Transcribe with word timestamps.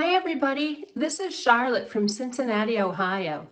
Hi, 0.00 0.14
everybody. 0.14 0.84
This 0.94 1.18
is 1.18 1.36
Charlotte 1.36 1.90
from 1.90 2.06
Cincinnati, 2.06 2.78
Ohio. 2.78 3.48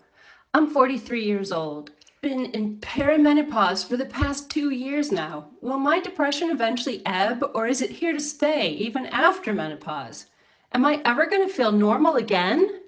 I'm 0.54 0.70
43 0.70 1.24
years 1.24 1.50
old. 1.50 1.90
Been 2.20 2.44
in 2.52 2.78
perimenopause 2.78 3.84
for 3.84 3.96
the 3.96 4.06
past 4.06 4.48
two 4.48 4.70
years 4.70 5.10
now. 5.10 5.48
Will 5.60 5.80
my 5.80 5.98
depression 5.98 6.50
eventually 6.50 7.02
ebb, 7.04 7.42
or 7.56 7.66
is 7.66 7.82
it 7.82 7.90
here 7.90 8.12
to 8.12 8.20
stay 8.20 8.68
even 8.68 9.06
after 9.06 9.52
menopause? 9.52 10.26
Am 10.72 10.86
I 10.86 11.02
ever 11.04 11.26
going 11.26 11.48
to 11.48 11.52
feel 11.52 11.72
normal 11.72 12.14
again? 12.14 12.80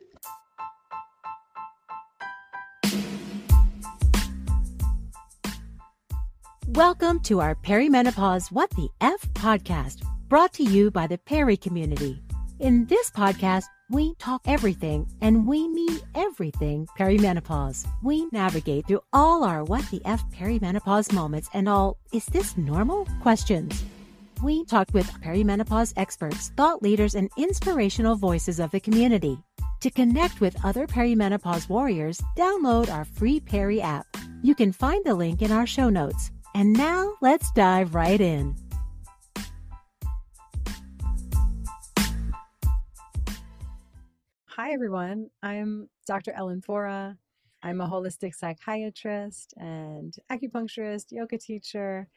Welcome 6.69 7.19
to 7.23 7.41
our 7.41 7.57
Perimenopause 7.57 8.53
What 8.53 8.71
the 8.71 8.89
F 9.01 9.29
podcast, 9.33 10.05
brought 10.29 10.53
to 10.53 10.63
you 10.63 10.93
by 10.93 11.09
the 11.09 11.19
Perry 11.19 11.57
community. 11.57 12.23
In 12.59 12.87
this 12.87 13.09
podcast, 13.09 13.67
we 13.89 14.17
talk 14.17 14.43
everything 14.45 15.07
and 15.21 15.47
we 15.47 15.69
mean 15.69 16.01
everything 16.17 16.89
perimenopause. 16.99 17.87
We 18.03 18.27
navigate 18.33 18.89
through 18.89 19.03
all 19.13 19.45
our 19.45 19.63
what 19.63 19.89
the 19.93 20.03
F 20.05 20.25
perimenopause 20.37 21.13
moments 21.13 21.49
and 21.55 21.69
all 21.69 21.99
is 22.13 22.27
this 22.27 22.57
normal 22.57 23.07
questions. 23.23 23.85
We 24.43 24.65
talk 24.65 24.89
with 24.93 25.07
perimenopause 25.23 25.93
experts, 25.97 26.51
thought 26.57 26.83
leaders, 26.83 27.15
and 27.15 27.31
inspirational 27.39 28.17
voices 28.17 28.59
of 28.59 28.73
the 28.73 28.81
community. 28.81 29.39
To 29.83 29.91
connect 29.91 30.41
with 30.41 30.65
other 30.65 30.89
perimenopause 30.89 31.69
warriors, 31.69 32.21
download 32.37 32.93
our 32.93 33.05
free 33.05 33.39
Perry 33.39 33.81
app. 33.81 34.05
You 34.43 34.57
can 34.57 34.73
find 34.73 35.05
the 35.05 35.15
link 35.15 35.43
in 35.43 35.53
our 35.53 35.67
show 35.67 35.91
notes. 35.91 36.33
And 36.57 36.73
now 36.73 37.13
let's 37.21 37.53
dive 37.53 37.95
right 37.95 38.21
in. 38.21 38.57
Hi, 44.61 44.73
everyone. 44.73 45.29
I'm 45.41 45.89
Dr. 46.05 46.33
Ellen 46.33 46.61
Vora. 46.61 47.17
I'm 47.63 47.81
a 47.81 47.89
holistic 47.89 48.35
psychiatrist 48.35 49.55
and 49.57 50.13
acupuncturist, 50.33 51.13
yoga 51.13 51.39
teacher, 51.39 52.09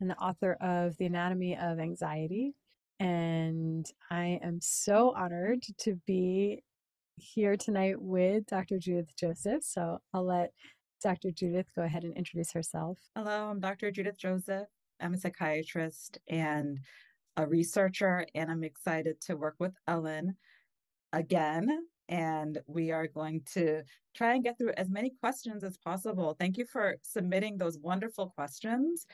and 0.00 0.08
the 0.08 0.16
author 0.16 0.54
of 0.62 0.96
The 0.96 1.04
Anatomy 1.04 1.58
of 1.58 1.78
Anxiety. 1.78 2.54
And 3.00 3.84
I 4.10 4.40
am 4.42 4.62
so 4.62 5.12
honored 5.14 5.62
to 5.80 6.00
be 6.06 6.62
here 7.16 7.58
tonight 7.58 8.00
with 8.00 8.46
Dr. 8.46 8.78
Judith 8.78 9.14
Joseph. 9.14 9.62
So 9.62 9.98
I'll 10.14 10.24
let 10.24 10.54
Dr. 11.02 11.30
Judith 11.30 11.66
go 11.76 11.82
ahead 11.82 12.04
and 12.04 12.16
introduce 12.16 12.50
herself. 12.52 12.96
Hello, 13.14 13.50
I'm 13.50 13.60
Dr. 13.60 13.90
Judith 13.90 14.16
Joseph. 14.16 14.68
I'm 15.02 15.12
a 15.12 15.18
psychiatrist 15.18 16.16
and 16.30 16.78
a 17.36 17.46
researcher, 17.46 18.24
and 18.34 18.50
I'm 18.50 18.64
excited 18.64 19.20
to 19.26 19.36
work 19.36 19.56
with 19.58 19.74
Ellen 19.86 20.38
again. 21.12 21.86
And 22.08 22.58
we 22.66 22.90
are 22.90 23.06
going 23.06 23.42
to 23.52 23.82
try 24.14 24.34
and 24.34 24.42
get 24.42 24.58
through 24.58 24.72
as 24.76 24.90
many 24.90 25.12
questions 25.20 25.62
as 25.62 25.76
possible. 25.78 26.36
Thank 26.38 26.56
you 26.58 26.64
for 26.64 26.96
submitting 27.02 27.56
those 27.56 27.78
wonderful 27.78 28.30
questions. 28.30 29.06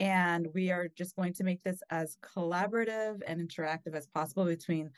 And 0.00 0.46
we 0.54 0.70
are 0.70 0.88
just 0.96 1.16
going 1.16 1.34
to 1.34 1.44
make 1.44 1.62
this 1.62 1.82
as 1.90 2.16
collaborative 2.22 3.20
and 3.26 3.40
interactive 3.40 3.94
as 3.94 4.06
possible 4.06 4.44
between 4.44 4.90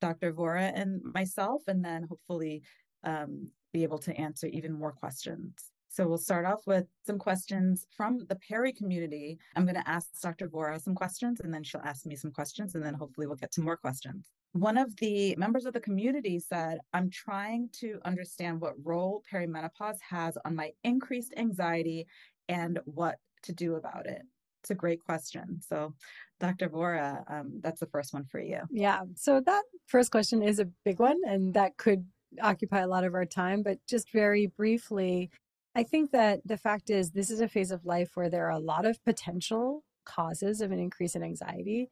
Dr. 0.00 0.32
Vora 0.32 0.72
and 0.74 1.02
myself, 1.02 1.62
and 1.66 1.84
then 1.84 2.06
hopefully 2.08 2.62
um, 3.02 3.48
be 3.72 3.82
able 3.82 3.98
to 3.98 4.16
answer 4.16 4.46
even 4.46 4.72
more 4.72 4.92
questions. 4.92 5.70
So 5.88 6.06
we'll 6.06 6.18
start 6.18 6.44
off 6.44 6.66
with 6.66 6.84
some 7.06 7.18
questions 7.18 7.86
from 7.96 8.26
the 8.28 8.36
Perry 8.36 8.72
community. 8.72 9.38
I'm 9.54 9.64
going 9.64 9.76
to 9.76 9.88
ask 9.88 10.08
Dr. 10.20 10.48
Vora 10.48 10.80
some 10.80 10.94
questions 10.94 11.40
and 11.40 11.52
then 11.52 11.62
she'll 11.62 11.80
ask 11.80 12.04
me 12.04 12.16
some 12.16 12.32
questions 12.32 12.74
and 12.74 12.84
then 12.84 12.92
hopefully 12.92 13.26
we'll 13.26 13.36
get 13.36 13.52
to 13.52 13.62
more 13.62 13.78
questions. 13.78 14.26
One 14.58 14.78
of 14.78 14.96
the 14.96 15.36
members 15.36 15.66
of 15.66 15.74
the 15.74 15.80
community 15.80 16.38
said, 16.38 16.78
I'm 16.94 17.10
trying 17.10 17.68
to 17.80 18.00
understand 18.04 18.60
what 18.60 18.74
role 18.82 19.22
perimenopause 19.30 19.98
has 20.08 20.38
on 20.44 20.56
my 20.56 20.72
increased 20.82 21.34
anxiety 21.36 22.06
and 22.48 22.80
what 22.84 23.16
to 23.42 23.52
do 23.52 23.74
about 23.74 24.06
it. 24.06 24.22
It's 24.62 24.70
a 24.70 24.74
great 24.74 25.04
question. 25.04 25.60
So, 25.60 25.94
Dr. 26.40 26.68
Vora, 26.68 27.22
um, 27.30 27.60
that's 27.62 27.80
the 27.80 27.86
first 27.86 28.14
one 28.14 28.24
for 28.24 28.40
you. 28.40 28.60
Yeah. 28.70 29.02
So, 29.14 29.40
that 29.40 29.62
first 29.86 30.10
question 30.10 30.42
is 30.42 30.58
a 30.58 30.68
big 30.84 31.00
one, 31.00 31.20
and 31.26 31.54
that 31.54 31.76
could 31.76 32.06
occupy 32.42 32.80
a 32.80 32.88
lot 32.88 33.04
of 33.04 33.14
our 33.14 33.26
time. 33.26 33.62
But 33.62 33.78
just 33.86 34.10
very 34.10 34.46
briefly, 34.46 35.30
I 35.74 35.82
think 35.82 36.10
that 36.12 36.40
the 36.46 36.56
fact 36.56 36.88
is, 36.88 37.10
this 37.10 37.30
is 37.30 37.40
a 37.40 37.48
phase 37.48 37.70
of 37.70 37.84
life 37.84 38.12
where 38.14 38.30
there 38.30 38.46
are 38.46 38.52
a 38.52 38.58
lot 38.58 38.86
of 38.86 39.04
potential 39.04 39.84
causes 40.06 40.62
of 40.62 40.72
an 40.72 40.78
increase 40.78 41.14
in 41.14 41.22
anxiety, 41.22 41.90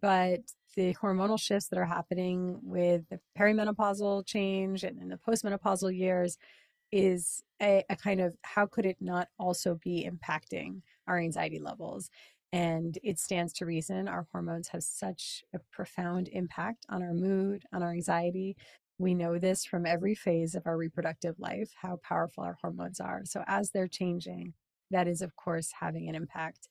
but 0.00 0.40
the 0.76 0.94
hormonal 0.94 1.40
shifts 1.40 1.68
that 1.68 1.78
are 1.78 1.86
happening 1.86 2.58
with 2.62 3.08
the 3.08 3.18
perimenopausal 3.38 4.26
change 4.26 4.84
and 4.84 5.00
in 5.00 5.08
the 5.08 5.16
postmenopausal 5.16 5.96
years 5.96 6.38
is 6.92 7.42
a, 7.60 7.82
a, 7.90 7.96
kind 7.96 8.20
of 8.20 8.36
how 8.42 8.66
could 8.66 8.86
it 8.86 8.98
not 9.00 9.28
also 9.38 9.74
be 9.82 10.08
impacting 10.08 10.82
our 11.08 11.18
anxiety 11.18 11.58
levels? 11.58 12.10
And 12.52 12.96
it 13.02 13.18
stands 13.18 13.52
to 13.54 13.66
reason 13.66 14.06
our 14.06 14.26
hormones 14.30 14.68
have 14.68 14.82
such 14.82 15.42
a 15.54 15.58
profound 15.72 16.28
impact 16.28 16.86
on 16.88 17.02
our 17.02 17.12
mood, 17.12 17.64
on 17.72 17.82
our 17.82 17.90
anxiety, 17.90 18.56
we 18.98 19.14
know 19.14 19.38
this 19.38 19.64
from 19.64 19.84
every 19.84 20.14
phase 20.14 20.54
of 20.54 20.66
our 20.66 20.76
reproductive 20.76 21.38
life, 21.38 21.72
how 21.80 21.96
powerful 22.02 22.44
our 22.44 22.56
hormones 22.62 23.00
are. 23.00 23.22
So, 23.24 23.44
as 23.46 23.70
they're 23.70 23.88
changing, 23.88 24.54
that 24.90 25.06
is, 25.06 25.20
of 25.20 25.36
course, 25.36 25.72
having 25.80 26.08
an 26.08 26.14
impact. 26.14 26.68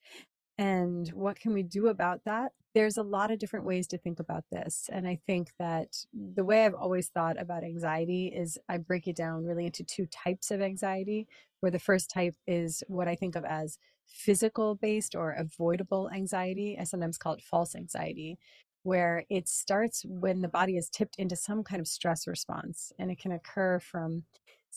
And 0.58 1.08
what 1.10 1.40
can 1.40 1.54
we 1.54 1.64
do 1.64 1.88
about 1.88 2.22
that? 2.26 2.54
There's 2.76 2.98
a 2.98 3.04
lot 3.04 3.32
of 3.32 3.40
different 3.40 3.66
ways 3.66 3.88
to 3.88 3.98
think 3.98 4.20
about 4.20 4.44
this. 4.52 4.90
And 4.92 5.08
I 5.08 5.18
think 5.26 5.54
that 5.58 5.96
the 6.14 6.44
way 6.44 6.66
I've 6.66 6.76
always 6.76 7.08
thought 7.08 7.42
about 7.42 7.64
anxiety 7.64 8.28
is 8.28 8.60
I 8.68 8.78
break 8.78 9.08
it 9.08 9.16
down 9.16 9.46
really 9.46 9.66
into 9.66 9.84
two 9.84 10.06
types 10.08 10.52
of 10.52 10.62
anxiety, 10.62 11.26
where 11.62 11.72
the 11.72 11.80
first 11.80 12.10
type 12.12 12.36
is 12.46 12.84
what 12.88 13.08
I 13.08 13.16
think 13.16 13.38
of 13.38 13.46
as 13.46 13.78
physical 14.06 14.76
based 14.76 15.16
or 15.16 15.32
avoidable 15.32 16.10
anxiety. 16.14 16.78
I 16.80 16.84
sometimes 16.84 17.18
call 17.18 17.34
it 17.34 17.42
false 17.42 17.76
anxiety, 17.76 18.38
where 18.84 19.24
it 19.30 19.48
starts 19.48 20.04
when 20.06 20.42
the 20.42 20.50
body 20.50 20.76
is 20.76 20.90
tipped 20.90 21.16
into 21.18 21.38
some 21.38 21.64
kind 21.64 21.80
of 21.80 21.88
stress 21.88 22.28
response. 22.28 22.92
And 23.00 23.10
it 23.10 23.20
can 23.20 23.32
occur 23.32 23.80
from 23.80 24.24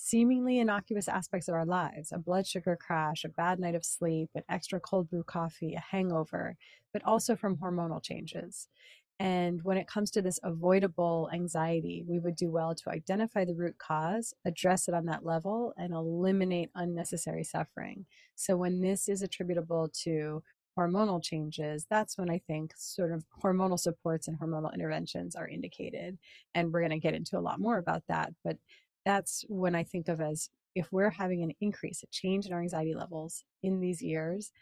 seemingly 0.00 0.60
innocuous 0.60 1.08
aspects 1.08 1.48
of 1.48 1.54
our 1.54 1.66
lives 1.66 2.12
a 2.12 2.18
blood 2.18 2.46
sugar 2.46 2.78
crash, 2.80 3.24
a 3.24 3.28
bad 3.28 3.58
night 3.58 3.74
of 3.74 3.84
sleep, 3.84 4.30
an 4.34 4.44
extra 4.48 4.78
cold 4.78 5.10
brew 5.10 5.24
coffee, 5.24 5.74
a 5.74 5.80
hangover, 5.80 6.56
but 6.92 7.04
also 7.04 7.34
from 7.34 7.56
hormonal 7.56 8.02
changes. 8.02 8.68
And 9.20 9.60
when 9.64 9.76
it 9.76 9.88
comes 9.88 10.12
to 10.12 10.22
this 10.22 10.38
avoidable 10.44 11.28
anxiety, 11.34 12.04
we 12.06 12.20
would 12.20 12.36
do 12.36 12.48
well 12.48 12.76
to 12.76 12.90
identify 12.90 13.44
the 13.44 13.56
root 13.56 13.76
cause, 13.78 14.32
address 14.44 14.86
it 14.86 14.94
on 14.94 15.06
that 15.06 15.26
level, 15.26 15.74
and 15.76 15.92
eliminate 15.92 16.70
unnecessary 16.76 17.42
suffering. 17.42 18.06
So, 18.36 18.56
when 18.56 18.80
this 18.80 19.08
is 19.08 19.22
attributable 19.22 19.90
to 20.04 20.44
hormonal 20.78 21.20
changes, 21.20 21.84
that's 21.90 22.16
when 22.16 22.30
I 22.30 22.38
think 22.46 22.72
sort 22.76 23.10
of 23.10 23.24
hormonal 23.42 23.80
supports 23.80 24.28
and 24.28 24.38
hormonal 24.38 24.72
interventions 24.72 25.34
are 25.34 25.48
indicated. 25.48 26.16
And 26.54 26.72
we're 26.72 26.82
going 26.82 26.90
to 26.90 26.98
get 27.00 27.14
into 27.14 27.36
a 27.36 27.40
lot 27.40 27.58
more 27.58 27.78
about 27.78 28.04
that. 28.06 28.32
But 28.44 28.58
that's 29.08 29.42
when 29.48 29.74
I 29.74 29.84
think 29.84 30.06
of 30.08 30.20
as 30.20 30.50
if 30.74 30.92
we're 30.92 31.08
having 31.08 31.42
an 31.42 31.52
increase, 31.62 32.02
a 32.02 32.06
change 32.08 32.44
in 32.44 32.52
our 32.52 32.60
anxiety 32.60 32.94
levels 32.94 33.42
in 33.62 33.80
these 33.80 34.02
years, 34.02 34.52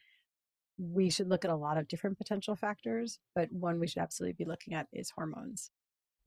we 0.79 1.11
should 1.11 1.29
look 1.29 1.45
at 1.45 1.51
a 1.51 1.57
lot 1.57 1.77
of 1.77 1.89
different 1.89 2.17
potential 2.17 2.55
factors, 2.55 3.19
but 3.34 3.49
one 3.51 3.81
we 3.81 3.89
should 3.89 4.03
absolutely 4.03 4.37
be 4.39 4.49
looking 4.49 4.73
at 4.73 4.87
is 4.93 5.11
hormones. 5.11 5.73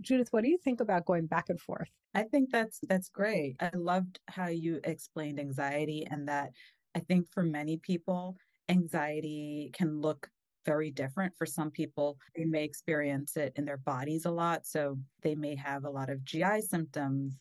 Judith, 0.01 0.27
what 0.31 0.43
do 0.43 0.49
you 0.49 0.57
think 0.57 0.81
about 0.81 1.05
going 1.05 1.27
back 1.27 1.45
and 1.47 1.61
forth? 1.61 1.87
I 2.13 2.23
think 2.23 2.49
that's 2.51 2.81
that's 2.89 3.07
great. 3.07 3.55
I 3.61 3.71
loved 3.73 4.19
how 4.27 4.47
you 4.47 4.81
explained 4.83 5.39
anxiety 5.39 6.05
and 6.09 6.27
that 6.27 6.51
I 6.95 6.99
think 6.99 7.27
for 7.31 7.43
many 7.43 7.77
people 7.77 8.35
anxiety 8.67 9.71
can 9.73 10.01
look 10.01 10.29
very 10.65 10.91
different 10.91 11.33
for 11.37 11.45
some 11.45 11.71
people. 11.71 12.17
They 12.35 12.43
may 12.43 12.65
experience 12.65 13.37
it 13.37 13.53
in 13.55 13.63
their 13.63 13.77
bodies 13.77 14.25
a 14.25 14.31
lot. 14.31 14.65
So 14.65 14.97
they 15.23 15.35
may 15.35 15.55
have 15.55 15.85
a 15.85 15.89
lot 15.89 16.09
of 16.09 16.23
GI 16.25 16.61
symptoms. 16.61 17.37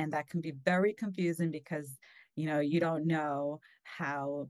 And 0.00 0.12
that 0.12 0.28
can 0.28 0.40
be 0.40 0.54
very 0.64 0.94
confusing 0.94 1.50
because, 1.50 1.98
you 2.34 2.46
know, 2.46 2.60
you 2.60 2.80
don't 2.80 3.06
know 3.06 3.60
how 3.84 4.48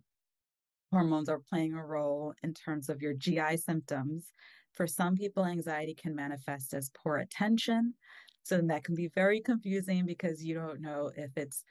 hormones 0.92 1.28
are 1.28 1.40
playing 1.40 1.74
a 1.74 1.84
role 1.84 2.34
in 2.44 2.54
terms 2.54 2.88
of 2.88 3.02
your 3.02 3.14
GI 3.14 3.56
symptoms. 3.56 4.32
For 4.72 4.86
some 4.86 5.16
people, 5.16 5.44
anxiety 5.44 5.94
can 5.94 6.14
manifest 6.14 6.72
as 6.72 6.92
poor 7.02 7.16
attention. 7.16 7.94
So 8.44 8.60
that 8.60 8.84
can 8.84 8.94
be 8.94 9.08
very 9.08 9.40
confusing 9.40 10.06
because 10.06 10.44
you 10.44 10.54
don't 10.54 10.80
know 10.80 11.10
if 11.16 11.32
it's 11.36 11.64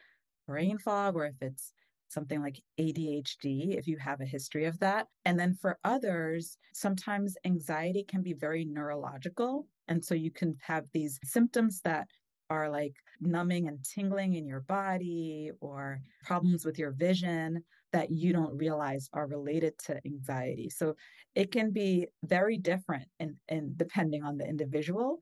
brain 0.45 0.77
fog 0.77 1.15
or 1.15 1.25
if 1.25 1.35
it's 1.39 1.71
something 2.09 2.41
like 2.41 2.61
ADHD, 2.79 3.77
if 3.77 3.87
you 3.87 3.97
have 3.97 4.19
a 4.19 4.25
history 4.25 4.65
of 4.65 4.77
that. 4.79 5.07
And 5.23 5.39
then 5.39 5.53
for 5.53 5.77
others, 5.85 6.57
sometimes 6.73 7.37
anxiety 7.45 8.03
can 8.03 8.23
be 8.23 8.33
very 8.33 8.65
neurological. 8.65 9.67
And 9.87 10.03
so 10.03 10.15
you 10.15 10.31
can 10.31 10.57
have 10.61 10.83
these 10.91 11.17
symptoms 11.23 11.79
that 11.85 12.09
are 12.49 12.69
like 12.69 12.93
numbing 13.21 13.67
and 13.67 13.83
tingling 13.83 14.35
in 14.35 14.45
your 14.45 14.61
body 14.61 15.51
or 15.61 15.99
problems 16.23 16.65
with 16.65 16.79
your 16.79 16.91
vision 16.91 17.63
that 17.91 18.11
you 18.11 18.33
don't 18.33 18.57
realize 18.57 19.09
are 19.13 19.27
related 19.27 19.73
to 19.85 19.99
anxiety. 20.05 20.69
So 20.69 20.95
it 21.35 21.51
can 21.51 21.71
be 21.71 22.07
very 22.23 22.57
different 22.57 23.07
and 23.19 23.35
in, 23.47 23.57
in, 23.57 23.73
depending 23.77 24.23
on 24.23 24.37
the 24.37 24.47
individual. 24.47 25.21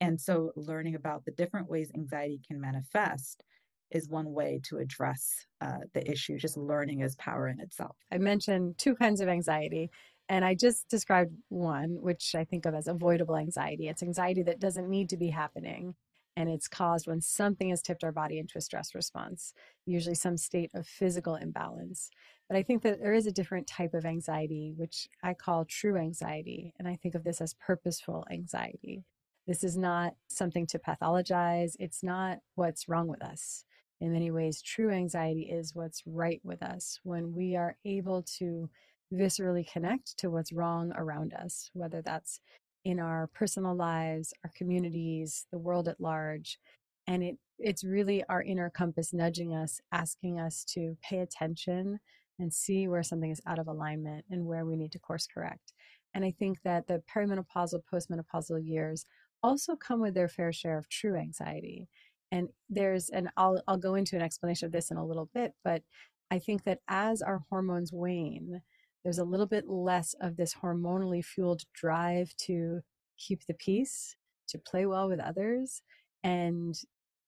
And 0.00 0.20
so, 0.20 0.50
learning 0.56 0.96
about 0.96 1.24
the 1.24 1.30
different 1.30 1.70
ways 1.70 1.92
anxiety 1.94 2.40
can 2.46 2.60
manifest 2.60 3.44
is 3.92 4.08
one 4.08 4.32
way 4.32 4.60
to 4.64 4.78
address 4.78 5.46
uh, 5.60 5.78
the 5.94 6.10
issue. 6.10 6.38
Just 6.38 6.56
learning 6.56 7.00
is 7.00 7.14
power 7.16 7.46
in 7.46 7.60
itself. 7.60 7.94
I 8.10 8.18
mentioned 8.18 8.78
two 8.78 8.96
kinds 8.96 9.20
of 9.20 9.28
anxiety, 9.28 9.90
and 10.28 10.44
I 10.44 10.54
just 10.54 10.88
described 10.88 11.32
one, 11.50 11.98
which 12.00 12.34
I 12.34 12.44
think 12.44 12.66
of 12.66 12.74
as 12.74 12.88
avoidable 12.88 13.36
anxiety. 13.36 13.88
It's 13.88 14.02
anxiety 14.02 14.42
that 14.44 14.58
doesn't 14.58 14.88
need 14.88 15.10
to 15.10 15.16
be 15.16 15.28
happening. 15.28 15.94
And 16.36 16.48
it's 16.48 16.68
caused 16.68 17.06
when 17.06 17.20
something 17.20 17.70
has 17.70 17.82
tipped 17.82 18.04
our 18.04 18.12
body 18.12 18.38
into 18.38 18.56
a 18.56 18.62
stress 18.62 18.94
response, 18.94 19.52
usually 19.84 20.14
some 20.14 20.36
state 20.36 20.70
of 20.74 20.86
physical 20.86 21.34
imbalance. 21.34 22.10
But 22.48 22.56
I 22.56 22.62
think 22.62 22.82
that 22.82 23.00
there 23.00 23.12
is 23.12 23.26
a 23.26 23.32
different 23.32 23.66
type 23.66 23.94
of 23.94 24.06
anxiety, 24.06 24.72
which 24.76 25.08
I 25.22 25.34
call 25.34 25.64
true 25.64 25.96
anxiety. 25.96 26.72
And 26.78 26.88
I 26.88 26.96
think 26.96 27.14
of 27.14 27.24
this 27.24 27.40
as 27.40 27.54
purposeful 27.54 28.26
anxiety. 28.30 29.04
This 29.46 29.64
is 29.64 29.76
not 29.76 30.14
something 30.28 30.66
to 30.68 30.78
pathologize, 30.78 31.72
it's 31.78 32.02
not 32.02 32.38
what's 32.54 32.88
wrong 32.88 33.08
with 33.08 33.22
us. 33.22 33.64
In 34.00 34.12
many 34.12 34.30
ways, 34.30 34.62
true 34.62 34.90
anxiety 34.90 35.42
is 35.42 35.74
what's 35.74 36.02
right 36.06 36.40
with 36.44 36.62
us 36.62 37.00
when 37.02 37.34
we 37.34 37.56
are 37.56 37.76
able 37.84 38.22
to 38.38 38.68
viscerally 39.12 39.70
connect 39.70 40.16
to 40.18 40.30
what's 40.30 40.52
wrong 40.52 40.92
around 40.96 41.34
us, 41.34 41.70
whether 41.72 42.02
that's 42.02 42.40
in 42.84 42.98
our 42.98 43.28
personal 43.34 43.74
lives, 43.74 44.32
our 44.44 44.50
communities, 44.56 45.46
the 45.50 45.58
world 45.58 45.88
at 45.88 46.00
large. 46.00 46.58
And 47.06 47.22
it 47.22 47.38
it's 47.58 47.84
really 47.84 48.24
our 48.28 48.42
inner 48.42 48.70
compass 48.70 49.12
nudging 49.12 49.54
us, 49.54 49.80
asking 49.92 50.40
us 50.40 50.64
to 50.64 50.96
pay 51.02 51.20
attention 51.20 52.00
and 52.38 52.52
see 52.52 52.88
where 52.88 53.02
something 53.04 53.30
is 53.30 53.40
out 53.46 53.58
of 53.58 53.68
alignment 53.68 54.24
and 54.30 54.46
where 54.46 54.66
we 54.66 54.76
need 54.76 54.90
to 54.92 54.98
course 54.98 55.28
correct. 55.32 55.72
And 56.14 56.24
I 56.24 56.32
think 56.32 56.58
that 56.64 56.88
the 56.88 57.02
perimenopausal, 57.14 57.82
postmenopausal 57.92 58.66
years 58.66 59.06
also 59.42 59.76
come 59.76 60.00
with 60.00 60.14
their 60.14 60.28
fair 60.28 60.52
share 60.52 60.76
of 60.76 60.88
true 60.88 61.16
anxiety. 61.16 61.88
And 62.32 62.48
there's, 62.68 63.10
and 63.10 63.28
I'll, 63.36 63.62
I'll 63.68 63.76
go 63.76 63.94
into 63.94 64.16
an 64.16 64.22
explanation 64.22 64.66
of 64.66 64.72
this 64.72 64.90
in 64.90 64.96
a 64.96 65.06
little 65.06 65.28
bit, 65.32 65.52
but 65.62 65.82
I 66.30 66.38
think 66.38 66.64
that 66.64 66.80
as 66.88 67.22
our 67.22 67.42
hormones 67.50 67.92
wane, 67.92 68.62
there's 69.04 69.18
a 69.18 69.24
little 69.24 69.46
bit 69.46 69.68
less 69.68 70.14
of 70.20 70.36
this 70.36 70.54
hormonally 70.54 71.24
fueled 71.24 71.62
drive 71.74 72.34
to 72.38 72.80
keep 73.18 73.46
the 73.46 73.54
peace, 73.54 74.16
to 74.48 74.58
play 74.58 74.86
well 74.86 75.08
with 75.08 75.20
others. 75.20 75.82
And 76.22 76.78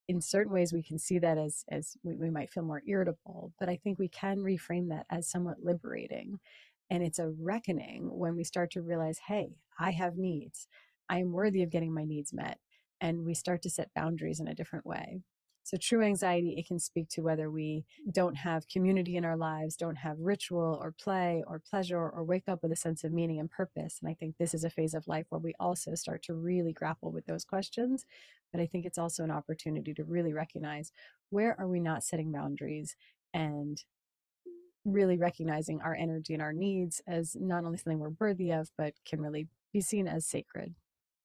in 0.07 0.21
certain 0.21 0.53
ways, 0.53 0.71
we 0.71 0.83
can 0.83 0.99
see 0.99 1.19
that 1.19 1.37
as, 1.37 1.65
as 1.69 1.97
we, 2.03 2.15
we 2.15 2.29
might 2.29 2.51
feel 2.51 2.63
more 2.63 2.83
irritable, 2.87 3.51
but 3.59 3.69
I 3.69 3.75
think 3.75 3.97
we 3.97 4.07
can 4.07 4.37
reframe 4.37 4.89
that 4.89 5.05
as 5.09 5.29
somewhat 5.29 5.63
liberating. 5.63 6.39
And 6.89 7.01
it's 7.03 7.19
a 7.19 7.29
reckoning 7.41 8.09
when 8.11 8.35
we 8.35 8.43
start 8.43 8.71
to 8.71 8.81
realize, 8.81 9.19
hey, 9.27 9.57
I 9.79 9.91
have 9.91 10.17
needs. 10.17 10.67
I 11.09 11.19
am 11.19 11.31
worthy 11.31 11.63
of 11.63 11.71
getting 11.71 11.93
my 11.93 12.05
needs 12.05 12.31
met. 12.31 12.59
And 13.01 13.25
we 13.25 13.33
start 13.33 13.61
to 13.63 13.69
set 13.69 13.93
boundaries 13.95 14.39
in 14.39 14.47
a 14.47 14.55
different 14.55 14.85
way. 14.85 15.21
So, 15.65 15.77
true 15.77 16.03
anxiety, 16.03 16.53
it 16.59 16.67
can 16.67 16.77
speak 16.77 17.09
to 17.09 17.23
whether 17.23 17.49
we 17.49 17.85
don't 18.11 18.35
have 18.35 18.67
community 18.67 19.17
in 19.17 19.25
our 19.25 19.35
lives, 19.35 19.75
don't 19.75 19.95
have 19.95 20.19
ritual 20.19 20.79
or 20.79 20.91
play 20.91 21.43
or 21.47 21.57
pleasure, 21.57 22.07
or 22.07 22.23
wake 22.23 22.47
up 22.47 22.61
with 22.61 22.71
a 22.71 22.75
sense 22.75 23.03
of 23.03 23.11
meaning 23.11 23.39
and 23.39 23.49
purpose. 23.49 23.97
And 23.99 24.07
I 24.07 24.13
think 24.13 24.37
this 24.37 24.53
is 24.53 24.63
a 24.63 24.69
phase 24.69 24.93
of 24.93 25.07
life 25.07 25.25
where 25.29 25.39
we 25.39 25.55
also 25.59 25.95
start 25.95 26.21
to 26.25 26.35
really 26.35 26.71
grapple 26.71 27.11
with 27.11 27.25
those 27.25 27.43
questions. 27.43 28.05
But 28.51 28.61
I 28.61 28.67
think 28.67 28.85
it's 28.85 28.99
also 28.99 29.23
an 29.23 29.31
opportunity 29.31 29.95
to 29.95 30.03
really 30.03 30.33
recognize 30.33 30.91
where 31.31 31.59
are 31.59 31.67
we 31.67 31.79
not 31.79 32.03
setting 32.03 32.31
boundaries 32.31 32.95
and 33.33 33.83
really 34.85 35.17
recognizing 35.17 35.81
our 35.81 35.95
energy 35.95 36.35
and 36.35 36.43
our 36.43 36.53
needs 36.53 37.01
as 37.07 37.35
not 37.39 37.65
only 37.65 37.79
something 37.79 37.97
we're 37.97 38.13
worthy 38.19 38.51
of, 38.51 38.69
but 38.77 38.93
can 39.03 39.19
really 39.19 39.47
be 39.73 39.81
seen 39.81 40.07
as 40.07 40.27
sacred. 40.27 40.75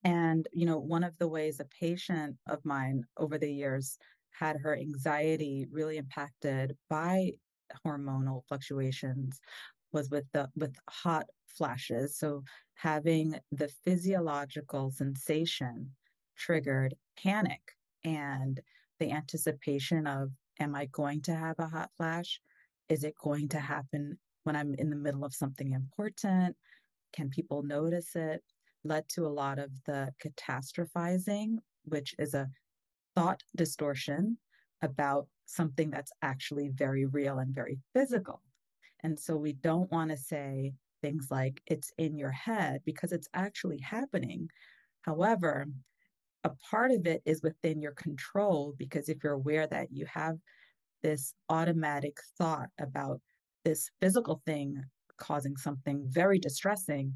And, 0.03 0.49
you 0.55 0.65
know, 0.65 0.79
one 0.79 1.05
of 1.05 1.19
the 1.19 1.29
ways 1.29 1.61
a 1.61 1.67
patient 1.67 2.37
of 2.49 2.65
mine 2.65 3.05
over 3.19 3.37
the 3.37 3.53
years 3.53 3.99
had 4.41 4.57
her 4.57 4.75
anxiety 4.75 5.67
really 5.71 5.99
impacted 5.99 6.75
by 6.89 7.31
hormonal 7.87 8.43
fluctuations 8.49 9.39
was 9.93 10.09
with 10.11 10.25
the 10.33 10.49
with 10.57 10.75
hot 10.89 11.27
flashes. 11.47 12.17
So 12.17 12.43
having 12.75 13.39
the 13.53 13.69
physiological 13.85 14.91
sensation 14.91 15.91
triggered 16.37 16.95
panic 17.23 17.61
and 18.03 18.59
the 18.99 19.13
anticipation 19.13 20.07
of 20.07 20.31
am 20.59 20.75
i 20.75 20.87
going 20.87 21.21
to 21.23 21.35
have 21.35 21.57
a 21.59 21.69
hot 21.69 21.91
flash? 21.99 22.41
Is 22.89 23.05
it 23.05 23.15
going 23.23 23.49
to 23.49 23.61
happen 23.61 24.19
when 24.45 24.57
i'm 24.57 24.75
in 24.79 24.89
the 24.89 24.97
middle 24.97 25.25
of 25.25 25.35
something 25.35 25.73
important? 25.73 26.57
Can 27.13 27.29
people 27.29 27.63
notice 27.63 28.17
it? 28.17 28.43
led 28.83 29.07
to 29.11 29.27
a 29.27 29.37
lot 29.43 29.59
of 29.59 29.71
the 29.85 30.11
catastrophizing 30.25 31.57
which 31.85 32.15
is 32.19 32.33
a 32.33 32.49
thought 33.21 33.43
distortion 33.55 34.39
about 34.83 35.27
something 35.45 35.91
that's 35.91 36.13
actually 36.23 36.71
very 36.75 37.05
real 37.05 37.39
and 37.39 37.55
very 37.55 37.79
physical. 37.93 38.41
And 39.03 39.19
so 39.19 39.37
we 39.37 39.53
don't 39.53 39.91
want 39.93 40.11
to 40.11 40.17
say 40.17 40.73
things 41.03 41.29
like 41.31 41.61
it's 41.67 41.93
in 41.99 42.17
your 42.17 42.31
head 42.31 42.81
because 42.87 43.13
it's 43.13 43.29
actually 43.35 43.79
happening. 43.79 44.49
However, 45.03 45.67
a 46.45 46.51
part 46.71 46.93
of 46.93 47.07
it 47.07 47.21
is 47.27 47.43
within 47.43 47.83
your 47.83 47.93
control 47.93 48.75
because 48.79 49.11
if 49.11 49.19
you're 49.23 49.35
aware 49.35 49.67
that 49.67 49.89
you 49.91 50.07
have 50.07 50.37
this 51.03 51.35
automatic 51.51 52.17
thought 52.39 52.69
about 52.79 53.21
this 53.65 53.91
physical 54.01 54.41
thing 54.47 54.83
causing 55.19 55.57
something 55.57 56.05
very 56.09 56.39
distressing, 56.39 57.13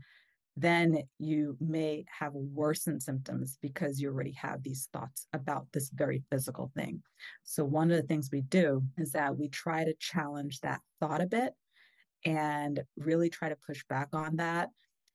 then 0.56 1.02
you 1.18 1.56
may 1.60 2.04
have 2.18 2.32
worsened 2.32 3.02
symptoms 3.02 3.58
because 3.60 4.00
you 4.00 4.08
already 4.08 4.32
have 4.32 4.62
these 4.62 4.88
thoughts 4.92 5.26
about 5.32 5.66
this 5.72 5.90
very 5.90 6.22
physical 6.30 6.70
thing. 6.76 7.02
So, 7.42 7.64
one 7.64 7.90
of 7.90 7.96
the 7.96 8.06
things 8.06 8.30
we 8.30 8.42
do 8.42 8.82
is 8.96 9.12
that 9.12 9.36
we 9.36 9.48
try 9.48 9.84
to 9.84 9.94
challenge 9.98 10.60
that 10.60 10.80
thought 11.00 11.20
a 11.20 11.26
bit 11.26 11.54
and 12.24 12.82
really 12.96 13.30
try 13.30 13.48
to 13.48 13.58
push 13.66 13.84
back 13.88 14.08
on 14.12 14.36
that 14.36 14.70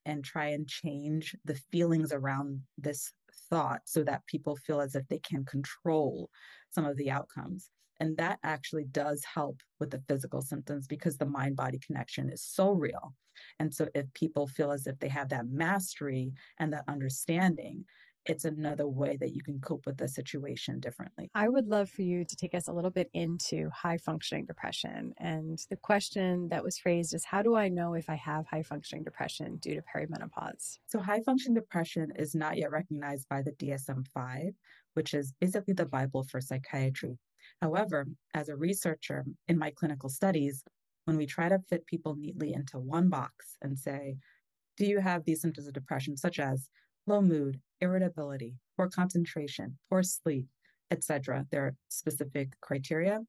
and 0.05 0.23
try 0.23 0.47
and 0.47 0.67
change 0.67 1.35
the 1.45 1.59
feelings 1.71 2.11
around 2.11 2.61
this 2.77 3.13
thought 3.49 3.81
so 3.85 4.03
that 4.03 4.25
people 4.27 4.55
feel 4.55 4.81
as 4.81 4.95
if 4.95 5.07
they 5.07 5.19
can 5.19 5.45
control 5.45 6.29
some 6.69 6.85
of 6.85 6.97
the 6.97 7.09
outcomes. 7.11 7.69
And 7.99 8.17
that 8.17 8.39
actually 8.43 8.85
does 8.85 9.23
help 9.23 9.61
with 9.79 9.91
the 9.91 10.01
physical 10.07 10.41
symptoms 10.41 10.87
because 10.87 11.17
the 11.17 11.25
mind 11.25 11.55
body 11.55 11.79
connection 11.79 12.29
is 12.29 12.43
so 12.43 12.71
real. 12.71 13.13
And 13.59 13.73
so 13.73 13.87
if 13.93 14.11
people 14.13 14.47
feel 14.47 14.71
as 14.71 14.87
if 14.87 14.99
they 14.99 15.09
have 15.09 15.29
that 15.29 15.47
mastery 15.47 16.33
and 16.59 16.73
that 16.73 16.85
understanding, 16.87 17.85
it's 18.25 18.45
another 18.45 18.87
way 18.87 19.17
that 19.19 19.33
you 19.33 19.41
can 19.41 19.59
cope 19.59 19.85
with 19.85 19.97
the 19.97 20.07
situation 20.07 20.79
differently. 20.79 21.29
I 21.33 21.49
would 21.49 21.67
love 21.67 21.89
for 21.89 22.01
you 22.01 22.25
to 22.25 22.35
take 22.35 22.53
us 22.53 22.67
a 22.67 22.71
little 22.71 22.91
bit 22.91 23.09
into 23.13 23.69
high 23.71 23.97
functioning 23.97 24.45
depression. 24.45 25.13
And 25.17 25.57
the 25.69 25.77
question 25.77 26.49
that 26.49 26.63
was 26.63 26.77
phrased 26.77 27.13
is 27.13 27.25
How 27.25 27.41
do 27.41 27.55
I 27.55 27.69
know 27.69 27.95
if 27.95 28.09
I 28.09 28.15
have 28.15 28.45
high 28.45 28.63
functioning 28.63 29.03
depression 29.03 29.57
due 29.57 29.75
to 29.75 29.81
perimenopause? 29.81 30.77
So, 30.87 30.99
high 30.99 31.21
functioning 31.21 31.55
depression 31.55 32.11
is 32.17 32.35
not 32.35 32.57
yet 32.57 32.71
recognized 32.71 33.27
by 33.29 33.41
the 33.41 33.51
DSM 33.53 34.07
5, 34.07 34.53
which 34.93 35.13
is 35.13 35.33
basically 35.39 35.73
the 35.73 35.85
Bible 35.85 36.23
for 36.23 36.41
psychiatry. 36.41 37.17
However, 37.61 38.07
as 38.33 38.49
a 38.49 38.55
researcher 38.55 39.25
in 39.47 39.57
my 39.57 39.71
clinical 39.71 40.09
studies, 40.09 40.63
when 41.05 41.17
we 41.17 41.25
try 41.25 41.49
to 41.49 41.59
fit 41.69 41.85
people 41.85 42.15
neatly 42.15 42.53
into 42.53 42.79
one 42.79 43.09
box 43.09 43.57
and 43.61 43.77
say, 43.77 44.15
do 44.77 44.85
you 44.85 44.99
have 44.99 45.25
these 45.25 45.41
symptoms 45.41 45.67
of 45.67 45.73
depression, 45.73 46.15
such 46.15 46.39
as 46.39 46.69
low 47.07 47.21
mood, 47.21 47.59
irritability, 47.81 48.55
poor 48.77 48.87
concentration, 48.87 49.77
poor 49.89 50.03
sleep, 50.03 50.45
etc.? 50.91 51.45
There 51.51 51.65
are 51.65 51.75
specific 51.89 52.53
criteria. 52.61 53.19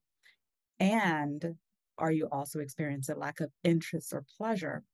And 0.79 1.57
are 1.99 2.13
you 2.13 2.29
also 2.31 2.61
experiencing 2.61 3.17
a 3.17 3.19
lack 3.19 3.41
of 3.41 3.51
interest 3.65 4.13
or 4.13 4.25
pleasure 4.39 4.85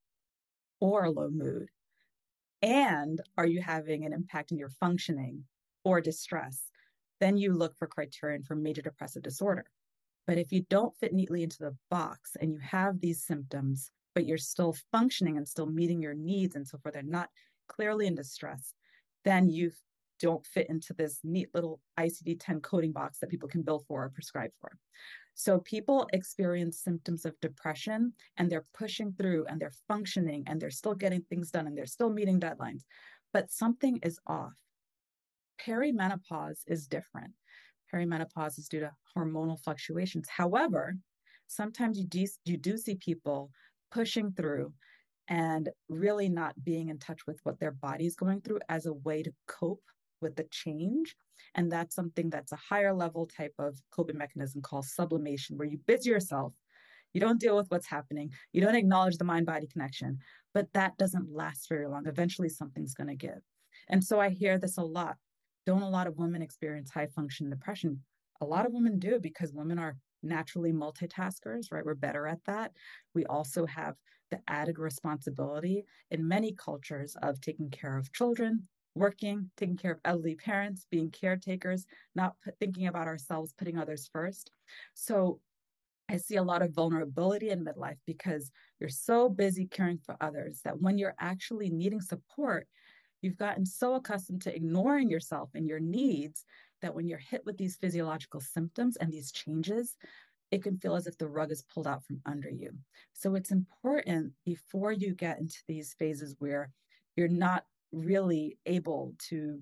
or 0.81 1.11
low 1.11 1.29
mood? 1.29 1.69
And 2.63 3.21
are 3.37 3.47
you 3.47 3.61
having 3.61 4.05
an 4.05 4.13
impact 4.13 4.51
in 4.51 4.59
your 4.59 4.71
functioning 4.71 5.45
or 5.85 6.01
distress? 6.01 6.63
Then 7.21 7.37
you 7.37 7.53
look 7.53 7.77
for 7.77 7.87
criterion 7.87 8.43
for 8.43 8.55
major 8.55 8.83
depressive 8.83 9.23
disorder. 9.23 9.65
But 10.27 10.39
if 10.39 10.53
you 10.53 10.65
don't 10.69 10.97
fit 10.97 11.13
neatly 11.13 11.43
into 11.43 11.59
the 11.59 11.77
box 11.91 12.37
and 12.41 12.53
you 12.53 12.59
have 12.59 13.01
these 13.01 13.23
symptoms, 13.25 13.91
but 14.15 14.27
you're 14.27 14.39
still 14.39 14.75
functioning 14.91 15.37
and 15.37 15.47
still 15.47 15.67
meeting 15.67 16.03
your 16.03 16.15
needs 16.15 16.57
and 16.57 16.67
so 16.67 16.79
forth, 16.79 16.95
they're 16.95 17.03
not 17.03 17.29
clearly 17.69 18.07
in 18.07 18.15
distress, 18.15 18.75
then 19.25 19.49
you 19.49 19.71
don't 20.19 20.47
fit 20.47 20.69
into 20.69 20.95
this 20.95 21.21
neat 21.23 21.49
little 21.55 21.81
ICD 21.99 22.39
10 22.41 22.61
coding 22.61 22.93
box 22.93 23.19
that 23.19 23.31
people 23.31 23.49
can 23.49 23.63
bill 23.63 23.85
for 23.87 24.05
or 24.05 24.09
prescribe 24.09 24.51
for. 24.61 24.77
So 25.35 25.59
people 25.59 26.09
experience 26.13 26.81
symptoms 26.81 27.27
of 27.27 27.39
depression 27.41 28.15
and 28.39 28.51
they're 28.51 28.65
pushing 28.73 29.13
through 29.13 29.45
and 29.49 29.61
they're 29.61 29.75
functioning 29.87 30.45
and 30.47 30.61
they're 30.61 30.71
still 30.71 30.95
getting 30.95 31.23
things 31.23 31.51
done 31.51 31.67
and 31.67 31.77
they're 31.77 31.87
still 31.87 32.11
meeting 32.11 32.41
deadlines, 32.41 32.85
but 33.33 33.51
something 33.51 33.99
is 34.03 34.19
off. 34.27 34.55
Perimenopause 35.65 36.61
is 36.67 36.87
different. 36.87 37.33
Perimenopause 37.93 38.59
is 38.59 38.69
due 38.69 38.81
to 38.81 38.93
hormonal 39.17 39.59
fluctuations. 39.63 40.29
However, 40.29 40.97
sometimes 41.47 41.99
you 41.99 42.05
do, 42.05 42.27
you 42.45 42.57
do 42.57 42.77
see 42.77 42.97
people 42.97 43.51
pushing 43.93 44.33
through 44.33 44.73
and 45.29 45.69
really 45.89 46.29
not 46.29 46.63
being 46.65 46.89
in 46.89 46.99
touch 46.99 47.27
with 47.27 47.41
what 47.43 47.59
their 47.59 47.73
body 47.73 48.07
is 48.07 48.17
going 48.17 48.41
through 48.41 48.61
as 48.69 48.87
a 48.87 48.93
way 48.93 49.23
to 49.23 49.33
cope 49.47 49.83
with 50.21 50.37
the 50.37 50.47
change. 50.51 51.17
And 51.55 51.71
that's 51.71 51.95
something 51.95 52.31
that's 52.31 52.53
a 52.53 52.57
higher 52.57 52.95
level 52.95 53.27
type 53.27 53.55
of 53.59 53.77
coping 53.91 54.19
mechanism 54.19 54.63
called 54.63 54.85
sublimation, 54.85 55.57
where 55.57 55.69
you 55.69 55.79
busy 55.87 56.11
yourself. 56.11 56.53
You 57.13 57.21
don't 57.21 57.41
deal 57.41 57.57
with 57.57 57.71
what's 57.71 57.87
happening. 57.87 58.31
You 58.53 58.61
don't 58.61 58.75
acknowledge 58.75 59.17
the 59.17 59.25
mind 59.25 59.47
body 59.47 59.67
connection, 59.67 60.19
but 60.53 60.73
that 60.75 60.97
doesn't 60.99 61.33
last 61.33 61.69
very 61.69 61.87
long. 61.87 62.07
Eventually, 62.07 62.49
something's 62.49 62.95
going 62.95 63.09
to 63.09 63.15
give. 63.15 63.41
And 63.89 64.03
so 64.03 64.21
I 64.21 64.31
hear 64.31 64.59
this 64.59 64.79
a 64.79 64.83
lot. 64.83 65.17
Don't 65.67 65.83
a 65.83 65.91
lot 65.91 66.07
of 66.07 66.17
women 66.17 66.43
experience 66.43 66.91
high 66.91 67.09
function 67.09 67.51
depression? 67.51 68.03
A 68.41 68.47
lot 68.47 68.67
of 68.67 68.73
women 68.73 68.99
do 68.99 69.19
because 69.21 69.53
women 69.53 69.79
are 69.79 69.97
naturally 70.23 70.73
multitaskers, 70.73 71.71
right? 71.71 71.85
We're 71.85 71.95
better 71.95 72.27
at 72.27 72.45
that. 72.45 72.73
We 73.15 73.27
also 73.27 73.67
have 73.67 73.97
the 74.31 74.41
added 74.49 74.79
responsibility 74.79 75.85
in 76.11 76.27
many 76.27 76.53
cultures 76.55 77.17
of 77.23 77.41
taking 77.41 77.71
care 77.71 77.97
of 77.97 78.13
children, 78.13 78.69
working, 78.95 79.51
taking 79.57 79.77
care 79.77 79.93
of 79.93 80.01
elderly 80.05 80.37
parents, 80.37 80.87
being 80.91 81.11
caretakers, 81.11 81.87
not 82.15 82.37
thinking 82.59 82.87
about 82.87 83.07
ourselves, 83.07 83.53
putting 83.53 83.79
others 83.79 84.09
first. 84.13 84.51
So 84.95 85.41
I 86.09 86.19
see 86.19 86.37
a 86.37 86.43
lot 86.43 86.63
of 86.63 86.73
vulnerability 86.75 87.51
in 87.51 87.65
midlife 87.65 87.99
because 88.07 88.51
you're 88.79 88.89
so 88.89 89.29
busy 89.29 89.67
caring 89.67 89.99
for 89.99 90.17
others 90.21 90.61
that 90.63 90.81
when 90.81 90.99
you're 90.99 91.17
actually 91.19 91.71
needing 91.71 92.01
support, 92.01 92.69
you've 93.23 93.39
gotten 93.39 93.65
so 93.65 93.95
accustomed 93.95 94.43
to 94.43 94.55
ignoring 94.55 95.11
yourself 95.11 95.51
and 95.55 95.67
your 95.67 95.81
needs 95.81 96.45
that 96.83 96.95
when 96.95 97.07
you're 97.07 97.19
hit 97.19 97.45
with 97.47 97.57
these 97.57 97.77
physiological 97.77 98.41
symptoms 98.41 98.97
and 98.97 99.13
these 99.13 99.33
changes, 99.33 99.97
it 100.51 100.63
can 100.63 100.79
feel 100.79 100.95
as 100.95 101.07
if 101.07 101.19
the 101.19 101.29
rug 101.29 101.51
is 101.51 101.63
pulled 101.63 101.87
out 101.87 102.05
from 102.05 102.21
under 102.27 102.51
you. 102.51 102.71
So 103.13 103.35
it's 103.35 103.51
important 103.51 104.33
before 104.45 104.93
you 104.93 105.15
get 105.15 105.39
into 105.39 105.59
these 105.67 105.95
phases 105.99 106.37
where 106.39 106.71
you're 107.17 107.29
not 107.29 107.65
really 107.93 108.59
able 108.67 109.15
to 109.29 109.61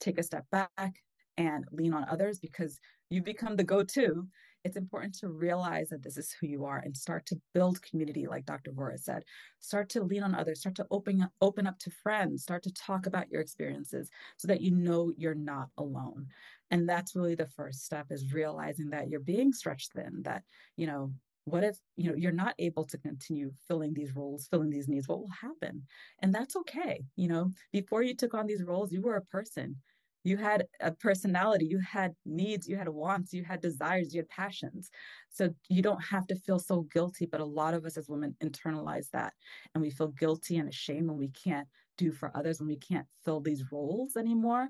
take 0.00 0.18
a 0.18 0.22
step 0.22 0.44
back 0.50 0.96
and 1.38 1.64
lean 1.72 1.94
on 1.94 2.06
others 2.08 2.38
because 2.38 2.78
you 3.10 3.22
become 3.22 3.56
the 3.56 3.64
go 3.64 3.82
to 3.82 4.26
it's 4.64 4.76
important 4.76 5.14
to 5.14 5.28
realize 5.28 5.88
that 5.88 6.02
this 6.02 6.16
is 6.16 6.32
who 6.32 6.46
you 6.46 6.64
are 6.64 6.78
and 6.78 6.96
start 6.96 7.26
to 7.26 7.40
build 7.54 7.82
community 7.82 8.26
like 8.26 8.44
dr 8.46 8.70
vora 8.72 8.98
said. 8.98 9.22
Start 9.60 9.88
to 9.90 10.02
lean 10.02 10.22
on 10.22 10.34
others 10.34 10.60
start 10.60 10.74
to 10.76 10.86
open 10.90 11.22
up, 11.22 11.30
open 11.40 11.66
up 11.66 11.78
to 11.80 11.90
friends 11.90 12.42
start 12.42 12.62
to 12.62 12.72
talk 12.72 13.06
about 13.06 13.30
your 13.30 13.40
experiences 13.40 14.10
so 14.36 14.48
that 14.48 14.60
you 14.60 14.70
know 14.70 15.12
you're 15.16 15.34
not 15.34 15.68
alone. 15.78 16.26
And 16.70 16.88
that's 16.88 17.14
really 17.14 17.34
the 17.34 17.46
first 17.46 17.84
step 17.84 18.06
is 18.10 18.32
realizing 18.32 18.90
that 18.90 19.08
you're 19.08 19.20
being 19.20 19.52
stretched 19.52 19.92
thin 19.92 20.22
that 20.22 20.42
you 20.76 20.86
know 20.86 21.12
what 21.44 21.64
if 21.64 21.76
you 21.96 22.08
know 22.08 22.16
you're 22.16 22.32
not 22.32 22.54
able 22.58 22.84
to 22.84 22.98
continue 22.98 23.50
filling 23.66 23.92
these 23.92 24.14
roles 24.14 24.46
filling 24.46 24.70
these 24.70 24.88
needs 24.88 25.08
what 25.08 25.20
will 25.20 25.30
happen? 25.40 25.82
And 26.20 26.32
that's 26.32 26.56
okay 26.56 27.04
you 27.16 27.28
know? 27.28 27.50
Before 27.72 28.02
you 28.02 28.14
took 28.14 28.34
on 28.34 28.46
these 28.46 28.62
roles 28.62 28.92
you 28.92 29.02
were 29.02 29.16
a 29.16 29.22
person 29.22 29.76
you 30.24 30.36
had 30.36 30.66
a 30.80 30.92
personality 30.92 31.66
you 31.66 31.78
had 31.80 32.14
needs 32.24 32.68
you 32.68 32.76
had 32.76 32.88
wants 32.88 33.32
you 33.32 33.44
had 33.44 33.60
desires 33.60 34.14
you 34.14 34.20
had 34.20 34.28
passions. 34.28 34.90
So 35.30 35.54
you 35.68 35.82
don't 35.82 36.02
have 36.02 36.26
to 36.28 36.36
feel 36.36 36.58
so 36.58 36.82
guilty 36.92 37.26
but 37.26 37.40
a 37.40 37.44
lot 37.44 37.74
of 37.74 37.84
us 37.84 37.96
as 37.96 38.08
women 38.08 38.36
internalize 38.42 39.10
that 39.12 39.32
and 39.74 39.82
we 39.82 39.90
feel 39.90 40.08
guilty 40.08 40.58
and 40.58 40.68
ashamed 40.68 41.08
when 41.08 41.18
we 41.18 41.28
can't 41.30 41.68
do 41.98 42.12
for 42.12 42.36
others 42.36 42.58
when 42.60 42.68
we 42.68 42.76
can't 42.78 43.06
fill 43.24 43.40
these 43.40 43.64
roles 43.72 44.16
anymore 44.16 44.68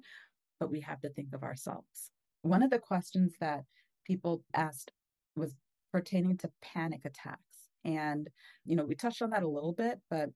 but 0.61 0.71
we 0.71 0.81
have 0.81 1.01
to 1.01 1.09
think 1.11 1.33
of 1.35 1.43
ourselves. 1.43 2.11
One 2.43 2.63
of 2.63 2.71
the 2.71 2.79
questions 2.79 3.35
that 3.41 3.65
people 4.05 4.45
asked 4.55 4.93
was 5.37 5.55
pertaining 5.93 6.37
to 6.39 6.51
panic 6.63 7.05
attacks 7.05 7.69
and 7.85 8.29
you 8.65 8.77
know 8.77 8.85
we 8.85 8.95
touched 8.95 9.23
on 9.23 9.31
that 9.31 9.43
a 9.43 9.49
little 9.49 9.73
bit 9.73 9.99
but 10.09 10.31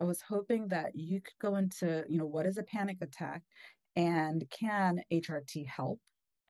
I 0.00 0.04
was 0.04 0.22
hoping 0.22 0.68
that 0.68 0.94
you 0.94 1.20
could 1.20 1.38
go 1.40 1.56
into, 1.56 2.04
you 2.08 2.16
know, 2.16 2.24
what 2.24 2.46
is 2.46 2.56
a 2.56 2.62
panic 2.62 2.98
attack 3.02 3.42
and 3.96 4.44
can 4.50 5.02
HRT 5.12 5.66
help? 5.66 6.00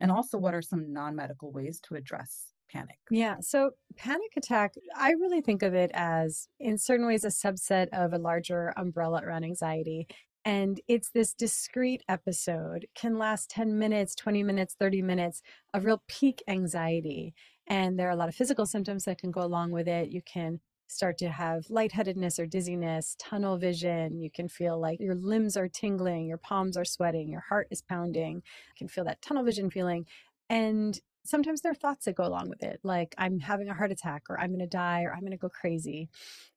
And 0.01 0.11
also, 0.11 0.39
what 0.39 0.55
are 0.55 0.63
some 0.63 0.93
non 0.93 1.15
medical 1.17 1.53
ways 1.53 1.81
to 1.85 1.95
address 1.95 2.53
panic? 2.71 2.99
Yeah. 3.11 3.37
So, 3.41 3.73
panic 3.97 4.33
attack, 4.37 4.75
I 4.97 5.11
really 5.13 5.41
think 5.41 5.63
of 5.63 5.75
it 5.75 5.91
as, 5.93 6.49
in 6.59 6.79
certain 6.79 7.07
ways, 7.07 7.25
a 7.25 7.29
subset 7.29 7.89
of 7.93 8.13
a 8.13 8.19
larger 8.19 8.73
umbrella 8.77 9.21
around 9.25 9.45
anxiety. 9.45 10.07
And 10.45 10.81
it's 10.89 11.11
this 11.11 11.35
discrete 11.35 12.03
episode, 12.09 12.87
can 12.95 13.19
last 13.19 13.51
10 13.51 13.79
minutes, 13.79 14.15
20 14.15 14.43
minutes, 14.43 14.75
30 14.79 15.03
minutes 15.03 15.43
of 15.75 15.85
real 15.85 16.03
peak 16.09 16.43
anxiety. 16.49 17.35
And 17.67 17.99
there 17.99 18.09
are 18.09 18.13
a 18.13 18.17
lot 18.17 18.31
of 18.31 18.35
physical 18.35 18.65
symptoms 18.65 19.05
that 19.05 19.19
can 19.19 19.31
go 19.31 19.43
along 19.43 19.71
with 19.73 19.87
it. 19.87 20.11
You 20.11 20.23
can 20.23 20.61
start 20.91 21.19
to 21.19 21.31
have 21.31 21.71
lightheadedness 21.71 22.39
or 22.39 22.47
dizziness, 22.47 23.17
tunnel 23.19 23.57
vision. 23.57 24.21
You 24.21 24.31
can 24.31 24.49
feel 24.49 24.81
like 24.81 25.01
your 25.01 25.15
limbs 25.15 25.57
are 25.57 25.69
tingling, 25.69 26.27
your 26.27 26.39
palms 26.39 26.77
are 26.77 26.85
sweating, 26.85 27.29
your 27.29 27.45
heart 27.49 27.69
is 27.71 27.83
pounding. 27.83 28.37
You 28.37 28.75
can 28.77 28.89
feel 28.89 29.05
that 29.05 29.23
tunnel 29.23 29.45
vision 29.45 29.71
feeling. 29.71 30.07
And 30.49 30.99
sometimes 31.25 31.61
there 31.61 31.73
are 31.73 31.77
thoughts 31.77 32.07
that 32.07 32.17
go 32.17 32.25
along 32.25 32.49
with 32.49 32.63
it, 32.63 32.81
like 32.83 33.15
I'm 33.19 33.39
having 33.39 33.69
a 33.69 33.75
heart 33.75 33.93
attack, 33.93 34.25
or 34.29 34.41
I'm 34.41 34.51
going 34.51 34.61
to 34.61 34.67
die, 34.67 35.05
or 35.05 35.13
I'm 35.13 35.21
going 35.21 35.31
to 35.33 35.37
go 35.37 35.49
crazy. 35.49 36.09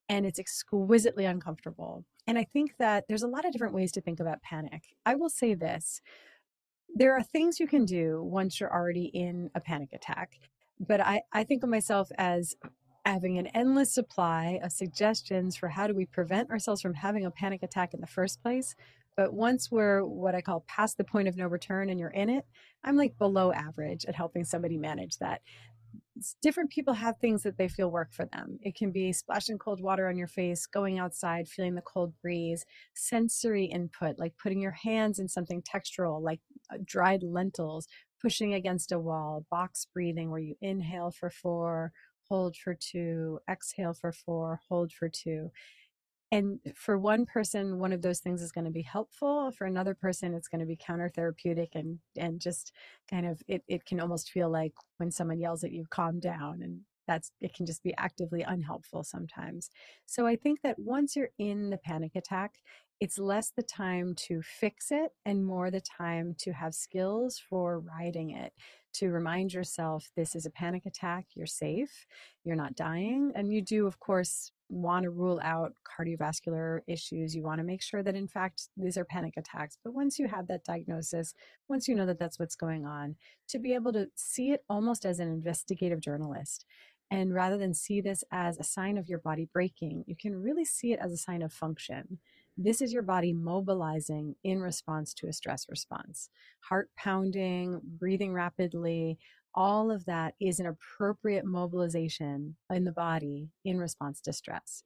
And 0.10 0.26
it's 0.26 0.40
exquisitely 0.40 1.26
uncomfortable. 1.26 2.04
And 2.28 2.38
I 2.38 2.44
think 2.44 2.76
that 2.80 3.06
there's 3.08 3.24
a 3.24 3.28
lot 3.28 3.46
of 3.46 3.52
different 3.52 3.76
ways 3.76 3.92
to 3.94 4.02
think 4.02 4.20
about 4.20 4.42
panic. 4.42 4.84
I 5.06 5.16
will 5.16 5.30
say 5.30 5.54
this 5.54 6.02
there 6.96 7.16
are 7.16 7.24
things 7.24 7.60
you 7.60 7.68
can 7.68 7.86
do 7.86 8.22
once 8.24 8.60
you're 8.60 8.72
already 8.72 9.06
in 9.06 9.50
a 9.56 9.60
panic 9.60 9.90
attack. 9.94 10.38
But 10.80 11.02
I, 11.02 11.22
I 11.32 11.44
think 11.44 11.64
of 11.64 11.70
myself 11.70 12.10
as 12.18 12.56
having 13.06 13.38
an 13.38 13.48
endless 13.48 13.94
supply 13.94 14.60
of 14.64 14.72
suggestions 14.72 15.56
for 15.56 15.68
how 15.68 15.88
do 15.88 15.94
we 15.94 16.06
prevent 16.06 16.50
ourselves 16.50 16.82
from 16.82 16.94
having 16.94 17.26
a 17.26 17.32
panic 17.32 17.64
attack 17.64 17.94
in 17.94 18.02
the 18.02 18.08
first 18.08 18.42
place. 18.42 18.76
But 19.16 19.34
once 19.34 19.70
we're 19.70 20.04
what 20.04 20.36
I 20.36 20.42
call 20.42 20.66
past 20.68 20.98
the 20.98 21.04
point 21.04 21.28
of 21.28 21.38
no 21.38 21.48
return 21.48 21.90
and 21.90 22.00
you're 22.00 22.10
in 22.10 22.30
it, 22.30 22.46
I'm 22.84 22.96
like 22.96 23.18
below 23.18 23.52
average 23.52 24.06
at 24.06 24.16
helping 24.16 24.44
somebody 24.44 24.78
manage 24.78 25.18
that. 25.18 25.42
Different 26.42 26.72
people 26.72 26.94
have 26.94 27.18
things 27.18 27.44
that 27.44 27.58
they 27.58 27.68
feel 27.68 27.92
work 27.92 28.14
for 28.14 28.26
them. 28.26 28.58
It 28.62 28.76
can 28.76 28.92
be 28.92 29.12
splashing 29.14 29.58
cold 29.58 29.82
water 29.82 30.08
on 30.08 30.18
your 30.18 30.28
face, 30.28 30.66
going 30.66 30.98
outside, 30.98 31.48
feeling 31.48 31.76
the 31.76 31.82
cold 31.82 32.14
breeze, 32.22 32.66
sensory 32.96 33.66
input, 33.66 34.18
like 34.18 34.34
putting 34.42 34.62
your 34.62 34.72
hands 34.72 35.20
in 35.20 35.28
something 35.28 35.62
textural, 35.62 36.22
like 36.22 36.40
uh, 36.72 36.78
dried 36.84 37.22
lentils, 37.24 37.88
pushing 38.22 38.54
against 38.54 38.92
a 38.92 39.00
wall, 39.00 39.46
box 39.52 39.86
breathing, 39.94 40.32
where 40.32 40.40
you 40.40 40.56
inhale 40.62 41.12
for 41.12 41.30
four, 41.30 41.92
hold 42.28 42.56
for 42.56 42.74
two, 42.74 43.40
exhale 43.50 43.94
for 43.94 44.12
four, 44.12 44.60
hold 44.70 44.92
for 44.92 45.10
two. 45.10 45.52
And 46.32 46.60
for 46.76 46.98
one 46.98 47.28
person, 47.28 47.78
one 47.78 47.94
of 47.94 48.02
those 48.02 48.20
things 48.20 48.42
is 48.42 48.52
going 48.52 48.66
to 48.66 48.72
be 48.72 48.82
helpful. 48.82 49.52
For 49.52 49.66
another 49.66 49.94
person, 49.94 50.34
it's 50.34 50.48
going 50.48 50.62
to 50.62 50.66
be 50.66 50.76
counter 50.76 51.08
therapeutic 51.08 51.70
and 51.76 52.00
and 52.18 52.40
just 52.42 52.72
kind 53.08 53.28
of 53.28 53.44
it, 53.48 53.64
it 53.68 53.86
can 53.86 54.00
almost 54.00 54.32
feel 54.32 54.50
like 54.50 54.74
when 54.98 55.12
someone 55.12 55.40
yells 55.40 55.64
at 55.64 55.72
you, 55.72 55.86
calm 55.92 56.20
down. 56.20 56.64
And 56.64 56.82
that's 57.08 57.32
it 57.40 57.54
can 57.54 57.68
just 57.68 57.84
be 57.84 57.94
actively 57.98 58.42
unhelpful 58.42 59.04
sometimes. 59.04 59.70
So 60.08 60.26
I 60.26 60.36
think 60.36 60.62
that 60.64 60.80
once 60.80 61.16
you're 61.16 61.30
in 61.38 61.70
the 61.70 61.78
panic 61.78 62.16
attack, 62.16 62.56
it's 63.00 63.20
less 63.20 63.52
the 63.56 63.62
time 63.64 64.16
to 64.28 64.42
fix 64.42 64.92
it 64.92 65.12
and 65.26 65.46
more 65.46 65.70
the 65.70 65.82
time 65.82 66.36
to 66.40 66.52
have 66.54 66.74
skills 66.74 67.38
for 67.38 67.80
riding 67.80 68.32
it 68.32 68.54
to 68.94 69.10
remind 69.10 69.54
yourself 69.54 70.10
this 70.16 70.36
is 70.36 70.46
a 70.46 70.52
panic 70.52 70.86
attack, 70.86 71.26
you're 71.36 71.46
safe, 71.46 72.06
you're 72.44 72.56
not 72.56 72.76
dying. 72.76 73.32
And 73.36 73.54
you 73.54 73.62
do, 73.62 73.88
of 73.88 74.00
course, 74.00 74.52
want 74.70 75.04
to 75.04 75.10
rule 75.10 75.40
out 75.44 75.74
cardiovascular 75.86 76.80
issues. 76.88 77.36
You 77.36 77.44
want 77.44 77.60
to 77.60 77.64
make 77.64 77.82
sure 77.82 78.04
that, 78.04 78.16
in 78.16 78.28
fact, 78.28 78.70
these 78.78 78.98
are 78.98 79.06
panic 79.06 79.36
attacks. 79.38 79.78
But 79.84 79.94
once 79.94 80.18
you 80.18 80.28
have 80.28 80.48
that 80.48 80.64
diagnosis, 80.64 81.34
once 81.68 81.88
you 81.88 81.96
know 81.96 82.06
that 82.06 82.20
that's 82.20 82.40
what's 82.40 82.56
going 82.56 82.86
on, 82.86 83.16
to 83.50 83.60
be 83.60 83.74
able 83.74 83.94
to 83.94 84.08
see 84.16 84.52
it 84.52 84.64
almost 84.70 85.06
as 85.06 85.20
an 85.20 85.28
investigative 85.28 86.00
journalist. 86.00 86.66
And 87.12 87.34
rather 87.34 87.58
than 87.58 87.74
see 87.74 88.02
this 88.02 88.24
as 88.32 88.58
a 88.58 88.64
sign 88.64 88.98
of 88.98 89.08
your 89.08 89.20
body 89.20 89.48
breaking, 89.54 90.04
you 90.08 90.16
can 90.16 90.42
really 90.42 90.66
see 90.66 90.94
it 90.94 91.00
as 91.00 91.12
a 91.12 91.18
sign 91.18 91.44
of 91.44 91.54
function. 91.54 92.20
This 92.58 92.82
is 92.82 92.94
your 92.94 93.02
body 93.02 93.34
mobilizing 93.34 94.36
in 94.44 94.62
response 94.62 95.14
to 95.16 95.28
a 95.28 95.34
stress 95.34 95.66
response. 95.70 96.30
Heart 96.62 96.90
pounding, 96.96 97.82
breathing 97.84 98.34
rapidly, 98.34 99.18
all 99.56 99.92
of 99.92 100.06
that 100.06 100.36
is 100.40 100.60
an 100.60 100.68
appropriate 100.68 101.46
mobilization 101.46 102.56
in 102.72 102.84
the 102.84 102.92
body 102.92 103.50
in 103.64 103.78
response 103.78 104.22
to 104.22 104.34
stress. 104.34 104.84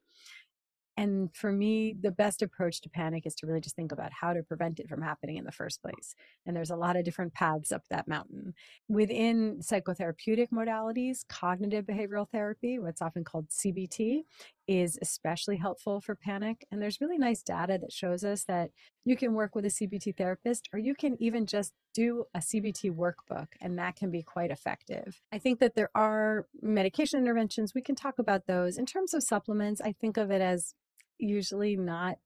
And 1.00 1.30
for 1.36 1.52
me, 1.52 1.96
the 2.02 2.10
best 2.10 2.42
approach 2.42 2.82
to 2.82 2.90
panic 2.90 3.28
is 3.28 3.36
to 3.36 3.46
really 3.46 3.62
just 3.62 3.76
think 3.76 3.92
about 3.92 4.12
how 4.12 4.34
to 4.34 4.42
prevent 4.42 4.80
it 4.80 4.90
from 4.90 5.04
happening 5.04 5.38
in 5.38 5.44
the 5.46 5.52
first 5.52 5.80
place. 5.80 6.16
And 6.46 6.56
there's 6.56 6.72
a 6.72 6.76
lot 6.76 6.98
of 6.98 7.06
different 7.06 7.36
paths 7.36 7.72
up 7.72 7.84
that 7.92 8.08
mountain. 8.08 8.56
Within 8.90 9.60
psychotherapeutic 9.60 10.50
modalities, 10.52 11.20
cognitive 11.30 11.86
behavioral 11.86 12.28
therapy, 12.28 12.80
what's 12.80 13.02
often 13.04 13.24
called 13.24 13.50
CBT, 13.50 14.24
is 14.68 15.00
especially 15.02 15.58
helpful 15.58 16.02
for 16.02 16.16
panic. 16.16 16.66
And 16.70 16.82
there's 16.82 17.00
really 17.00 17.18
nice 17.18 17.42
data 17.42 17.78
that 17.82 17.92
shows 17.92 18.24
us 18.24 18.44
that 18.46 18.72
you 19.06 19.16
can 19.16 19.34
work 19.34 19.56
with 19.56 19.66
a 19.66 19.70
CBT 19.70 20.18
therapist 20.18 20.68
or 20.74 20.80
you 20.80 20.94
can 20.94 21.16
even 21.22 21.46
just 21.46 21.74
do 21.94 22.26
a 22.36 22.40
CBT 22.40 22.92
workbook, 22.92 23.48
and 23.60 23.80
that 23.80 23.96
can 23.96 24.12
be 24.12 24.22
quite 24.22 24.52
effective. 24.52 25.22
I 25.32 25.40
think 25.40 25.60
that 25.60 25.76
there 25.76 25.90
are 25.96 26.46
medication 26.62 27.20
interventions. 27.20 27.74
We 27.74 27.82
can 27.82 27.96
talk 27.96 28.20
about 28.20 28.46
those. 28.46 28.78
In 28.78 28.86
terms 28.86 29.14
of 29.14 29.24
supplements, 29.24 29.82
I 29.82 29.94
think 29.94 30.18
of 30.18 30.30
it 30.30 30.42
as 30.42 30.76
usually 31.18 31.76
not 31.76 32.18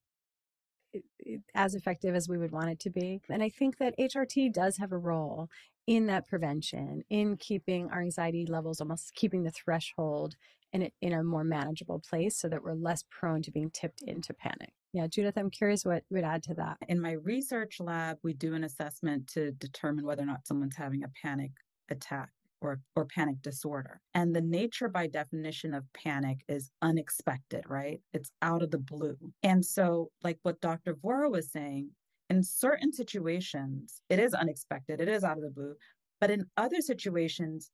as 1.55 1.74
effective 1.74 2.15
as 2.15 2.27
we 2.27 2.38
would 2.38 2.51
want 2.51 2.69
it 2.69 2.79
to 2.81 2.89
be. 2.89 3.21
And 3.29 3.41
I 3.41 3.48
think 3.48 3.77
that 3.77 3.98
HRT 3.98 4.51
does 4.51 4.75
have 4.77 4.91
a 4.91 4.98
role 4.98 5.50
in 5.88 6.07
that 6.07 6.27
prevention, 6.27 7.03
in 7.10 7.38
keeping 7.38 7.89
our 7.89 8.01
anxiety 8.01 8.45
levels 8.45 8.81
almost 8.81 9.15
keeping 9.15 9.43
the 9.43 9.51
threshold 9.51 10.36
in 10.73 10.83
a, 10.83 10.91
in 11.01 11.13
a 11.13 11.23
more 11.23 11.43
manageable 11.43 11.99
place 11.99 12.37
so 12.37 12.47
that 12.49 12.63
we're 12.63 12.73
less 12.73 13.03
prone 13.09 13.41
to 13.43 13.51
being 13.51 13.69
tipped 13.71 14.01
into 14.01 14.33
panic. 14.33 14.71
Yeah, 14.93 15.07
Judith, 15.07 15.37
I'm 15.37 15.49
curious 15.49 15.85
what 15.85 16.03
would 16.09 16.23
add 16.23 16.43
to 16.43 16.53
that. 16.55 16.77
In 16.89 16.99
my 16.99 17.13
research 17.13 17.79
lab, 17.79 18.17
we 18.23 18.33
do 18.33 18.55
an 18.55 18.63
assessment 18.63 19.27
to 19.33 19.51
determine 19.53 20.05
whether 20.05 20.23
or 20.23 20.25
not 20.25 20.45
someone's 20.45 20.75
having 20.75 21.03
a 21.03 21.11
panic 21.21 21.51
attack 21.89 22.29
or, 22.61 22.79
or 22.95 23.05
panic 23.05 23.41
disorder. 23.41 24.01
And 24.13 24.35
the 24.35 24.41
nature 24.41 24.87
by 24.87 25.07
definition 25.07 25.73
of 25.73 25.83
panic 25.93 26.43
is 26.47 26.71
unexpected, 26.81 27.63
right? 27.67 28.01
It's 28.13 28.31
out 28.41 28.63
of 28.63 28.71
the 28.71 28.79
blue. 28.79 29.17
And 29.43 29.65
so, 29.65 30.11
like 30.23 30.39
what 30.43 30.61
Dr. 30.61 30.95
Vora 30.95 31.31
was 31.31 31.51
saying, 31.51 31.89
in 32.29 32.43
certain 32.43 32.93
situations, 32.93 34.01
it 34.09 34.19
is 34.19 34.33
unexpected, 34.33 35.01
it 35.01 35.09
is 35.09 35.23
out 35.23 35.37
of 35.37 35.43
the 35.43 35.49
blue. 35.49 35.75
But 36.19 36.31
in 36.31 36.45
other 36.55 36.81
situations, 36.81 37.71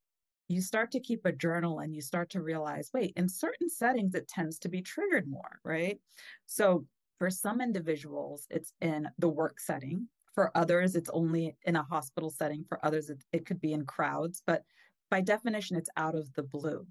you 0.47 0.61
start 0.61 0.91
to 0.91 0.99
keep 0.99 1.25
a 1.25 1.31
journal 1.31 1.79
and 1.79 1.93
you 1.93 2.01
start 2.01 2.29
to 2.31 2.41
realize 2.41 2.91
wait, 2.93 3.13
in 3.15 3.27
certain 3.27 3.69
settings, 3.69 4.15
it 4.15 4.27
tends 4.27 4.59
to 4.59 4.69
be 4.69 4.81
triggered 4.81 5.27
more, 5.27 5.59
right? 5.63 5.99
So 6.45 6.85
for 7.17 7.29
some 7.29 7.61
individuals, 7.61 8.47
it's 8.49 8.73
in 8.81 9.07
the 9.17 9.29
work 9.29 9.59
setting. 9.59 10.07
For 10.33 10.51
others, 10.55 10.95
it's 10.95 11.09
only 11.09 11.55
in 11.65 11.75
a 11.75 11.83
hospital 11.83 12.29
setting. 12.29 12.63
For 12.69 12.83
others, 12.85 13.09
it, 13.09 13.23
it 13.33 13.45
could 13.45 13.59
be 13.59 13.73
in 13.73 13.85
crowds. 13.85 14.43
But 14.45 14.63
by 15.09 15.21
definition, 15.21 15.77
it's 15.77 15.89
out 15.97 16.15
of 16.15 16.31
the 16.33 16.43
blue. 16.43 16.85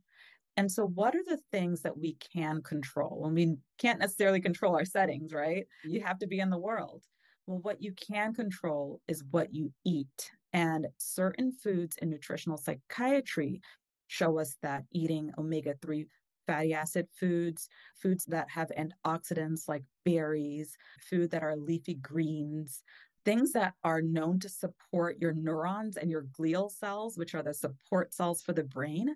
And 0.57 0.73
so, 0.73 0.87
what 0.87 1.15
are 1.15 1.25
the 1.25 1.39
things 1.53 1.83
that 1.83 1.97
we 1.97 2.17
can 2.33 2.63
control? 2.63 3.21
Well, 3.21 3.31
we 3.31 3.57
can't 3.79 4.01
necessarily 4.01 4.41
control 4.41 4.75
our 4.75 4.87
settings, 4.87 5.33
right? 5.33 5.67
You 5.85 6.01
have 6.01 6.19
to 6.21 6.27
be 6.27 6.41
in 6.41 6.51
the 6.51 6.59
world. 6.59 7.05
Well, 7.47 7.59
what 7.61 7.81
you 7.83 7.93
can 7.93 8.35
control 8.35 9.01
is 9.07 9.25
what 9.31 9.55
you 9.55 9.73
eat. 9.85 10.31
And 10.53 10.89
certain 10.99 11.53
foods 11.53 11.97
in 12.03 12.11
nutritional 12.11 12.57
psychiatry 12.57 13.61
show 14.09 14.39
us 14.39 14.57
that 14.63 14.85
eating 14.93 15.31
omega 15.39 15.75
3 15.83 16.07
fatty 16.47 16.75
acid 16.75 17.09
foods, 17.19 17.69
foods 18.01 18.25
that 18.27 18.49
have 18.51 18.71
antioxidants 18.79 19.69
like 19.69 19.83
berries, 20.05 20.77
food 21.01 21.31
that 21.33 21.43
are 21.43 21.57
leafy 21.57 21.95
greens, 21.95 22.83
things 23.25 23.53
that 23.53 23.75
are 23.83 24.01
known 24.01 24.39
to 24.41 24.49
support 24.49 25.19
your 25.21 25.33
neurons 25.33 25.97
and 25.97 26.11
your 26.11 26.23
glial 26.39 26.71
cells, 26.71 27.19
which 27.19 27.35
are 27.35 27.43
the 27.43 27.53
support 27.55 28.15
cells 28.15 28.43
for 28.43 28.53
the 28.53 28.63
brain. 28.65 29.15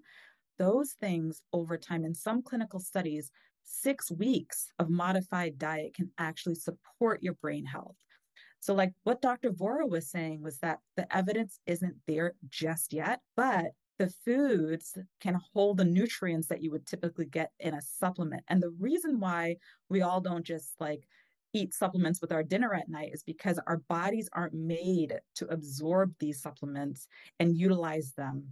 Those 0.58 0.92
things 0.92 1.40
over 1.52 1.78
time, 1.78 2.04
in 2.04 2.14
some 2.14 2.42
clinical 2.42 2.80
studies, 2.80 3.30
six 3.62 4.10
weeks 4.10 4.72
of 4.78 4.90
modified 4.90 5.58
diet 5.58 5.94
can 5.94 6.10
actually 6.18 6.56
support 6.56 7.22
your 7.22 7.34
brain 7.34 7.64
health. 7.64 7.96
So, 8.60 8.74
like 8.74 8.92
what 9.04 9.22
Dr. 9.22 9.50
Vora 9.50 9.88
was 9.88 10.10
saying 10.10 10.42
was 10.42 10.58
that 10.58 10.78
the 10.96 11.14
evidence 11.16 11.58
isn't 11.66 11.96
there 12.06 12.34
just 12.48 12.92
yet, 12.92 13.20
but 13.36 13.72
the 13.98 14.12
foods 14.24 14.96
can 15.20 15.38
hold 15.52 15.76
the 15.76 15.84
nutrients 15.84 16.48
that 16.48 16.62
you 16.62 16.70
would 16.70 16.86
typically 16.86 17.26
get 17.26 17.52
in 17.60 17.74
a 17.74 17.82
supplement. 17.82 18.42
And 18.48 18.62
the 18.62 18.74
reason 18.78 19.20
why 19.20 19.56
we 19.88 20.02
all 20.02 20.20
don't 20.20 20.44
just 20.44 20.74
like 20.80 21.06
eat 21.52 21.74
supplements 21.74 22.20
with 22.20 22.32
our 22.32 22.42
dinner 22.42 22.72
at 22.74 22.88
night 22.88 23.10
is 23.12 23.22
because 23.22 23.58
our 23.66 23.78
bodies 23.88 24.28
aren't 24.32 24.54
made 24.54 25.18
to 25.34 25.46
absorb 25.48 26.14
these 26.18 26.40
supplements 26.40 27.08
and 27.40 27.56
utilize 27.56 28.12
them 28.12 28.44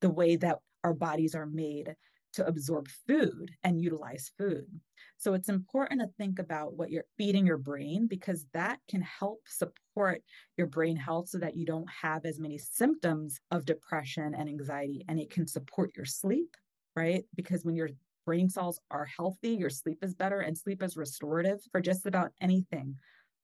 the 0.00 0.10
way 0.10 0.36
that 0.36 0.58
our 0.84 0.94
bodies 0.94 1.34
are 1.34 1.46
made 1.46 1.94
to 2.32 2.46
absorb 2.46 2.88
food 3.06 3.50
and 3.64 3.80
utilize 3.80 4.30
food. 4.38 4.66
So 5.16 5.34
it's 5.34 5.48
important 5.48 6.00
to 6.00 6.08
think 6.16 6.38
about 6.38 6.76
what 6.76 6.90
you're 6.90 7.04
feeding 7.18 7.46
your 7.46 7.58
brain 7.58 8.06
because 8.06 8.46
that 8.52 8.78
can 8.88 9.02
help 9.02 9.40
support 9.46 10.22
your 10.56 10.66
brain 10.66 10.96
health 10.96 11.28
so 11.28 11.38
that 11.38 11.56
you 11.56 11.66
don't 11.66 11.88
have 11.90 12.24
as 12.24 12.40
many 12.40 12.58
symptoms 12.58 13.40
of 13.50 13.66
depression 13.66 14.34
and 14.34 14.48
anxiety 14.48 15.04
and 15.08 15.18
it 15.18 15.30
can 15.30 15.46
support 15.46 15.90
your 15.96 16.06
sleep, 16.06 16.56
right? 16.96 17.24
Because 17.34 17.64
when 17.64 17.76
your 17.76 17.90
brain 18.24 18.48
cells 18.48 18.80
are 18.90 19.06
healthy, 19.06 19.50
your 19.50 19.70
sleep 19.70 19.98
is 20.02 20.14
better 20.14 20.40
and 20.40 20.56
sleep 20.56 20.82
is 20.82 20.96
restorative 20.96 21.60
for 21.72 21.80
just 21.80 22.06
about 22.06 22.32
anything 22.40 22.96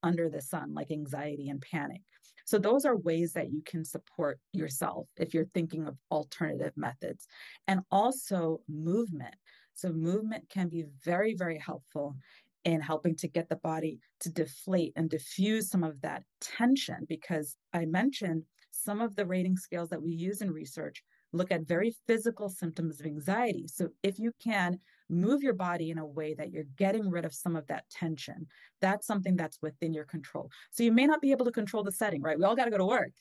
under 0.03 0.29
the 0.29 0.41
sun 0.41 0.73
like 0.73 0.91
anxiety 0.91 1.49
and 1.49 1.61
panic. 1.61 2.01
So, 2.47 2.57
those 2.57 2.85
are 2.85 2.95
ways 2.95 3.33
that 3.33 3.51
you 3.51 3.61
can 3.65 3.83
support 3.83 4.39
yourself 4.53 5.07
if 5.17 5.33
you're 5.33 5.51
thinking 5.53 5.85
of 5.85 5.97
alternative 6.09 6.71
methods. 6.77 7.27
And 7.67 7.81
also 7.91 8.61
movement. 8.69 9.35
So, 9.73 9.91
movement 9.91 10.49
can 10.49 10.69
be 10.69 10.85
very, 11.03 11.35
very 11.35 11.59
helpful 11.59 12.15
in 12.63 12.79
helping 12.79 13.17
to 13.17 13.27
get 13.27 13.49
the 13.49 13.57
body 13.57 13.99
to 14.21 14.29
deflate 14.29 14.93
and 14.95 15.09
diffuse 15.09 15.69
some 15.69 15.83
of 15.83 15.99
that 16.01 16.23
tension 16.39 17.05
because 17.09 17.57
I 17.73 17.85
mentioned 17.85 18.43
some 18.71 19.01
of 19.01 19.17
the 19.17 19.25
rating 19.25 19.57
scales 19.57 19.89
that 19.89 20.01
we 20.01 20.11
use 20.13 20.41
in 20.41 20.49
research 20.51 21.03
look 21.33 21.51
at 21.51 21.67
very 21.67 21.93
physical 22.07 22.47
symptoms 22.47 23.01
of 23.01 23.05
anxiety. 23.05 23.67
So 23.67 23.89
if 24.03 24.19
you 24.19 24.31
can 24.41 24.79
move 25.09 25.43
your 25.43 25.53
body 25.53 25.91
in 25.91 25.97
a 25.97 26.05
way 26.05 26.33
that 26.33 26.51
you're 26.51 26.65
getting 26.77 27.09
rid 27.09 27.25
of 27.25 27.33
some 27.33 27.55
of 27.55 27.65
that 27.67 27.85
tension, 27.89 28.47
that's 28.81 29.07
something 29.07 29.35
that's 29.35 29.59
within 29.61 29.93
your 29.93 30.05
control. 30.05 30.49
So 30.71 30.83
you 30.83 30.91
may 30.91 31.05
not 31.05 31.21
be 31.21 31.31
able 31.31 31.45
to 31.45 31.51
control 31.51 31.83
the 31.83 31.91
setting, 31.91 32.21
right? 32.21 32.37
We 32.37 32.45
all 32.45 32.55
got 32.55 32.65
to 32.65 32.71
go 32.71 32.77
to 32.77 32.85
work. 32.85 33.11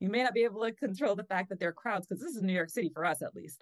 You 0.00 0.08
may 0.08 0.22
not 0.22 0.34
be 0.34 0.44
able 0.44 0.62
to 0.62 0.72
control 0.72 1.16
the 1.16 1.24
fact 1.24 1.48
that 1.48 1.58
there 1.58 1.68
are 1.68 1.72
crowds 1.72 2.06
because 2.06 2.22
this 2.22 2.36
is 2.36 2.42
New 2.42 2.52
York 2.52 2.70
City 2.70 2.90
for 2.92 3.04
us 3.04 3.22
at 3.22 3.34
least. 3.34 3.60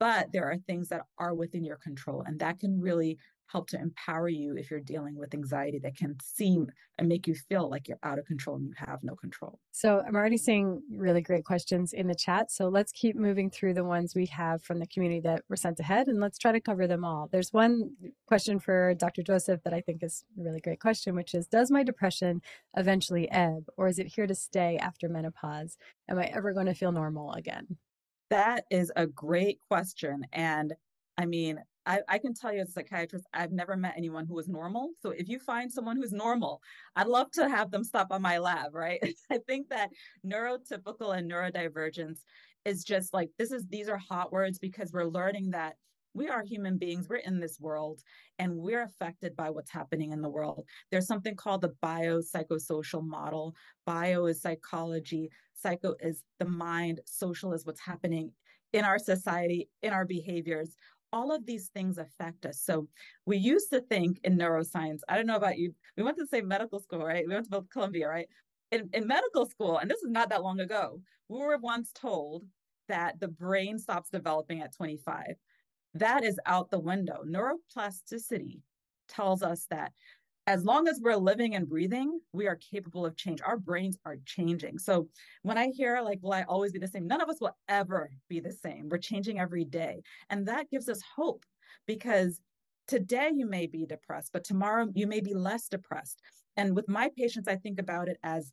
But 0.00 0.30
there 0.32 0.50
are 0.50 0.56
things 0.56 0.88
that 0.88 1.02
are 1.18 1.34
within 1.34 1.64
your 1.64 1.76
control, 1.76 2.22
and 2.24 2.38
that 2.40 2.60
can 2.60 2.80
really 2.80 3.18
help 3.48 3.68
to 3.68 3.80
empower 3.80 4.28
you 4.28 4.56
if 4.56 4.70
you're 4.70 4.80
dealing 4.80 5.16
with 5.16 5.34
anxiety 5.34 5.78
that 5.78 5.96
can 5.96 6.16
seem 6.22 6.70
and 6.98 7.08
make 7.08 7.26
you 7.26 7.34
feel 7.34 7.68
like 7.68 7.88
you're 7.88 7.98
out 8.02 8.18
of 8.18 8.26
control 8.26 8.56
and 8.56 8.66
you 8.66 8.74
have 8.76 9.00
no 9.02 9.14
control. 9.14 9.58
So 9.72 10.02
I'm 10.06 10.16
already 10.16 10.36
seeing 10.36 10.82
really 10.90 11.22
great 11.22 11.44
questions 11.44 11.92
in 11.92 12.08
the 12.08 12.14
chat. 12.14 12.50
So 12.50 12.68
let's 12.68 12.92
keep 12.92 13.16
moving 13.16 13.50
through 13.50 13.74
the 13.74 13.84
ones 13.84 14.14
we 14.14 14.26
have 14.26 14.62
from 14.62 14.78
the 14.78 14.86
community 14.86 15.20
that 15.20 15.42
were 15.48 15.56
sent 15.56 15.80
ahead 15.80 16.08
and 16.08 16.20
let's 16.20 16.38
try 16.38 16.52
to 16.52 16.60
cover 16.60 16.86
them 16.86 17.04
all. 17.04 17.28
There's 17.30 17.52
one 17.52 17.90
question 18.26 18.58
for 18.58 18.94
Dr. 18.94 19.22
Joseph 19.22 19.62
that 19.64 19.72
I 19.72 19.80
think 19.80 20.02
is 20.02 20.24
a 20.38 20.42
really 20.42 20.60
great 20.60 20.80
question, 20.80 21.14
which 21.14 21.34
is 21.34 21.46
Does 21.46 21.70
my 21.70 21.82
depression 21.82 22.42
eventually 22.76 23.30
ebb 23.30 23.68
or 23.76 23.88
is 23.88 23.98
it 23.98 24.08
here 24.08 24.26
to 24.26 24.34
stay 24.34 24.76
after 24.76 25.08
menopause? 25.08 25.78
Am 26.08 26.18
I 26.18 26.26
ever 26.26 26.52
going 26.52 26.66
to 26.66 26.74
feel 26.74 26.92
normal 26.92 27.32
again? 27.32 27.78
That 28.30 28.64
is 28.70 28.92
a 28.94 29.06
great 29.06 29.60
question. 29.68 30.26
And 30.32 30.74
I 31.16 31.26
mean, 31.26 31.58
I, 31.88 32.00
I, 32.06 32.18
can 32.18 32.34
tell 32.34 32.52
you 32.52 32.60
as 32.60 32.68
a 32.68 32.72
psychiatrist, 32.72 33.26
I've 33.32 33.50
never 33.50 33.74
met 33.74 33.94
anyone 33.96 34.26
who 34.26 34.38
is 34.38 34.46
normal. 34.46 34.90
So 35.00 35.10
if 35.10 35.26
you 35.26 35.38
find 35.38 35.72
someone 35.72 35.96
who's 35.96 36.12
normal, 36.12 36.60
I'd 36.94 37.06
love 37.06 37.30
to 37.32 37.48
have 37.48 37.70
them 37.70 37.82
stop 37.82 38.08
on 38.10 38.20
my 38.20 38.36
lab, 38.36 38.74
right? 38.74 39.00
I 39.30 39.38
think 39.38 39.70
that 39.70 39.88
neurotypical 40.24 41.16
and 41.16 41.30
neurodivergence 41.30 42.18
is 42.66 42.84
just 42.84 43.14
like 43.14 43.30
this 43.38 43.52
is 43.52 43.66
these 43.68 43.88
are 43.88 43.96
hot 43.96 44.30
words 44.30 44.58
because 44.58 44.92
we're 44.92 45.06
learning 45.06 45.52
that 45.52 45.76
we 46.12 46.28
are 46.28 46.42
human 46.42 46.76
beings. 46.76 47.08
We're 47.08 47.16
in 47.16 47.40
this 47.40 47.58
world 47.58 48.02
and 48.38 48.56
we're 48.56 48.82
affected 48.82 49.34
by 49.34 49.48
what's 49.48 49.70
happening 49.70 50.12
in 50.12 50.20
the 50.20 50.28
world. 50.28 50.66
There's 50.90 51.06
something 51.06 51.36
called 51.36 51.62
the 51.62 51.74
biopsychosocial 51.82 53.06
model. 53.06 53.54
Bio 53.86 54.26
is 54.26 54.42
psychology, 54.42 55.30
psycho 55.54 55.94
is 56.00 56.22
the 56.38 56.44
mind, 56.44 57.00
social 57.06 57.54
is 57.54 57.64
what's 57.64 57.80
happening 57.80 58.32
in 58.74 58.84
our 58.84 58.98
society, 58.98 59.70
in 59.82 59.94
our 59.94 60.04
behaviors 60.04 60.76
all 61.12 61.32
of 61.32 61.46
these 61.46 61.68
things 61.68 61.98
affect 61.98 62.46
us. 62.46 62.60
So 62.62 62.88
we 63.26 63.36
used 63.36 63.70
to 63.70 63.80
think 63.80 64.20
in 64.24 64.36
neuroscience, 64.36 65.00
I 65.08 65.16
don't 65.16 65.26
know 65.26 65.36
about 65.36 65.58
you, 65.58 65.74
we 65.96 66.02
went 66.02 66.16
to 66.18 66.24
the 66.24 66.36
same 66.36 66.48
medical 66.48 66.80
school, 66.80 67.04
right? 67.04 67.24
We 67.26 67.34
went 67.34 67.50
to 67.50 67.64
Columbia, 67.72 68.08
right? 68.08 68.28
In, 68.70 68.90
in 68.92 69.06
medical 69.06 69.46
school, 69.46 69.78
and 69.78 69.90
this 69.90 70.02
is 70.02 70.10
not 70.10 70.28
that 70.30 70.42
long 70.42 70.60
ago, 70.60 71.00
we 71.28 71.38
were 71.38 71.58
once 71.58 71.90
told 71.94 72.44
that 72.88 73.20
the 73.20 73.28
brain 73.28 73.78
stops 73.78 74.10
developing 74.10 74.60
at 74.60 74.74
25. 74.74 75.34
That 75.94 76.24
is 76.24 76.38
out 76.46 76.70
the 76.70 76.78
window. 76.78 77.22
Neuroplasticity 77.26 78.60
tells 79.08 79.42
us 79.42 79.66
that 79.70 79.92
as 80.48 80.64
long 80.64 80.88
as 80.88 80.98
we're 80.98 81.14
living 81.14 81.54
and 81.54 81.68
breathing, 81.68 82.20
we 82.32 82.48
are 82.48 82.56
capable 82.56 83.04
of 83.04 83.14
change. 83.18 83.42
Our 83.42 83.58
brains 83.58 83.98
are 84.06 84.16
changing. 84.24 84.78
So 84.78 85.06
when 85.42 85.58
I 85.58 85.68
hear 85.68 86.00
like, 86.00 86.20
will 86.22 86.32
I 86.32 86.44
always 86.44 86.72
be 86.72 86.78
the 86.78 86.88
same? 86.88 87.06
None 87.06 87.20
of 87.20 87.28
us 87.28 87.36
will 87.38 87.54
ever 87.68 88.10
be 88.30 88.40
the 88.40 88.50
same. 88.50 88.88
We're 88.88 88.96
changing 88.96 89.38
every 89.38 89.66
day. 89.66 90.00
And 90.30 90.48
that 90.48 90.70
gives 90.70 90.88
us 90.88 91.02
hope 91.16 91.44
because 91.86 92.40
today 92.86 93.30
you 93.34 93.44
may 93.46 93.66
be 93.66 93.84
depressed, 93.84 94.30
but 94.32 94.42
tomorrow 94.42 94.88
you 94.94 95.06
may 95.06 95.20
be 95.20 95.34
less 95.34 95.68
depressed. 95.68 96.22
And 96.56 96.74
with 96.74 96.88
my 96.88 97.10
patients, 97.14 97.46
I 97.46 97.56
think 97.56 97.78
about 97.78 98.08
it 98.08 98.16
as, 98.22 98.50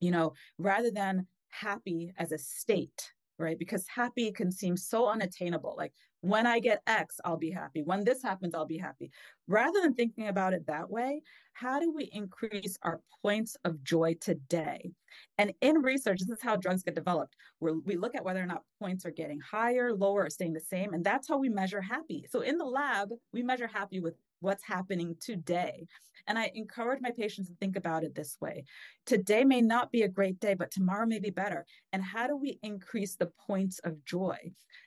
you 0.00 0.10
know, 0.10 0.32
rather 0.58 0.90
than 0.90 1.28
happy 1.50 2.12
as 2.18 2.32
a 2.32 2.38
state, 2.38 3.12
right? 3.42 3.58
Because 3.58 3.86
happy 3.88 4.30
can 4.32 4.50
seem 4.50 4.76
so 4.76 5.08
unattainable. 5.08 5.74
Like 5.76 5.92
when 6.20 6.46
I 6.46 6.60
get 6.60 6.82
X, 6.86 7.20
I'll 7.24 7.36
be 7.36 7.50
happy. 7.50 7.82
When 7.82 8.04
this 8.04 8.22
happens, 8.22 8.54
I'll 8.54 8.64
be 8.64 8.78
happy. 8.78 9.10
Rather 9.48 9.80
than 9.82 9.92
thinking 9.92 10.28
about 10.28 10.54
it 10.54 10.66
that 10.68 10.88
way, 10.88 11.20
how 11.52 11.80
do 11.80 11.92
we 11.92 12.04
increase 12.12 12.78
our 12.82 13.00
points 13.20 13.56
of 13.64 13.82
joy 13.82 14.14
today? 14.20 14.92
And 15.36 15.52
in 15.60 15.82
research, 15.82 16.20
this 16.20 16.30
is 16.30 16.42
how 16.42 16.56
drugs 16.56 16.84
get 16.84 16.94
developed. 16.94 17.34
Where 17.58 17.74
we 17.74 17.96
look 17.96 18.14
at 18.14 18.24
whether 18.24 18.42
or 18.42 18.46
not 18.46 18.62
points 18.80 19.04
are 19.04 19.10
getting 19.10 19.40
higher, 19.40 19.92
lower, 19.92 20.24
or 20.24 20.30
staying 20.30 20.52
the 20.52 20.60
same. 20.60 20.94
And 20.94 21.04
that's 21.04 21.28
how 21.28 21.38
we 21.38 21.48
measure 21.48 21.80
happy. 21.80 22.24
So 22.30 22.40
in 22.40 22.56
the 22.56 22.64
lab, 22.64 23.10
we 23.32 23.42
measure 23.42 23.66
happy 23.66 24.00
with 24.00 24.14
what's 24.42 24.64
happening 24.64 25.16
today. 25.20 25.86
And 26.26 26.38
I 26.38 26.50
encourage 26.54 27.00
my 27.00 27.10
patients 27.10 27.48
to 27.48 27.54
think 27.56 27.76
about 27.76 28.04
it 28.04 28.14
this 28.14 28.36
way 28.40 28.64
today 29.06 29.44
may 29.44 29.60
not 29.60 29.90
be 29.90 30.02
a 30.02 30.08
great 30.08 30.38
day, 30.40 30.54
but 30.54 30.70
tomorrow 30.70 31.06
may 31.06 31.18
be 31.18 31.30
better. 31.30 31.64
And 31.92 32.02
how 32.02 32.26
do 32.26 32.36
we 32.36 32.58
increase 32.62 33.16
the 33.16 33.30
points 33.46 33.78
of 33.80 34.04
joy? 34.04 34.36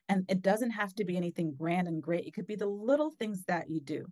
And 0.07 0.25
it 0.29 0.41
doesn't 0.41 0.71
have 0.71 0.93
to 0.95 1.05
be 1.05 1.17
anything 1.17 1.55
grand 1.57 1.87
and 1.87 2.01
great, 2.01 2.25
it 2.25 2.33
could 2.33 2.47
be 2.47 2.55
the 2.55 2.67
little 2.67 3.11
things 3.17 3.43
that 3.47 3.69
you 3.69 3.81
do. 3.81 4.05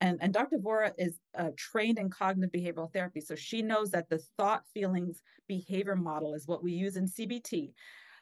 And, 0.00 0.18
and 0.20 0.32
Dr. 0.32 0.58
Vora 0.58 0.92
is 0.98 1.18
uh, 1.38 1.50
trained 1.56 1.98
in 1.98 2.10
cognitive 2.10 2.52
behavioral 2.52 2.92
therapy. 2.92 3.20
So 3.20 3.34
she 3.34 3.62
knows 3.62 3.90
that 3.92 4.10
the 4.10 4.18
thought, 4.36 4.62
feelings, 4.74 5.22
behavior 5.48 5.96
model 5.96 6.34
is 6.34 6.46
what 6.46 6.62
we 6.62 6.72
use 6.72 6.96
in 6.96 7.06
CBT. 7.06 7.72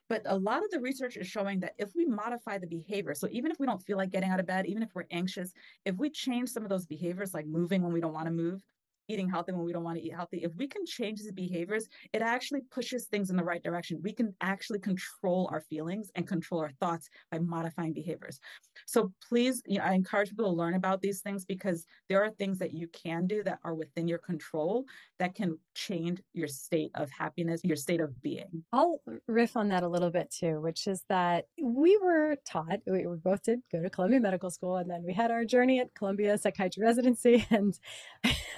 But 0.08 0.22
a 0.26 0.36
lot 0.36 0.62
of 0.62 0.70
the 0.70 0.80
research 0.80 1.16
is 1.16 1.26
showing 1.26 1.60
that 1.60 1.74
if 1.78 1.90
we 1.94 2.04
modify 2.04 2.58
the 2.58 2.66
behavior, 2.66 3.14
so 3.14 3.28
even 3.30 3.50
if 3.50 3.58
we 3.58 3.66
don't 3.66 3.82
feel 3.82 3.96
like 3.96 4.10
getting 4.10 4.30
out 4.30 4.40
of 4.40 4.46
bed, 4.46 4.66
even 4.66 4.82
if 4.82 4.90
we're 4.94 5.06
anxious, 5.10 5.52
if 5.84 5.96
we 5.96 6.10
change 6.10 6.50
some 6.50 6.62
of 6.62 6.68
those 6.68 6.86
behaviors, 6.86 7.32
like 7.32 7.46
moving 7.46 7.82
when 7.82 7.92
we 7.92 8.00
don't 8.00 8.12
want 8.12 8.26
to 8.26 8.32
move, 8.32 8.60
eating 9.08 9.28
healthy 9.28 9.52
when 9.52 9.64
we 9.64 9.72
don't 9.72 9.84
want 9.84 9.98
to 9.98 10.04
eat 10.04 10.14
healthy, 10.14 10.38
if 10.42 10.52
we 10.56 10.66
can 10.66 10.84
change 10.86 11.20
these 11.20 11.32
behaviors, 11.32 11.88
it 12.12 12.22
actually 12.22 12.62
pushes 12.70 13.06
things 13.06 13.30
in 13.30 13.36
the 13.36 13.44
right 13.44 13.62
direction. 13.62 14.00
We 14.02 14.12
can 14.12 14.34
actually 14.40 14.80
control 14.80 15.48
our 15.52 15.60
feelings 15.60 16.10
and 16.14 16.26
control 16.26 16.60
our 16.60 16.70
thoughts 16.80 17.08
by 17.30 17.38
modifying 17.38 17.92
behaviors. 17.92 18.40
So 18.86 19.12
please, 19.28 19.62
you 19.66 19.78
know, 19.78 19.84
I 19.84 19.92
encourage 19.92 20.30
people 20.30 20.46
to 20.46 20.56
learn 20.56 20.74
about 20.74 21.00
these 21.00 21.20
things 21.20 21.44
because 21.44 21.86
there 22.08 22.22
are 22.22 22.30
things 22.30 22.58
that 22.58 22.72
you 22.72 22.88
can 22.88 23.26
do 23.26 23.42
that 23.44 23.58
are 23.64 23.74
within 23.74 24.08
your 24.08 24.18
control 24.18 24.84
that 25.18 25.34
can 25.34 25.58
change 25.74 26.20
your 26.32 26.48
state 26.48 26.90
of 26.94 27.10
happiness, 27.10 27.60
your 27.64 27.76
state 27.76 28.00
of 28.00 28.20
being. 28.22 28.64
I'll 28.72 29.00
riff 29.26 29.56
on 29.56 29.68
that 29.68 29.82
a 29.82 29.88
little 29.88 30.10
bit 30.10 30.30
too, 30.30 30.60
which 30.60 30.86
is 30.86 31.04
that 31.08 31.46
we 31.62 31.98
were 32.02 32.36
taught, 32.46 32.80
we, 32.86 33.06
both 33.22 33.42
did 33.42 33.60
go 33.70 33.82
to 33.82 33.90
Columbia 33.90 34.20
Medical 34.20 34.50
School, 34.50 34.76
and 34.76 34.90
then 34.90 35.02
we 35.04 35.12
had 35.12 35.30
our 35.30 35.44
journey 35.44 35.80
at 35.80 35.94
Columbia 35.94 36.36
Psychiatry 36.38 36.82
Residency. 36.82 37.46
And, 37.54 37.78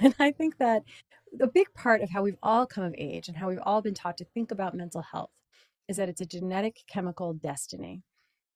and 0.01 0.15
I 0.19 0.33
think 0.37 0.59
that 0.59 0.83
a 1.41 1.47
big 1.47 1.73
part 1.75 2.03
of 2.03 2.11
how 2.11 2.23
we've 2.23 2.39
all 2.43 2.67
come 2.67 2.85
of 2.85 2.95
age 2.97 3.29
and 3.29 3.37
how 3.37 3.49
we've 3.49 3.59
all 3.63 3.83
been 3.83 3.95
taught 3.95 4.17
to 4.19 4.25
think 4.25 4.51
about 4.51 4.75
mental 4.75 5.03
health 5.03 5.31
is 5.89 5.97
that 5.97 6.09
it's 6.09 6.21
a 6.21 6.27
genetic 6.27 6.81
chemical 6.89 7.33
destiny. 7.33 8.03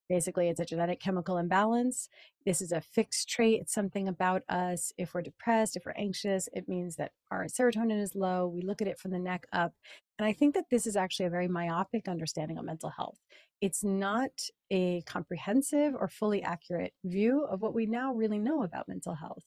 Basically, 0.09 0.49
it's 0.49 0.61
a 0.61 0.65
genetic 0.65 1.01
chemical 1.01 1.39
imbalance. 1.39 2.09
This 2.47 2.63
is 2.63 2.73
a 2.73 2.81
fixed 2.81 3.29
trait. 3.29 3.61
It's 3.61 3.75
something 3.75 4.09
about 4.09 4.43
us. 4.49 4.93
If 4.97 5.15
we're 5.15 5.23
depressed, 5.23 5.77
if 5.77 5.85
we're 5.85 5.93
anxious, 5.93 6.49
it 6.53 6.69
means 6.69 6.97
that 6.97 7.13
our 7.31 7.45
serotonin 7.45 8.01
is 8.01 8.15
low. 8.15 8.47
We 8.49 8.63
look 8.63 8.81
at 8.81 8.89
it 8.89 8.99
from 8.99 9.11
the 9.11 9.19
neck 9.19 9.47
up. 9.53 9.75
And 10.19 10.27
I 10.27 10.33
think 10.33 10.55
that 10.55 10.71
this 10.71 10.87
is 10.87 10.97
actually 10.97 11.27
a 11.27 11.31
very 11.31 11.49
myopic 11.49 12.09
understanding 12.09 12.59
of 12.59 12.65
mental 12.65 12.91
health. 12.91 13.19
It's 13.61 13.85
not 13.85 14.31
a 14.71 15.03
comprehensive 15.03 15.95
or 15.95 16.09
fully 16.09 16.43
accurate 16.43 16.95
view 17.05 17.45
of 17.45 17.61
what 17.61 17.75
we 17.75 17.87
now 17.87 18.15
really 18.15 18.39
know 18.39 18.63
about 18.63 18.89
mental 18.89 19.15
health. 19.15 19.45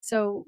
So, 0.00 0.46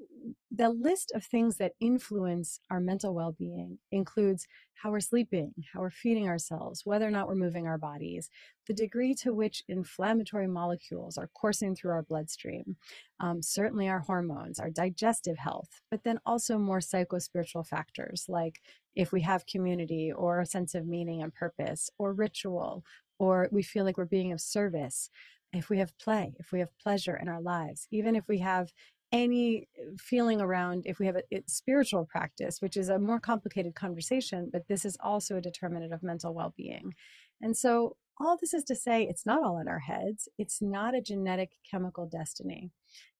the 0.51 0.69
list 0.69 1.11
of 1.13 1.25
things 1.25 1.57
that 1.57 1.73
influence 1.81 2.61
our 2.69 2.79
mental 2.79 3.13
well 3.13 3.33
being 3.33 3.77
includes 3.91 4.47
how 4.75 4.91
we're 4.91 5.01
sleeping, 5.01 5.53
how 5.73 5.81
we're 5.81 5.89
feeding 5.89 6.29
ourselves, 6.29 6.85
whether 6.85 7.05
or 7.05 7.11
not 7.11 7.27
we're 7.27 7.35
moving 7.35 7.67
our 7.67 7.77
bodies, 7.77 8.29
the 8.67 8.73
degree 8.73 9.13
to 9.15 9.33
which 9.33 9.63
inflammatory 9.67 10.47
molecules 10.47 11.17
are 11.17 11.29
coursing 11.33 11.75
through 11.75 11.91
our 11.91 11.98
bloodstream, 12.03 12.75
um, 13.19 13.41
certainly 13.41 13.87
our 13.87 13.99
hormones, 13.99 14.59
our 14.59 14.69
digestive 14.69 15.37
health, 15.37 15.81
but 15.91 16.03
then 16.03 16.19
also 16.25 16.57
more 16.57 16.81
psycho-spiritual 16.81 17.63
factors 17.63 18.25
like 18.27 18.61
if 18.95 19.11
we 19.11 19.21
have 19.21 19.45
community 19.45 20.11
or 20.11 20.39
a 20.39 20.45
sense 20.45 20.75
of 20.75 20.87
meaning 20.87 21.21
and 21.21 21.33
purpose 21.33 21.89
or 21.97 22.13
ritual, 22.13 22.83
or 23.17 23.49
we 23.51 23.63
feel 23.63 23.85
like 23.85 23.97
we're 23.97 24.05
being 24.05 24.31
of 24.31 24.41
service 24.41 25.09
if 25.51 25.69
we 25.69 25.79
have 25.79 25.97
play, 25.97 26.33
if 26.39 26.51
we 26.51 26.59
have 26.59 26.77
pleasure 26.77 27.15
in 27.15 27.27
our 27.27 27.41
lives, 27.41 27.87
even 27.91 28.15
if 28.15 28.27
we 28.27 28.39
have 28.39 28.71
any 29.11 29.67
uh, 29.79 29.91
feeling 29.97 30.39
around 30.39 30.85
if 30.85 30.99
we 30.99 31.05
have 31.05 31.15
a, 31.15 31.23
a, 31.35 31.41
spiritual 31.47 32.05
practice, 32.05 32.61
which 32.61 32.77
is 32.77 32.89
a 32.89 32.99
more 32.99 33.19
complicated 33.19 33.75
conversation, 33.75 34.49
but 34.51 34.67
this 34.67 34.85
is 34.85 34.97
also 35.01 35.37
a 35.37 35.41
determinant 35.41 35.93
of 35.93 36.03
mental 36.03 36.33
well 36.33 36.53
being. 36.55 36.93
And 37.41 37.55
so, 37.57 37.95
all 38.19 38.37
this 38.37 38.53
is 38.53 38.63
to 38.65 38.75
say, 38.75 39.03
it's 39.03 39.25
not 39.25 39.43
all 39.43 39.59
in 39.59 39.67
our 39.67 39.79
heads. 39.79 40.27
It's 40.37 40.61
not 40.61 40.95
a 40.95 41.01
genetic 41.01 41.51
chemical 41.69 42.05
destiny. 42.05 42.71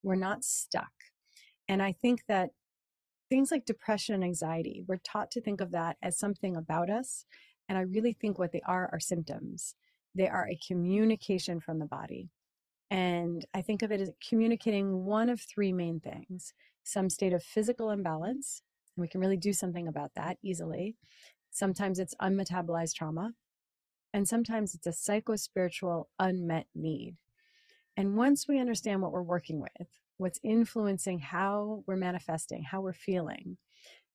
We're 0.04 0.16
not 0.16 0.44
stuck. 0.44 0.92
And 1.68 1.82
I 1.82 1.92
think 1.92 2.24
that 2.28 2.50
things 3.30 3.52
like 3.52 3.66
depression 3.66 4.16
and 4.16 4.24
anxiety, 4.24 4.84
we're 4.88 4.98
taught 4.98 5.32
to 5.32 5.42
think 5.42 5.62
of 5.62 5.72
that 5.72 5.98
as 6.02 6.18
something 6.18 6.56
about 6.56 6.90
us. 6.90 7.26
And 7.70 7.78
I 7.78 7.82
really 7.82 8.14
think 8.14 8.40
what 8.40 8.52
they 8.52 8.62
are 8.66 8.90
are 8.92 9.00
symptoms. 9.00 9.76
They 10.16 10.28
are 10.28 10.48
a 10.48 10.60
communication 10.68 11.60
from 11.60 11.80
the 11.80 11.86
body. 11.86 12.30
And 12.90 13.46
I 13.54 13.62
think 13.62 13.84
of 13.84 13.92
it 13.92 14.02
as 14.02 14.12
communicating 14.28 15.06
one 15.06 15.30
of 15.30 15.40
three 15.40 15.72
main 15.72 16.00
things 16.00 16.54
some 16.84 17.10
state 17.10 17.34
of 17.34 17.44
physical 17.44 17.92
imbalance, 17.92 18.64
and 18.96 19.02
we 19.04 19.08
can 19.08 19.22
really 19.22 19.38
do 19.38 19.54
something 19.54 19.88
about 19.88 20.12
that 20.16 20.38
easily. 20.42 20.96
Sometimes 21.52 22.00
it's 22.00 22.16
unmetabolized 22.20 22.96
trauma, 22.96 23.34
and 24.14 24.28
sometimes 24.28 24.74
it's 24.74 24.88
a 24.88 24.94
psycho 24.94 25.36
spiritual 25.36 26.10
unmet 26.20 26.68
need. 26.76 27.16
And 27.98 28.16
once 28.16 28.48
we 28.48 28.60
understand 28.60 29.02
what 29.02 29.12
we're 29.12 29.22
working 29.22 29.60
with, 29.60 29.88
what's 30.18 30.40
influencing 30.44 31.20
how 31.20 31.84
we're 31.86 31.96
manifesting, 31.96 32.64
how 32.64 32.82
we're 32.82 32.94
feeling, 32.94 33.58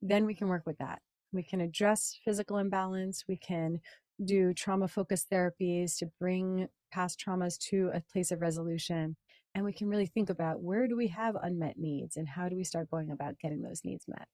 then 0.02 0.26
we 0.26 0.35
can 0.35 0.48
work 0.48 0.62
with 0.66 0.78
that. 0.78 1.00
We 1.33 1.42
can 1.42 1.61
address 1.61 2.18
physical 2.24 2.59
imbalance. 2.59 3.24
We 3.28 3.37
can 3.37 3.80
do 4.24 4.54
trauma 4.54 4.88
focused 4.88 5.30
therapies 5.30 5.98
to 5.98 6.11
bring 6.20 6.68
past 6.92 7.20
traumas 7.20 7.59
to 7.59 7.90
a 7.92 8.02
place 8.12 8.30
of 8.30 8.40
resolution. 8.40 9.16
And 9.54 9.64
we 9.64 9.72
can 9.72 9.88
really 9.88 10.07
think 10.07 10.30
about 10.30 10.62
where 10.62 10.87
do 10.87 10.96
we 10.96 11.09
have 11.09 11.37
unmet 11.37 11.78
needs 11.78 12.16
and 12.16 12.28
how 12.28 12.48
do 12.48 12.57
we 12.57 12.64
start 12.64 12.90
going 12.90 13.11
about 13.11 13.38
getting 13.38 13.62
those 13.62 13.83
needs 13.85 14.07
met. 14.09 14.28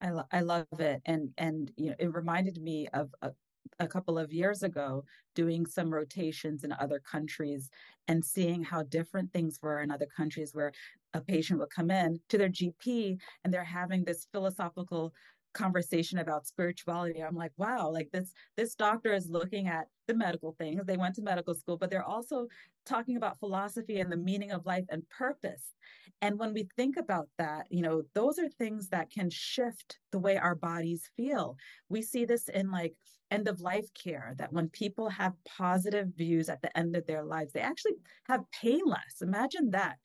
I, 0.00 0.10
lo- 0.10 0.28
I 0.32 0.40
love 0.40 0.66
it. 0.78 1.02
And, 1.06 1.30
and, 1.38 1.70
you 1.76 1.90
know, 1.90 1.96
it 1.98 2.14
reminded 2.14 2.60
me 2.60 2.88
of 2.92 3.14
a, 3.22 3.30
a 3.78 3.86
couple 3.86 4.18
of 4.18 4.32
years 4.32 4.62
ago 4.62 5.04
doing 5.34 5.66
some 5.66 5.92
rotations 5.92 6.64
in 6.64 6.72
other 6.72 7.00
countries 7.00 7.70
and 8.08 8.24
seeing 8.24 8.62
how 8.62 8.82
different 8.84 9.32
things 9.32 9.58
were 9.62 9.80
in 9.80 9.90
other 9.90 10.06
countries 10.16 10.54
where 10.54 10.72
a 11.14 11.20
patient 11.20 11.58
would 11.58 11.70
come 11.70 11.90
in 11.90 12.20
to 12.28 12.38
their 12.38 12.48
GP 12.48 13.18
and 13.42 13.52
they're 13.52 13.64
having 13.64 14.04
this 14.04 14.26
philosophical 14.32 15.12
conversation 15.54 16.18
about 16.18 16.46
spirituality 16.46 17.22
i'm 17.22 17.36
like 17.36 17.52
wow 17.56 17.88
like 17.90 18.08
this 18.12 18.32
this 18.56 18.74
doctor 18.74 19.12
is 19.12 19.28
looking 19.30 19.68
at 19.68 19.86
the 20.06 20.14
medical 20.14 20.54
things. 20.58 20.82
They 20.84 20.96
went 20.96 21.14
to 21.16 21.22
medical 21.22 21.54
school 21.54 21.76
but 21.76 21.90
they're 21.90 22.04
also 22.04 22.48
talking 22.86 23.16
about 23.16 23.38
philosophy 23.38 24.00
and 24.00 24.12
the 24.12 24.16
meaning 24.16 24.50
of 24.50 24.66
life 24.66 24.84
and 24.90 25.08
purpose. 25.08 25.72
And 26.20 26.38
when 26.38 26.52
we 26.52 26.68
think 26.76 26.96
about 26.96 27.28
that 27.38 27.66
you 27.70 27.82
know 27.82 28.02
those 28.14 28.38
are 28.38 28.48
things 28.48 28.88
that 28.88 29.10
can 29.10 29.30
shift 29.30 29.98
the 30.12 30.18
way 30.18 30.36
our 30.36 30.54
bodies 30.54 31.10
feel. 31.16 31.56
We 31.88 32.02
see 32.02 32.24
this 32.24 32.48
in 32.48 32.70
like 32.70 32.94
end 33.30 33.48
of 33.48 33.60
life 33.60 33.86
care 33.94 34.34
that 34.38 34.52
when 34.52 34.68
people 34.68 35.08
have 35.08 35.32
positive 35.44 36.08
views 36.16 36.48
at 36.48 36.60
the 36.62 36.76
end 36.76 36.94
of 36.94 37.06
their 37.06 37.24
lives 37.24 37.52
they 37.52 37.60
actually 37.60 37.96
have 38.28 38.44
pain 38.60 38.82
less. 38.84 39.22
Imagine 39.22 39.70
that. 39.70 39.96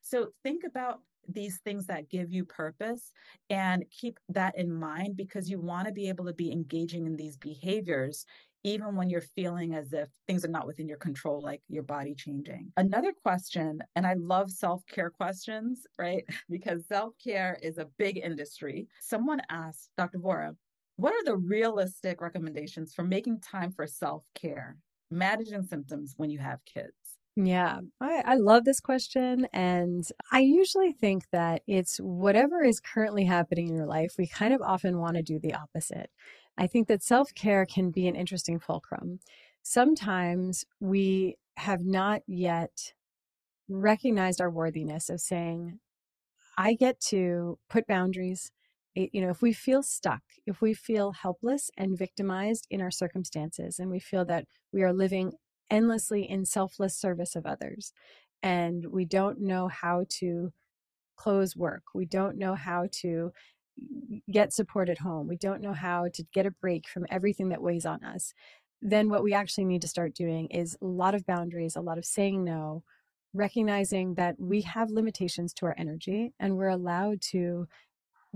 So 0.00 0.28
think 0.42 0.62
about 0.64 1.00
these 1.28 1.58
things 1.64 1.86
that 1.86 2.08
give 2.08 2.32
you 2.32 2.44
purpose 2.44 3.12
and 3.50 3.84
keep 3.90 4.18
that 4.28 4.56
in 4.56 4.72
mind 4.72 5.16
because 5.16 5.50
you 5.50 5.60
want 5.60 5.86
to 5.86 5.92
be 5.92 6.08
able 6.08 6.24
to 6.26 6.32
be 6.32 6.52
engaging 6.52 7.06
in 7.06 7.16
these 7.16 7.36
behaviors 7.36 8.24
even 8.64 8.96
when 8.96 9.08
you're 9.08 9.20
feeling 9.20 9.74
as 9.74 9.92
if 9.92 10.08
things 10.26 10.44
are 10.44 10.48
not 10.48 10.66
within 10.66 10.88
your 10.88 10.98
control, 10.98 11.40
like 11.40 11.62
your 11.68 11.82
body 11.82 12.14
changing. 12.14 12.72
Another 12.76 13.12
question, 13.22 13.80
and 13.94 14.06
I 14.06 14.14
love 14.14 14.50
self 14.50 14.84
care 14.86 15.10
questions, 15.10 15.86
right? 15.98 16.24
Because 16.50 16.86
self 16.86 17.14
care 17.22 17.58
is 17.62 17.78
a 17.78 17.88
big 17.98 18.18
industry. 18.18 18.88
Someone 19.00 19.40
asked 19.48 19.90
Dr. 19.96 20.18
Vora, 20.18 20.56
what 20.96 21.12
are 21.14 21.24
the 21.24 21.36
realistic 21.36 22.20
recommendations 22.20 22.92
for 22.94 23.04
making 23.04 23.40
time 23.40 23.70
for 23.72 23.86
self 23.86 24.24
care, 24.34 24.76
managing 25.10 25.62
symptoms 25.62 26.14
when 26.16 26.30
you 26.30 26.38
have 26.38 26.58
kids? 26.64 26.97
Yeah, 27.40 27.82
I, 28.00 28.22
I 28.26 28.34
love 28.34 28.64
this 28.64 28.80
question. 28.80 29.46
And 29.52 30.04
I 30.32 30.40
usually 30.40 30.90
think 30.92 31.22
that 31.30 31.62
it's 31.68 31.98
whatever 31.98 32.64
is 32.64 32.80
currently 32.80 33.24
happening 33.26 33.68
in 33.68 33.76
your 33.76 33.86
life, 33.86 34.14
we 34.18 34.26
kind 34.26 34.52
of 34.52 34.60
often 34.60 34.98
want 34.98 35.16
to 35.16 35.22
do 35.22 35.38
the 35.38 35.54
opposite. 35.54 36.10
I 36.56 36.66
think 36.66 36.88
that 36.88 37.04
self 37.04 37.32
care 37.36 37.64
can 37.64 37.90
be 37.92 38.08
an 38.08 38.16
interesting 38.16 38.58
fulcrum. 38.58 39.20
Sometimes 39.62 40.64
we 40.80 41.36
have 41.58 41.84
not 41.84 42.22
yet 42.26 42.92
recognized 43.68 44.40
our 44.40 44.50
worthiness 44.50 45.08
of 45.08 45.20
saying, 45.20 45.78
I 46.56 46.74
get 46.74 47.00
to 47.10 47.58
put 47.70 47.86
boundaries. 47.86 48.50
You 48.96 49.20
know, 49.20 49.30
if 49.30 49.42
we 49.42 49.52
feel 49.52 49.84
stuck, 49.84 50.22
if 50.44 50.60
we 50.60 50.74
feel 50.74 51.12
helpless 51.12 51.70
and 51.78 51.96
victimized 51.96 52.66
in 52.68 52.80
our 52.80 52.90
circumstances, 52.90 53.78
and 53.78 53.90
we 53.90 54.00
feel 54.00 54.24
that 54.24 54.46
we 54.72 54.82
are 54.82 54.92
living 54.92 55.34
endlessly 55.70 56.28
in 56.28 56.44
selfless 56.44 56.96
service 56.96 57.36
of 57.36 57.46
others. 57.46 57.92
And 58.42 58.86
we 58.86 59.04
don't 59.04 59.40
know 59.40 59.68
how 59.68 60.06
to 60.20 60.52
close 61.16 61.56
work. 61.56 61.82
We 61.94 62.06
don't 62.06 62.38
know 62.38 62.54
how 62.54 62.88
to 63.00 63.32
get 64.30 64.52
support 64.52 64.88
at 64.88 64.98
home. 64.98 65.28
We 65.28 65.36
don't 65.36 65.60
know 65.60 65.72
how 65.72 66.08
to 66.14 66.22
get 66.32 66.46
a 66.46 66.50
break 66.50 66.88
from 66.88 67.06
everything 67.10 67.48
that 67.50 67.62
weighs 67.62 67.86
on 67.86 68.04
us. 68.04 68.32
Then 68.80 69.08
what 69.08 69.24
we 69.24 69.34
actually 69.34 69.64
need 69.64 69.82
to 69.82 69.88
start 69.88 70.14
doing 70.14 70.46
is 70.48 70.76
a 70.80 70.86
lot 70.86 71.14
of 71.14 71.26
boundaries, 71.26 71.76
a 71.76 71.80
lot 71.80 71.98
of 71.98 72.04
saying 72.04 72.44
no, 72.44 72.84
recognizing 73.34 74.14
that 74.14 74.36
we 74.38 74.62
have 74.62 74.90
limitations 74.90 75.52
to 75.54 75.66
our 75.66 75.74
energy 75.76 76.32
and 76.38 76.56
we're 76.56 76.68
allowed 76.68 77.20
to 77.20 77.66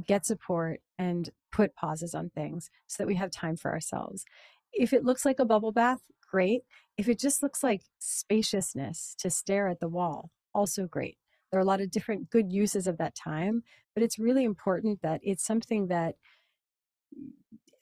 get 0.06 0.26
support 0.26 0.80
and 0.98 1.30
put 1.52 1.74
pauses 1.74 2.14
on 2.14 2.30
things 2.30 2.70
so 2.86 3.02
that 3.02 3.06
we 3.06 3.14
have 3.14 3.30
time 3.30 3.56
for 3.56 3.70
ourselves. 3.70 4.24
If 4.72 4.92
it 4.92 5.04
looks 5.04 5.24
like 5.24 5.38
a 5.38 5.44
bubble 5.44 5.72
bath, 5.72 6.00
great. 6.30 6.62
If 6.96 7.08
it 7.08 7.18
just 7.18 7.42
looks 7.42 7.62
like 7.62 7.82
spaciousness 7.98 9.14
to 9.18 9.30
stare 9.30 9.68
at 9.68 9.80
the 9.80 9.88
wall, 9.88 10.30
also 10.54 10.86
great. 10.86 11.18
There 11.50 11.58
are 11.60 11.62
a 11.62 11.66
lot 11.66 11.80
of 11.80 11.90
different 11.90 12.30
good 12.30 12.50
uses 12.50 12.86
of 12.86 12.96
that 12.98 13.14
time, 13.14 13.62
but 13.94 14.02
it's 14.02 14.18
really 14.18 14.44
important 14.44 15.02
that 15.02 15.20
it's 15.22 15.44
something 15.44 15.88
that 15.88 16.14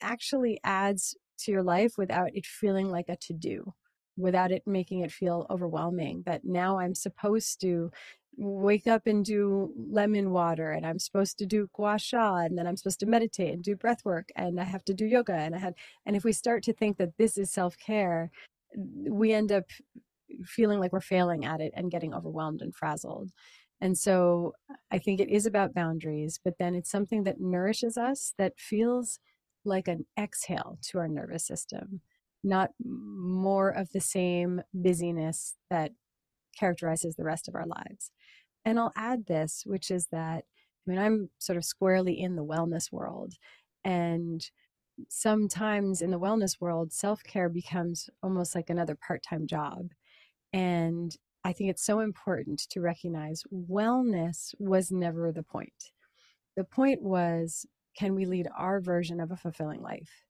actually 0.01 0.59
adds 0.63 1.15
to 1.39 1.51
your 1.51 1.63
life 1.63 1.97
without 1.97 2.35
it 2.35 2.45
feeling 2.45 2.89
like 2.89 3.09
a 3.09 3.15
to 3.17 3.33
do, 3.33 3.73
without 4.21 4.51
it 4.51 4.63
making 4.65 5.01
it 5.01 5.11
feel 5.11 5.47
overwhelming. 5.49 6.23
That 6.25 6.45
now 6.45 6.79
I'm 6.79 6.95
supposed 6.95 7.61
to 7.61 7.91
wake 8.37 8.87
up 8.87 9.07
and 9.07 9.25
do 9.25 9.73
lemon 9.75 10.31
water 10.31 10.71
and 10.71 10.85
I'm 10.85 10.99
supposed 10.99 11.37
to 11.39 11.45
do 11.45 11.69
gua 11.73 11.99
sha 11.99 12.37
and 12.37 12.57
then 12.57 12.65
I'm 12.65 12.77
supposed 12.77 13.01
to 13.01 13.05
meditate 13.05 13.53
and 13.53 13.63
do 13.63 13.75
breath 13.75 14.05
work 14.05 14.29
and 14.37 14.59
I 14.59 14.63
have 14.63 14.85
to 14.85 14.93
do 14.93 15.05
yoga 15.05 15.33
and 15.33 15.53
I 15.53 15.57
had 15.57 15.73
and 16.05 16.15
if 16.15 16.23
we 16.23 16.31
start 16.31 16.63
to 16.63 16.73
think 16.73 16.97
that 16.97 17.17
this 17.17 17.37
is 17.37 17.51
self-care 17.51 18.31
we 18.75 19.33
end 19.33 19.51
up 19.51 19.65
feeling 20.45 20.79
like 20.79 20.93
we're 20.93 21.01
failing 21.01 21.45
at 21.45 21.61
it 21.61 21.73
and 21.75 21.91
getting 21.91 22.13
overwhelmed 22.13 22.61
and 22.61 22.75
frazzled. 22.75 23.31
And 23.81 23.97
so 23.97 24.53
I 24.91 24.99
think 24.99 25.19
it 25.19 25.29
is 25.29 25.45
about 25.45 25.73
boundaries, 25.73 26.39
but 26.43 26.55
then 26.59 26.75
it's 26.75 26.89
something 26.89 27.23
that 27.23 27.41
nourishes 27.41 27.97
us 27.97 28.33
that 28.37 28.53
feels 28.57 29.19
like 29.65 29.87
an 29.87 30.05
exhale 30.19 30.77
to 30.83 30.99
our 30.99 31.07
nervous 31.07 31.45
system, 31.45 32.01
not 32.43 32.71
more 32.83 33.69
of 33.69 33.91
the 33.91 34.01
same 34.01 34.61
busyness 34.73 35.55
that 35.69 35.91
characterizes 36.57 37.15
the 37.15 37.23
rest 37.23 37.47
of 37.47 37.55
our 37.55 37.65
lives. 37.67 38.11
And 38.65 38.79
I'll 38.79 38.93
add 38.95 39.25
this, 39.27 39.63
which 39.65 39.91
is 39.91 40.07
that 40.07 40.45
I 40.87 40.91
mean, 40.91 40.99
I'm 40.99 41.29
sort 41.39 41.57
of 41.57 41.65
squarely 41.65 42.19
in 42.19 42.35
the 42.35 42.45
wellness 42.45 42.91
world. 42.91 43.35
And 43.83 44.49
sometimes 45.09 46.01
in 46.01 46.11
the 46.11 46.19
wellness 46.19 46.59
world, 46.61 46.93
self 46.93 47.23
care 47.23 47.49
becomes 47.49 48.09
almost 48.23 48.55
like 48.55 48.69
another 48.69 48.95
part 48.95 49.23
time 49.23 49.47
job. 49.47 49.91
And 50.53 51.15
I 51.43 51.53
think 51.53 51.69
it's 51.69 51.85
so 51.85 52.01
important 52.01 52.59
to 52.71 52.81
recognize 52.81 53.43
wellness 53.53 54.55
was 54.59 54.91
never 54.91 55.31
the 55.31 55.43
point. 55.43 55.91
The 56.55 56.63
point 56.63 57.01
was 57.01 57.65
can 57.97 58.15
we 58.15 58.25
lead 58.25 58.47
our 58.57 58.81
version 58.81 59.19
of 59.19 59.31
a 59.31 59.37
fulfilling 59.37 59.81
life? 59.81 60.23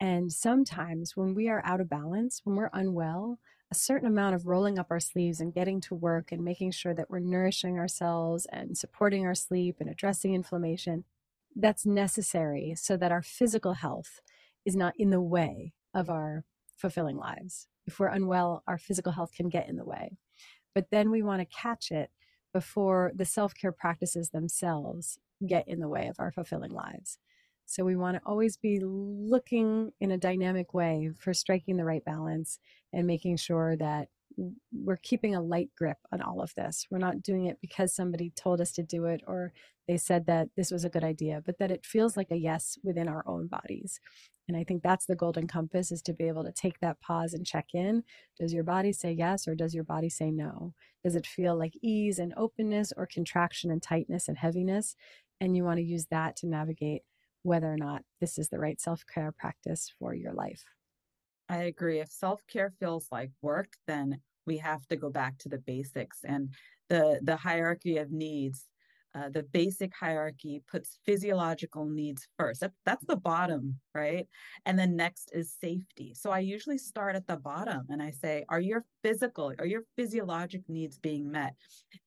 And 0.00 0.32
sometimes 0.32 1.16
when 1.16 1.34
we 1.34 1.48
are 1.48 1.62
out 1.64 1.80
of 1.80 1.88
balance, 1.88 2.40
when 2.44 2.56
we're 2.56 2.70
unwell, 2.72 3.38
a 3.70 3.74
certain 3.74 4.06
amount 4.06 4.34
of 4.34 4.46
rolling 4.46 4.78
up 4.78 4.88
our 4.90 5.00
sleeves 5.00 5.40
and 5.40 5.54
getting 5.54 5.80
to 5.82 5.94
work 5.94 6.30
and 6.30 6.44
making 6.44 6.70
sure 6.70 6.94
that 6.94 7.10
we're 7.10 7.18
nourishing 7.18 7.78
ourselves 7.78 8.46
and 8.52 8.76
supporting 8.76 9.26
our 9.26 9.34
sleep 9.34 9.76
and 9.80 9.88
addressing 9.88 10.34
inflammation, 10.34 11.04
that's 11.56 11.86
necessary 11.86 12.74
so 12.76 12.96
that 12.96 13.10
our 13.10 13.22
physical 13.22 13.72
health 13.72 14.20
is 14.64 14.76
not 14.76 14.94
in 14.98 15.10
the 15.10 15.20
way 15.20 15.72
of 15.94 16.10
our 16.10 16.44
fulfilling 16.76 17.16
lives. 17.16 17.66
If 17.86 17.98
we're 17.98 18.08
unwell, 18.08 18.62
our 18.66 18.78
physical 18.78 19.12
health 19.12 19.32
can 19.32 19.48
get 19.48 19.68
in 19.68 19.76
the 19.76 19.84
way. 19.84 20.18
But 20.74 20.90
then 20.90 21.10
we 21.10 21.22
want 21.22 21.40
to 21.40 21.56
catch 21.56 21.90
it 21.90 22.10
before 22.52 23.12
the 23.14 23.24
self 23.24 23.54
care 23.54 23.72
practices 23.72 24.30
themselves 24.30 25.18
get 25.46 25.66
in 25.66 25.80
the 25.80 25.88
way 25.88 26.06
of 26.08 26.16
our 26.18 26.30
fulfilling 26.30 26.72
lives. 26.72 27.18
So 27.66 27.84
we 27.84 27.96
want 27.96 28.16
to 28.16 28.22
always 28.24 28.56
be 28.56 28.80
looking 28.80 29.92
in 30.00 30.12
a 30.12 30.18
dynamic 30.18 30.72
way 30.72 31.10
for 31.18 31.34
striking 31.34 31.76
the 31.76 31.84
right 31.84 32.04
balance 32.04 32.58
and 32.92 33.06
making 33.06 33.36
sure 33.36 33.76
that 33.76 34.08
we're 34.72 34.98
keeping 34.98 35.34
a 35.34 35.42
light 35.42 35.70
grip 35.76 35.98
on 36.12 36.20
all 36.20 36.40
of 36.40 36.54
this. 36.54 36.86
We're 36.90 36.98
not 36.98 37.22
doing 37.22 37.46
it 37.46 37.58
because 37.60 37.94
somebody 37.94 38.30
told 38.30 38.60
us 38.60 38.72
to 38.72 38.82
do 38.82 39.06
it 39.06 39.22
or 39.26 39.52
they 39.88 39.96
said 39.96 40.26
that 40.26 40.48
this 40.56 40.70
was 40.70 40.84
a 40.84 40.90
good 40.90 41.04
idea, 41.04 41.42
but 41.44 41.58
that 41.58 41.70
it 41.70 41.86
feels 41.86 42.16
like 42.16 42.30
a 42.30 42.36
yes 42.36 42.78
within 42.82 43.08
our 43.08 43.24
own 43.26 43.46
bodies. 43.46 44.00
And 44.48 44.56
I 44.56 44.62
think 44.62 44.82
that's 44.82 45.06
the 45.06 45.16
golden 45.16 45.46
compass 45.46 45.90
is 45.90 46.02
to 46.02 46.12
be 46.12 46.24
able 46.24 46.44
to 46.44 46.52
take 46.52 46.78
that 46.80 47.00
pause 47.00 47.34
and 47.34 47.46
check 47.46 47.66
in. 47.72 48.04
Does 48.38 48.52
your 48.52 48.64
body 48.64 48.92
say 48.92 49.12
yes 49.12 49.48
or 49.48 49.54
does 49.54 49.74
your 49.74 49.84
body 49.84 50.08
say 50.08 50.30
no? 50.30 50.74
Does 51.02 51.16
it 51.16 51.26
feel 51.26 51.56
like 51.56 51.72
ease 51.82 52.18
and 52.18 52.34
openness 52.36 52.92
or 52.96 53.06
contraction 53.06 53.70
and 53.70 53.82
tightness 53.82 54.28
and 54.28 54.38
heaviness? 54.38 54.96
And 55.40 55.56
you 55.56 55.64
want 55.64 55.78
to 55.78 55.84
use 55.84 56.06
that 56.10 56.36
to 56.36 56.46
navigate 56.46 57.02
whether 57.46 57.72
or 57.72 57.76
not 57.76 58.02
this 58.20 58.38
is 58.38 58.48
the 58.48 58.58
right 58.58 58.80
self 58.80 59.02
care 59.12 59.32
practice 59.38 59.92
for 59.98 60.14
your 60.14 60.32
life. 60.32 60.64
I 61.48 61.58
agree. 61.64 62.00
If 62.00 62.10
self 62.10 62.40
care 62.48 62.72
feels 62.80 63.06
like 63.12 63.30
work, 63.40 63.68
then 63.86 64.20
we 64.46 64.58
have 64.58 64.86
to 64.88 64.96
go 64.96 65.10
back 65.10 65.38
to 65.38 65.48
the 65.48 65.58
basics 65.58 66.18
and 66.24 66.52
the 66.88 67.20
the 67.22 67.36
hierarchy 67.36 67.98
of 67.98 68.10
needs 68.10 68.66
uh, 69.16 69.30
the 69.30 69.44
basic 69.44 69.92
hierarchy 69.98 70.62
puts 70.70 70.98
physiological 71.06 71.86
needs 71.86 72.28
first. 72.38 72.60
That, 72.60 72.72
that's 72.84 73.04
the 73.06 73.16
bottom, 73.16 73.76
right? 73.94 74.26
And 74.66 74.78
then 74.78 74.94
next 74.94 75.30
is 75.32 75.54
safety. 75.58 76.12
So 76.14 76.30
I 76.30 76.40
usually 76.40 76.76
start 76.76 77.16
at 77.16 77.26
the 77.26 77.36
bottom 77.36 77.86
and 77.88 78.02
I 78.02 78.10
say, 78.10 78.44
are 78.50 78.60
your 78.60 78.84
physical, 79.02 79.54
are 79.58 79.66
your 79.66 79.84
physiologic 79.96 80.62
needs 80.68 80.98
being 80.98 81.30
met? 81.30 81.54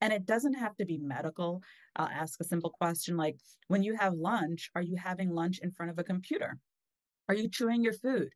And 0.00 0.12
it 0.12 0.24
doesn't 0.24 0.54
have 0.54 0.76
to 0.76 0.84
be 0.84 0.98
medical. 0.98 1.62
I'll 1.96 2.08
ask 2.08 2.40
a 2.40 2.44
simple 2.44 2.70
question 2.70 3.16
like, 3.16 3.36
when 3.68 3.82
you 3.82 3.96
have 3.96 4.14
lunch, 4.14 4.70
are 4.74 4.82
you 4.82 4.96
having 4.96 5.30
lunch 5.30 5.60
in 5.62 5.72
front 5.72 5.90
of 5.90 5.98
a 5.98 6.04
computer? 6.04 6.58
Are 7.28 7.34
you 7.34 7.48
chewing 7.48 7.82
your 7.82 7.92
food? 7.92 8.30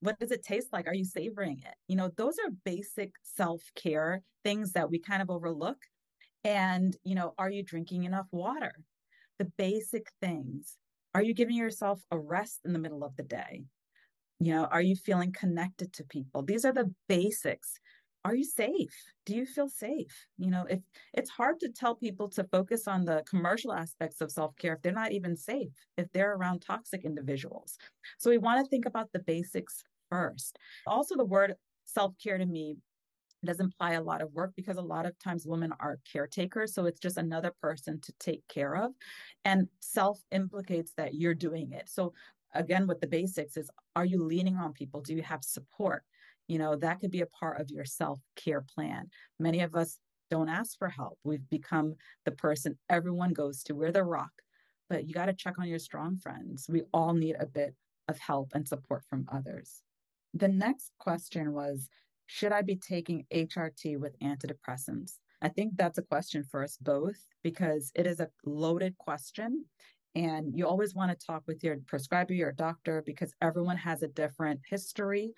What 0.00 0.18
does 0.18 0.30
it 0.30 0.42
taste 0.42 0.68
like? 0.72 0.86
Are 0.86 0.94
you 0.94 1.04
savoring 1.04 1.58
it? 1.58 1.74
You 1.88 1.96
know, 1.96 2.10
those 2.16 2.36
are 2.38 2.50
basic 2.64 3.12
self 3.22 3.62
care 3.74 4.22
things 4.44 4.72
that 4.72 4.90
we 4.90 4.98
kind 4.98 5.20
of 5.20 5.30
overlook 5.30 5.76
and, 6.44 6.96
you 7.04 7.14
know, 7.14 7.34
are 7.38 7.50
you 7.50 7.62
drinking 7.62 8.04
enough 8.04 8.26
water? 8.30 8.72
The 9.38 9.44
basic 9.58 10.06
things. 10.20 10.76
Are 11.14 11.22
you 11.22 11.34
giving 11.34 11.56
yourself 11.56 12.00
a 12.10 12.18
rest 12.18 12.60
in 12.64 12.72
the 12.72 12.78
middle 12.78 13.04
of 13.04 13.16
the 13.16 13.22
day? 13.22 13.64
You 14.38 14.54
know, 14.54 14.64
are 14.64 14.80
you 14.80 14.96
feeling 14.96 15.32
connected 15.32 15.92
to 15.94 16.04
people? 16.04 16.42
These 16.42 16.64
are 16.64 16.72
the 16.72 16.94
basics. 17.08 17.74
Are 18.24 18.34
you 18.34 18.44
safe? 18.44 18.94
Do 19.24 19.34
you 19.34 19.46
feel 19.46 19.68
safe? 19.68 20.26
You 20.36 20.50
know, 20.50 20.66
if 20.68 20.80
it's 21.14 21.30
hard 21.30 21.58
to 21.60 21.70
tell 21.70 21.94
people 21.94 22.28
to 22.30 22.44
focus 22.44 22.86
on 22.86 23.04
the 23.04 23.24
commercial 23.28 23.72
aspects 23.72 24.20
of 24.20 24.30
self-care 24.30 24.74
if 24.74 24.82
they're 24.82 24.92
not 24.92 25.12
even 25.12 25.36
safe, 25.36 25.72
if 25.96 26.06
they're 26.12 26.34
around 26.34 26.60
toxic 26.60 27.04
individuals. 27.04 27.78
So 28.18 28.28
we 28.28 28.38
want 28.38 28.62
to 28.62 28.68
think 28.68 28.84
about 28.84 29.10
the 29.12 29.20
basics 29.20 29.82
first. 30.10 30.58
Also 30.86 31.16
the 31.16 31.24
word 31.24 31.54
self-care 31.84 32.36
to 32.36 32.46
me 32.46 32.76
does 33.42 33.60
imply 33.60 33.92
a 33.92 34.02
lot 34.02 34.20
of 34.20 34.32
work 34.34 34.52
because 34.54 34.76
a 34.76 34.82
lot 34.82 35.06
of 35.06 35.18
times 35.18 35.46
women 35.46 35.72
are 35.80 35.98
caretakers. 36.12 36.74
So 36.74 36.84
it's 36.84 37.00
just 37.00 37.16
another 37.16 37.54
person 37.62 38.00
to 38.02 38.12
take 38.20 38.46
care 38.48 38.76
of. 38.76 38.92
And 39.46 39.66
self 39.80 40.20
implicates 40.30 40.92
that 40.98 41.14
you're 41.14 41.34
doing 41.34 41.72
it. 41.72 41.88
So 41.88 42.12
again, 42.54 42.86
with 42.86 43.00
the 43.00 43.06
basics 43.06 43.56
is 43.56 43.70
are 43.96 44.04
you 44.04 44.22
leaning 44.22 44.56
on 44.56 44.72
people? 44.72 45.00
Do 45.00 45.14
you 45.14 45.22
have 45.22 45.44
support? 45.44 46.04
You 46.48 46.58
know, 46.58 46.76
that 46.76 47.00
could 47.00 47.10
be 47.10 47.20
a 47.20 47.26
part 47.26 47.60
of 47.60 47.70
your 47.70 47.84
self 47.84 48.20
care 48.36 48.64
plan. 48.74 49.08
Many 49.38 49.60
of 49.60 49.74
us 49.74 49.98
don't 50.30 50.48
ask 50.48 50.78
for 50.78 50.88
help. 50.88 51.18
We've 51.24 51.48
become 51.48 51.94
the 52.24 52.32
person 52.32 52.78
everyone 52.88 53.32
goes 53.32 53.62
to. 53.64 53.74
We're 53.74 53.92
the 53.92 54.04
rock. 54.04 54.30
But 54.88 55.06
you 55.06 55.14
got 55.14 55.26
to 55.26 55.32
check 55.32 55.58
on 55.58 55.68
your 55.68 55.78
strong 55.78 56.16
friends. 56.16 56.66
We 56.68 56.82
all 56.92 57.14
need 57.14 57.36
a 57.38 57.46
bit 57.46 57.74
of 58.08 58.18
help 58.18 58.50
and 58.54 58.66
support 58.66 59.04
from 59.08 59.26
others. 59.32 59.82
The 60.34 60.48
next 60.48 60.92
question 60.98 61.52
was 61.52 61.88
should 62.26 62.52
I 62.52 62.62
be 62.62 62.76
taking 62.76 63.26
HRT 63.32 63.98
with 63.98 64.18
antidepressants? 64.20 65.14
I 65.42 65.48
think 65.48 65.76
that's 65.76 65.98
a 65.98 66.02
question 66.02 66.44
for 66.44 66.62
us 66.62 66.76
both 66.80 67.18
because 67.42 67.90
it 67.94 68.06
is 68.06 68.20
a 68.20 68.28
loaded 68.44 68.96
question. 68.98 69.64
And 70.14 70.56
you 70.56 70.66
always 70.66 70.94
want 70.94 71.10
to 71.10 71.26
talk 71.26 71.42
with 71.46 71.62
your 71.62 71.76
prescriber, 71.86 72.34
your 72.34 72.52
doctor, 72.52 73.02
because 73.06 73.32
everyone 73.40 73.76
has 73.76 74.02
a 74.02 74.08
different 74.08 74.60
history. 74.68 75.32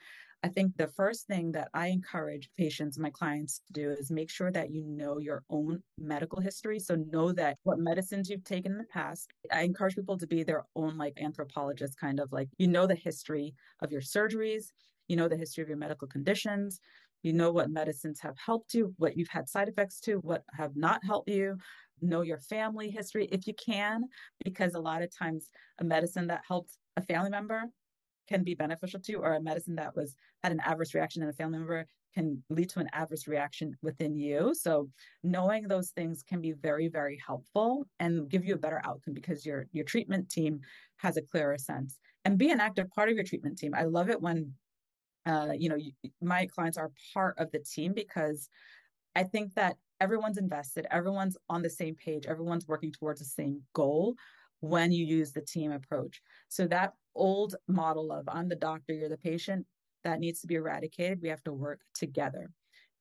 I 0.45 0.49
think 0.49 0.77
the 0.77 0.89
first 0.89 1.27
thing 1.29 1.53
that 1.53 1.69
I 1.73 1.89
encourage 1.89 2.51
patients, 2.59 2.99
my 2.99 3.11
clients 3.11 3.61
to 3.67 3.73
do 3.73 3.91
is 3.91 4.11
make 4.11 4.29
sure 4.29 4.51
that 4.51 4.73
you 4.73 4.83
know 4.85 5.19
your 5.19 5.45
own 5.51 5.83
medical 5.99 6.41
history. 6.41 6.81
So 6.81 6.97
know 6.97 7.33
that 7.33 7.59
what 7.63 7.79
medicines 7.79 8.29
you've 8.29 8.45
taken 8.45 8.73
in 8.73 8.79
the 8.79 8.85
past. 8.85 9.31
I 9.53 9.63
encourage 9.63 9.95
people 9.95 10.19
to 10.19 10.27
be 10.27 10.43
their 10.43 10.65
own 10.75 10.99
like 10.99 11.17
anthropologist, 11.21 12.01
kind 12.01 12.19
of 12.19 12.33
like 12.33 12.49
you 12.59 12.67
know 12.67 12.87
the 12.87 12.97
history 12.97 13.55
of 13.83 13.93
your 13.93 14.01
surgeries, 14.01 14.65
you 15.07 15.17
know 15.17 15.29
the 15.29 15.37
history 15.37 15.63
of 15.63 15.69
your 15.69 15.79
medical 15.79 16.09
conditions, 16.09 16.81
you 17.23 17.33
know 17.33 17.53
what 17.53 17.71
medicines 17.71 18.19
have 18.21 18.37
helped 18.45 18.75
you, 18.75 18.95
what 18.99 19.17
you've 19.17 19.29
had 19.29 19.49
side 19.49 19.69
effects 19.69 20.01
to, 20.01 20.17
what 20.19 20.43
have 20.53 20.75
not 20.75 21.05
helped 21.05 21.29
you, 21.29 21.57
know 22.03 22.23
your 22.23 22.39
family 22.39 22.91
history 22.91 23.29
if 23.33 23.47
you 23.47 23.55
can, 23.55 24.05
because 24.45 24.75
a 24.75 24.81
lot 24.81 25.03
of 25.03 25.17
times 25.17 25.49
a 25.81 25.85
medicine 25.85 26.27
that 26.29 26.43
helped 26.47 26.77
a 26.97 27.03
family 27.03 27.31
member 27.31 27.65
can 28.29 28.45
be 28.45 28.55
beneficial 28.55 29.01
to 29.01 29.13
you, 29.13 29.19
or 29.19 29.35
a 29.35 29.43
medicine 29.43 29.75
that 29.77 29.95
was 29.97 30.15
had 30.43 30.53
an 30.53 30.61
adverse 30.65 30.95
reaction 30.95 31.23
in 31.23 31.29
a 31.29 31.33
family 31.33 31.59
member 31.59 31.87
can 32.15 32.43
lead 32.51 32.69
to 32.69 32.79
an 32.79 32.89
adverse 32.93 33.27
reaction 33.27 33.75
within 33.83 34.15
you. 34.17 34.55
So 34.55 34.91
knowing 35.23 35.67
those 35.67 35.91
things 35.91 36.23
can 36.23 36.41
be 36.41 36.53
very, 36.53 36.89
very 36.89 37.19
helpful 37.27 37.87
and 38.01 38.29
give 38.29 38.45
you 38.45 38.55
a 38.55 38.59
better 38.59 38.83
outcome 38.85 39.15
because 39.15 39.47
your 39.47 39.67
your 39.73 39.85
treatment 39.85 40.31
team 40.31 40.61
has 40.97 41.17
a 41.17 41.23
clearer 41.23 41.59
sense. 41.59 41.99
And 42.25 42.39
be 42.39 42.51
an 42.51 42.61
active 42.61 42.89
part 42.91 43.09
of 43.09 43.17
your 43.17 43.25
treatment 43.25 43.59
team. 43.59 43.75
I 43.75 43.85
love 43.85 44.09
it 44.09 44.21
when 44.21 44.53
uh, 45.27 45.53
you 45.57 45.69
know, 45.69 45.77
you, 45.77 45.93
my 46.21 46.47
clients 46.47 46.77
are 46.77 46.91
part 47.15 47.39
of 47.39 47.51
the 47.53 47.61
team 47.61 47.93
because 47.95 48.49
I 49.15 49.25
think 49.25 49.55
that 49.55 49.77
everyone's 50.03 50.37
invested, 50.37 50.85
everyone's 50.91 51.37
on 51.49 51.63
the 51.63 51.71
same 51.71 51.95
page, 51.95 52.27
everyone's 52.27 52.67
working 52.67 52.91
towards 52.91 53.21
the 53.21 53.25
same 53.25 53.63
goal 53.73 54.17
when 54.59 54.91
you 54.91 55.05
use 55.05 55.31
the 55.31 55.41
team 55.41 55.71
approach. 55.71 56.21
So 56.49 56.67
that 56.67 56.95
old 57.15 57.55
model 57.69 58.11
of 58.11 58.29
I'm 58.29 58.49
the 58.49 58.57
doctor, 58.57 58.93
you're 58.93 59.09
the 59.09 59.17
patient, 59.17 59.65
that 60.03 60.19
needs 60.19 60.41
to 60.41 60.49
be 60.49 60.57
eradicated. 60.57 61.23
We 61.23 61.29
have 61.29 61.45
to 61.45 61.53
work 61.53 61.81
together. 61.95 62.51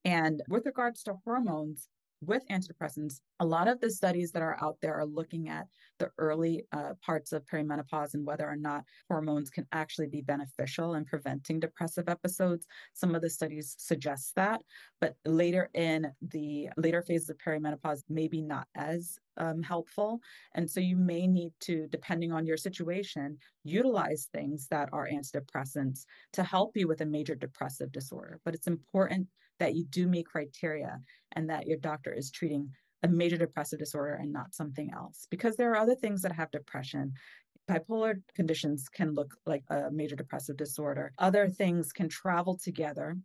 And 0.06 0.44
with 0.48 0.68
regards 0.68 1.02
to 1.04 1.16
hormones, 1.26 1.88
with 2.22 2.44
antidepressants, 2.50 3.20
a 3.40 3.46
lot 3.46 3.68
of 3.68 3.80
the 3.80 3.90
studies 3.90 4.32
that 4.32 4.44
are 4.44 4.58
out 4.62 4.78
there 4.82 4.94
are 4.94 5.06
looking 5.06 5.50
at 5.50 5.68
the 5.98 6.10
early 6.18 6.66
uh, 6.72 6.94
parts 7.04 7.32
of 7.32 7.46
perimenopause 7.46 8.14
and 8.14 8.26
whether 8.26 8.48
or 8.48 8.56
not 8.56 8.84
hormones 9.08 9.50
can 9.50 9.68
actually 9.72 10.08
be 10.08 10.22
beneficial 10.22 10.96
in 10.96 11.06
preventing 11.06 11.60
depressive 11.60 12.08
episodes. 12.08 12.66
Some 12.94 13.16
of 13.16 13.22
the 13.22 13.30
studies 13.30 13.76
suggest 13.78 14.36
that, 14.36 14.62
but 15.00 15.16
later 15.26 15.70
in 15.74 16.12
the 16.22 16.70
later 16.78 17.02
phases 17.02 17.30
of 17.30 17.38
perimenopause, 17.38 18.04
maybe 18.10 18.42
not 18.42 18.68
as 18.76 19.18
um, 19.38 19.64
helpful. 19.64 20.20
And 20.54 20.70
so 20.70 20.80
you 20.80 20.98
may 20.98 21.26
need 21.26 21.54
to, 21.62 21.88
depending 21.88 22.32
on 22.32 22.46
your 22.46 22.58
situation, 22.58 23.38
utilize 23.64 24.30
things 24.32 24.68
that 24.70 24.90
are 24.92 25.08
antidepressants 25.08 26.06
to 26.34 26.44
help 26.44 26.76
you 26.76 26.88
with 26.88 27.02
a 27.02 27.06
major 27.06 27.36
depressive 27.36 27.92
disorder. 27.92 28.40
But 28.44 28.54
it's 28.54 28.68
important 28.68 29.28
that 29.62 29.76
you 29.76 29.86
do 29.86 30.08
meet 30.08 30.26
criteria 30.26 31.00
and 31.34 31.48
that 31.52 31.68
your 31.68 31.78
doctor 31.78 32.12
is 32.12 32.32
treating 32.32 32.68
a 33.04 33.08
major 33.08 33.38
depressive 33.38 33.78
disorder 33.78 34.16
and 34.16 34.34
not 34.34 34.56
something 34.56 34.92
else. 34.92 35.28
Because 35.30 35.56
there 35.56 35.72
are 35.72 35.78
other 35.78 35.94
things 35.94 36.24
that 36.24 36.32
have 36.32 36.50
depression. 36.50 37.14
Bipolar 37.70 38.16
conditions 38.36 38.90
can 38.90 39.14
look 39.14 39.36
like 39.46 39.64
a 39.70 39.92
major 39.92 40.16
depressive 40.16 40.58
disorder. 40.58 41.14
Other 41.20 41.48
things 41.48 41.92
can 41.92 42.10
travel 42.10 42.58
together, 42.58 43.16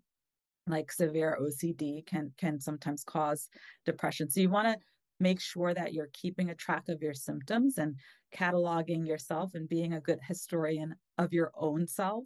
like 0.67 0.93
severe 0.93 1.39
OCD 1.41 2.05
can 2.07 2.33
can 2.37 2.61
sometimes 2.61 3.03
cause 3.03 3.49
depression. 3.87 4.29
So 4.29 4.41
you 4.41 4.51
want 4.51 4.69
to 4.69 4.79
make 5.19 5.41
sure 5.41 5.73
that 5.73 5.95
you're 5.95 6.11
keeping 6.13 6.51
a 6.51 6.55
track 6.55 6.91
of 6.91 7.01
your 7.01 7.15
symptoms 7.15 7.79
and 7.79 7.97
cataloging 8.35 9.07
yourself 9.07 9.53
and 9.55 9.67
being 9.67 9.95
a 9.95 10.01
good 10.01 10.19
historian 10.23 10.95
of 11.17 11.33
your 11.33 11.51
own 11.57 11.87
self 11.87 12.25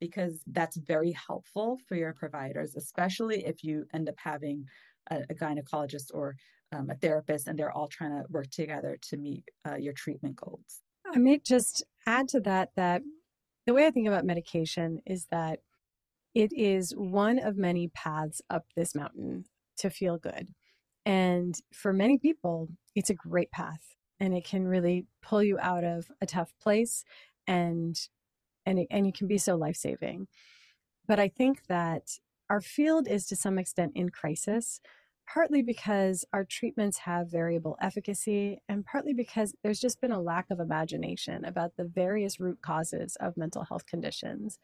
because 0.00 0.40
that's 0.46 0.76
very 0.76 1.12
helpful 1.12 1.78
for 1.86 1.94
your 1.94 2.12
providers, 2.14 2.74
especially 2.76 3.44
if 3.44 3.62
you 3.62 3.84
end 3.94 4.08
up 4.08 4.16
having 4.18 4.64
a, 5.10 5.20
a 5.30 5.34
gynecologist 5.34 6.10
or 6.12 6.36
um, 6.72 6.88
a 6.90 6.94
therapist 6.94 7.46
and 7.46 7.58
they're 7.58 7.72
all 7.72 7.88
trying 7.88 8.10
to 8.10 8.24
work 8.30 8.48
together 8.50 8.96
to 9.02 9.16
meet 9.16 9.44
uh, 9.68 9.76
your 9.76 9.92
treatment 9.92 10.36
goals. 10.36 10.80
I 11.12 11.18
may 11.18 11.38
just 11.38 11.84
add 12.06 12.28
to 12.28 12.40
that 12.40 12.70
that 12.76 13.02
the 13.66 13.74
way 13.74 13.86
I 13.86 13.90
think 13.90 14.08
about 14.08 14.24
medication 14.24 15.00
is 15.06 15.26
that 15.30 15.60
it 16.34 16.52
is 16.52 16.92
one 16.96 17.38
of 17.38 17.56
many 17.56 17.88
paths 17.88 18.40
up 18.48 18.64
this 18.76 18.94
mountain 18.94 19.44
to 19.78 19.90
feel 19.90 20.16
good. 20.16 20.48
And 21.04 21.54
for 21.72 21.92
many 21.92 22.18
people, 22.18 22.68
it's 22.94 23.10
a 23.10 23.14
great 23.14 23.50
path 23.50 23.96
and 24.20 24.34
it 24.34 24.44
can 24.44 24.68
really 24.68 25.06
pull 25.22 25.42
you 25.42 25.58
out 25.58 25.82
of 25.82 26.06
a 26.20 26.26
tough 26.26 26.52
place 26.60 27.04
and 27.46 27.96
and 28.66 28.78
it, 28.78 28.86
and 28.90 29.06
it 29.06 29.14
can 29.14 29.26
be 29.26 29.38
so 29.38 29.56
life-saving. 29.56 30.26
But 31.06 31.18
I 31.18 31.28
think 31.28 31.66
that 31.68 32.18
our 32.48 32.60
field 32.60 33.08
is 33.08 33.26
to 33.26 33.36
some 33.36 33.58
extent 33.58 33.92
in 33.94 34.10
crisis, 34.10 34.80
partly 35.32 35.62
because 35.62 36.24
our 36.32 36.44
treatments 36.44 36.98
have 36.98 37.30
variable 37.30 37.76
efficacy 37.80 38.58
and 38.68 38.84
partly 38.84 39.12
because 39.12 39.54
there's 39.62 39.80
just 39.80 40.00
been 40.00 40.10
a 40.10 40.20
lack 40.20 40.50
of 40.50 40.58
imagination 40.58 41.44
about 41.44 41.76
the 41.76 41.84
various 41.84 42.40
root 42.40 42.58
causes 42.62 43.16
of 43.20 43.36
mental 43.36 43.64
health 43.64 43.86
conditions. 43.86 44.58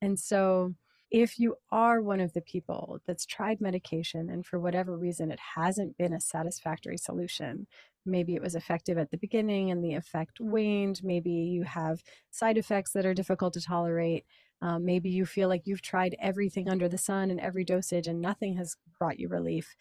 And 0.00 0.18
so 0.18 0.74
if 1.10 1.38
you 1.38 1.56
are 1.70 2.00
one 2.00 2.20
of 2.20 2.32
the 2.32 2.40
people 2.40 3.00
that's 3.06 3.26
tried 3.26 3.60
medication 3.60 4.28
and 4.30 4.44
for 4.44 4.58
whatever 4.58 4.96
reason 4.96 5.30
it 5.30 5.38
hasn't 5.54 5.96
been 5.98 6.14
a 6.14 6.20
satisfactory 6.20 6.96
solution, 6.96 7.66
maybe 8.06 8.34
it 8.34 8.42
was 8.42 8.54
effective 8.54 8.98
at 8.98 9.10
the 9.10 9.16
beginning 9.16 9.70
and 9.70 9.84
the 9.84 9.94
effect 9.94 10.40
waned, 10.40 11.00
maybe 11.02 11.30
you 11.30 11.64
have 11.64 12.02
side 12.30 12.58
effects 12.58 12.92
that 12.92 13.06
are 13.06 13.14
difficult 13.14 13.54
to 13.54 13.60
tolerate. 13.60 14.24
Um, 14.62 14.84
maybe 14.84 15.10
you 15.10 15.26
feel 15.26 15.48
like 15.48 15.66
you've 15.66 15.82
tried 15.82 16.16
everything 16.20 16.68
under 16.68 16.88
the 16.88 16.98
sun 16.98 17.30
and 17.30 17.40
every 17.40 17.64
dosage 17.64 18.06
and 18.06 18.20
nothing 18.20 18.56
has 18.56 18.76
brought 18.98 19.18
you 19.18 19.28
relief. 19.28 19.76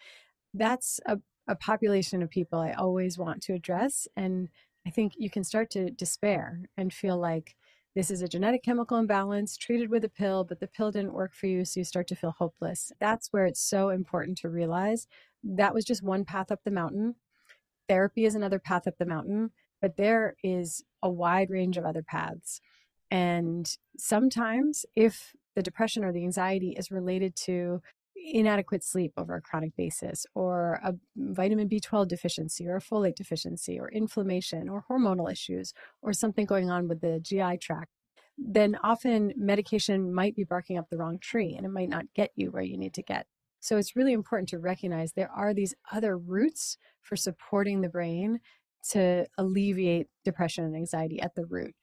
That's 0.53 0.99
a, 1.05 1.19
a 1.47 1.55
population 1.55 2.21
of 2.21 2.29
people 2.29 2.59
I 2.59 2.73
always 2.73 3.17
want 3.17 3.41
to 3.43 3.53
address. 3.53 4.07
And 4.15 4.49
I 4.85 4.89
think 4.89 5.13
you 5.17 5.29
can 5.29 5.43
start 5.43 5.69
to 5.71 5.89
despair 5.89 6.61
and 6.77 6.93
feel 6.93 7.17
like 7.17 7.55
this 7.95 8.11
is 8.11 8.21
a 8.21 8.27
genetic 8.27 8.61
chemical 8.61 8.97
imbalance 8.97 9.55
treated 9.55 9.89
with 9.89 10.03
a 10.03 10.09
pill, 10.09 10.43
but 10.43 10.59
the 10.59 10.67
pill 10.67 10.91
didn't 10.91 11.13
work 11.13 11.33
for 11.33 11.47
you. 11.47 11.63
So 11.63 11.79
you 11.79 11.85
start 11.85 12.07
to 12.07 12.15
feel 12.15 12.35
hopeless. 12.37 12.91
That's 12.99 13.31
where 13.31 13.45
it's 13.45 13.61
so 13.61 13.89
important 13.89 14.37
to 14.39 14.49
realize 14.49 15.07
that 15.43 15.73
was 15.73 15.85
just 15.85 16.03
one 16.03 16.25
path 16.25 16.51
up 16.51 16.59
the 16.65 16.71
mountain. 16.71 17.15
Therapy 17.87 18.25
is 18.25 18.35
another 18.35 18.59
path 18.59 18.87
up 18.87 18.97
the 18.97 19.05
mountain, 19.05 19.51
but 19.81 19.97
there 19.97 20.35
is 20.43 20.83
a 21.03 21.09
wide 21.09 21.49
range 21.49 21.77
of 21.77 21.85
other 21.85 22.03
paths. 22.03 22.61
And 23.11 23.69
sometimes, 23.97 24.85
if 24.95 25.33
the 25.55 25.61
depression 25.61 26.03
or 26.03 26.11
the 26.11 26.23
anxiety 26.23 26.75
is 26.77 26.91
related 26.91 27.35
to 27.35 27.81
inadequate 28.15 28.83
sleep 28.83 29.13
over 29.17 29.35
a 29.35 29.41
chronic 29.41 29.75
basis, 29.75 30.25
or 30.33 30.79
a 30.83 30.95
vitamin 31.15 31.69
B12 31.69 32.07
deficiency, 32.07 32.67
or 32.67 32.77
a 32.77 32.81
folate 32.81 33.15
deficiency, 33.15 33.79
or 33.79 33.89
inflammation, 33.89 34.67
or 34.67 34.83
hormonal 34.89 35.31
issues, 35.31 35.73
or 36.01 36.13
something 36.13 36.45
going 36.45 36.71
on 36.71 36.87
with 36.87 37.01
the 37.01 37.19
GI 37.19 37.57
tract, 37.57 37.91
then 38.37 38.77
often 38.83 39.33
medication 39.37 40.13
might 40.13 40.35
be 40.35 40.43
barking 40.43 40.77
up 40.77 40.89
the 40.89 40.97
wrong 40.97 41.19
tree 41.19 41.53
and 41.55 41.65
it 41.65 41.69
might 41.69 41.89
not 41.89 42.05
get 42.15 42.31
you 42.35 42.51
where 42.51 42.63
you 42.63 42.77
need 42.77 42.93
to 42.93 43.03
get. 43.03 43.27
So 43.59 43.77
it's 43.77 43.95
really 43.95 44.13
important 44.13 44.49
to 44.49 44.59
recognize 44.59 45.13
there 45.13 45.31
are 45.31 45.53
these 45.53 45.73
other 45.91 46.17
routes 46.17 46.77
for 47.05 47.15
supporting 47.15 47.81
the 47.81 47.89
brain 47.89 48.39
to 48.91 49.25
alleviate 49.37 50.07
depression 50.23 50.65
and 50.65 50.75
anxiety 50.75 51.21
at 51.21 51.35
the 51.35 51.45
root. 51.45 51.73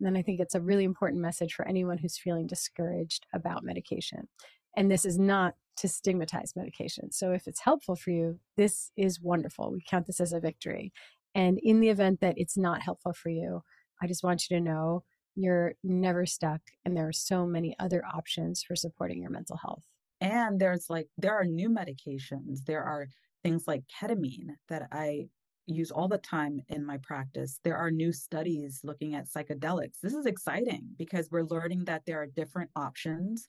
And 0.00 0.16
I 0.16 0.22
think 0.22 0.40
it's 0.40 0.54
a 0.54 0.60
really 0.60 0.84
important 0.84 1.22
message 1.22 1.54
for 1.54 1.66
anyone 1.66 1.98
who's 1.98 2.18
feeling 2.18 2.46
discouraged 2.46 3.26
about 3.34 3.64
medication. 3.64 4.28
And 4.76 4.90
this 4.90 5.04
is 5.04 5.18
not 5.18 5.54
to 5.78 5.88
stigmatize 5.88 6.54
medication. 6.56 7.10
So 7.12 7.32
if 7.32 7.46
it's 7.46 7.60
helpful 7.60 7.96
for 7.96 8.10
you, 8.10 8.38
this 8.56 8.90
is 8.96 9.20
wonderful. 9.20 9.72
We 9.72 9.82
count 9.86 10.06
this 10.06 10.20
as 10.20 10.32
a 10.32 10.40
victory. 10.40 10.92
And 11.34 11.58
in 11.62 11.80
the 11.80 11.88
event 11.88 12.20
that 12.20 12.38
it's 12.38 12.56
not 12.56 12.82
helpful 12.82 13.12
for 13.12 13.28
you, 13.28 13.62
I 14.02 14.06
just 14.06 14.22
want 14.22 14.48
you 14.48 14.56
to 14.56 14.62
know 14.62 15.04
you're 15.34 15.74
never 15.84 16.24
stuck 16.24 16.60
and 16.84 16.96
there 16.96 17.08
are 17.08 17.12
so 17.12 17.46
many 17.46 17.76
other 17.78 18.02
options 18.04 18.62
for 18.62 18.74
supporting 18.74 19.20
your 19.20 19.30
mental 19.30 19.58
health. 19.58 19.84
And 20.20 20.58
there's 20.58 20.88
like, 20.88 21.08
there 21.18 21.34
are 21.34 21.44
new 21.44 21.68
medications. 21.68 22.64
There 22.66 22.82
are 22.82 23.08
things 23.46 23.68
like 23.68 23.84
ketamine 23.86 24.48
that 24.68 24.88
I 24.90 25.28
use 25.66 25.92
all 25.92 26.08
the 26.08 26.18
time 26.18 26.60
in 26.68 26.84
my 26.84 26.98
practice. 26.98 27.60
There 27.62 27.76
are 27.76 27.92
new 27.92 28.12
studies 28.12 28.80
looking 28.82 29.14
at 29.14 29.28
psychedelics. 29.28 30.00
This 30.02 30.14
is 30.14 30.26
exciting 30.26 30.82
because 30.98 31.28
we're 31.30 31.44
learning 31.44 31.84
that 31.84 32.02
there 32.06 32.20
are 32.20 32.26
different 32.26 32.70
options. 32.74 33.46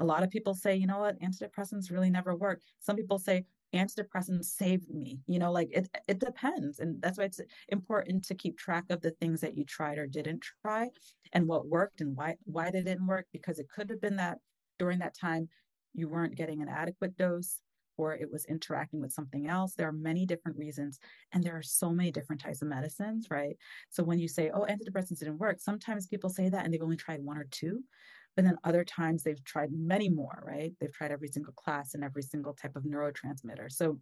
A 0.00 0.04
lot 0.04 0.24
of 0.24 0.30
people 0.30 0.54
say, 0.54 0.74
you 0.74 0.88
know 0.88 0.98
what, 0.98 1.20
antidepressants 1.20 1.92
really 1.92 2.10
never 2.10 2.34
work. 2.34 2.62
Some 2.80 2.96
people 2.96 3.20
say 3.20 3.44
antidepressants 3.72 4.46
saved 4.46 4.92
me. 4.92 5.20
You 5.28 5.38
know, 5.38 5.52
like 5.52 5.68
it 5.70 5.88
it 6.08 6.18
depends. 6.18 6.80
And 6.80 7.00
that's 7.00 7.18
why 7.18 7.24
it's 7.24 7.40
important 7.68 8.24
to 8.24 8.34
keep 8.34 8.58
track 8.58 8.86
of 8.90 9.00
the 9.02 9.12
things 9.20 9.40
that 9.42 9.56
you 9.56 9.64
tried 9.64 9.98
or 9.98 10.08
didn't 10.08 10.44
try 10.62 10.88
and 11.32 11.46
what 11.46 11.68
worked 11.68 12.00
and 12.00 12.16
why 12.16 12.34
why 12.44 12.72
they 12.72 12.82
didn't 12.82 13.06
work 13.06 13.26
because 13.32 13.60
it 13.60 13.68
could 13.72 13.88
have 13.88 14.00
been 14.00 14.16
that 14.16 14.38
during 14.80 14.98
that 14.98 15.16
time 15.16 15.48
you 15.94 16.08
weren't 16.08 16.34
getting 16.36 16.60
an 16.60 16.68
adequate 16.68 17.16
dose 17.16 17.60
or 17.98 18.14
it 18.14 18.30
was 18.30 18.44
interacting 18.46 19.00
with 19.00 19.12
something 19.12 19.48
else. 19.48 19.74
There 19.74 19.88
are 19.88 19.92
many 19.92 20.24
different 20.24 20.56
reasons, 20.56 20.98
and 21.32 21.42
there 21.44 21.56
are 21.56 21.62
so 21.62 21.90
many 21.90 22.10
different 22.10 22.40
types 22.40 22.62
of 22.62 22.68
medicines, 22.68 23.26
right? 23.30 23.56
So 23.90 24.02
when 24.02 24.18
you 24.18 24.28
say, 24.28 24.50
oh, 24.54 24.66
antidepressants 24.68 25.18
didn't 25.18 25.38
work, 25.38 25.60
sometimes 25.60 26.06
people 26.06 26.30
say 26.30 26.48
that 26.48 26.64
and 26.64 26.72
they've 26.72 26.82
only 26.82 26.96
tried 26.96 27.22
one 27.22 27.36
or 27.36 27.46
two. 27.50 27.82
But 28.36 28.44
then 28.44 28.56
other 28.62 28.84
times 28.84 29.22
they've 29.22 29.42
tried 29.44 29.70
many 29.72 30.08
more, 30.08 30.44
right? 30.46 30.72
They've 30.80 30.92
tried 30.92 31.10
every 31.10 31.28
single 31.28 31.52
class 31.54 31.94
and 31.94 32.04
every 32.04 32.22
single 32.22 32.54
type 32.54 32.76
of 32.76 32.84
neurotransmitter. 32.84 33.70
So 33.70 33.98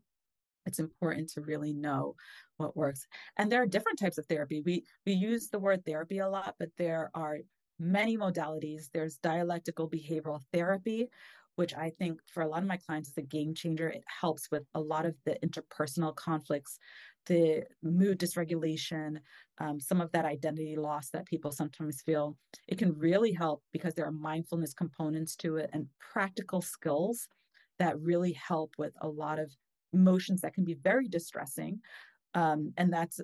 it's 0.67 0.79
important 0.79 1.31
to 1.31 1.41
really 1.41 1.73
know 1.73 2.17
what 2.59 2.77
works. 2.77 3.07
And 3.39 3.51
there 3.51 3.63
are 3.63 3.67
different 3.67 3.99
types 3.99 4.19
of 4.19 4.27
therapy. 4.27 4.61
We 4.61 4.85
we 5.07 5.13
use 5.13 5.49
the 5.49 5.59
word 5.59 5.85
therapy 5.87 6.19
a 6.19 6.29
lot, 6.29 6.57
but 6.59 6.69
there 6.77 7.11
are 7.15 7.39
many 7.79 8.19
modalities. 8.19 8.91
There's 8.93 9.17
dialectical 9.19 9.89
behavioral 9.89 10.43
therapy, 10.53 11.09
which 11.57 11.75
I 11.75 11.91
think 11.99 12.21
for 12.33 12.43
a 12.43 12.49
lot 12.49 12.63
of 12.63 12.69
my 12.69 12.77
clients 12.77 13.09
is 13.09 13.17
a 13.19 13.23
game 13.23 13.55
changer. 13.55 13.89
It 13.89 14.05
helps 14.21 14.51
with 14.51 14.63
a 14.75 14.81
lot 14.81 15.07
of 15.07 15.15
the 15.25 15.37
interpersonal 15.45 16.15
conflicts, 16.15 16.79
the 17.27 17.65
mood 17.83 18.21
dysregulation, 18.21 19.19
um, 19.59 19.81
some 19.81 20.01
of 20.01 20.13
that 20.13 20.25
identity 20.25 20.77
loss 20.77 21.11
that 21.11 21.27
people 21.27 21.51
sometimes 21.51 22.03
feel. 22.03 22.37
It 22.69 22.79
can 22.79 22.97
really 22.97 23.33
help 23.33 23.63
because 23.73 23.95
there 23.95 24.07
are 24.07 24.13
mindfulness 24.13 24.75
components 24.75 25.35
to 25.37 25.57
it 25.57 25.71
and 25.73 25.87
practical 25.99 26.61
skills 26.61 27.29
that 27.79 28.01
really 28.01 28.33
help 28.33 28.73
with 28.79 28.93
a 29.01 29.09
lot 29.09 29.39
of 29.39 29.51
emotions 29.93 30.43
that 30.43 30.55
can 30.55 30.65
be 30.65 30.75
very 30.75 31.09
distressing. 31.09 31.81
Um, 32.35 32.73
and 32.77 32.93
that's 32.93 33.21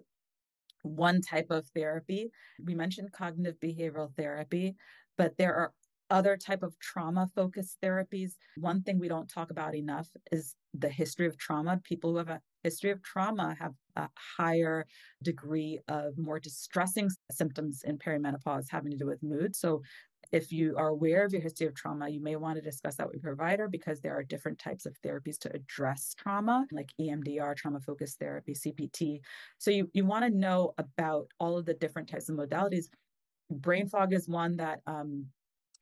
one 0.83 1.21
type 1.21 1.47
of 1.51 1.67
therapy. 1.75 2.31
We 2.65 2.75
mentioned 2.75 3.13
cognitive 3.13 3.61
behavioral 3.61 4.15
therapy, 4.17 4.75
but 5.17 5.37
there 5.37 5.55
are 5.55 5.73
other 6.13 6.37
type 6.37 6.63
of 6.63 6.79
trauma 6.79 7.27
focused 7.35 7.79
therapies 7.83 8.33
one 8.57 8.83
thing 8.83 8.99
we 8.99 9.09
don't 9.09 9.29
talk 9.29 9.51
about 9.51 9.75
enough 9.75 10.09
is 10.31 10.55
the 10.75 10.89
history 10.89 11.27
of 11.27 11.37
trauma 11.39 11.81
people 11.83 12.11
who 12.11 12.19
have 12.19 12.29
a 12.29 12.41
history 12.63 12.91
of 12.91 13.03
trauma 13.03 13.57
have 13.59 13.73
a 13.97 14.09
higher 14.39 14.87
degree 15.23 15.81
of 15.89 16.17
more 16.17 16.39
distressing 16.39 17.09
symptoms 17.31 17.83
in 17.85 17.99
perimenopause 17.99 18.67
having 18.71 18.91
to 18.91 18.97
do 18.97 19.07
with 19.07 19.23
mood 19.23 19.57
so 19.57 19.83
if 20.33 20.51
you 20.51 20.75
are 20.79 20.89
aware 20.89 21.27
of 21.27 21.33
your 21.33 21.43
history 21.43 21.67
of 21.67 21.75
trauma, 21.75 22.09
you 22.09 22.21
may 22.21 22.37
want 22.37 22.57
to 22.57 22.63
discuss 22.63 22.97
that 22.97 23.07
with 23.07 23.17
your 23.17 23.35
provider 23.37 23.69
because 23.69 24.01
there 24.01 24.17
are 24.17 24.23
different 24.23 24.59
types 24.59 24.87
of 24.87 24.97
therapies 25.03 25.39
to 25.41 25.55
address 25.55 26.15
trauma, 26.17 26.67
like 26.73 26.89
EMDR, 26.99 27.55
trauma 27.55 27.81
focused 27.81 28.19
therapy, 28.19 28.55
CPT. 28.55 29.21
So 29.59 29.71
you, 29.71 29.91
you 29.93 30.07
want 30.07 30.25
to 30.25 30.31
know 30.31 30.73
about 30.79 31.27
all 31.39 31.59
of 31.59 31.67
the 31.67 31.75
different 31.75 32.09
types 32.09 32.31
of 32.31 32.37
modalities. 32.37 32.87
Brain 33.51 33.87
fog 33.87 34.15
is 34.15 34.27
one 34.27 34.57
that 34.57 34.81
um, 34.87 35.27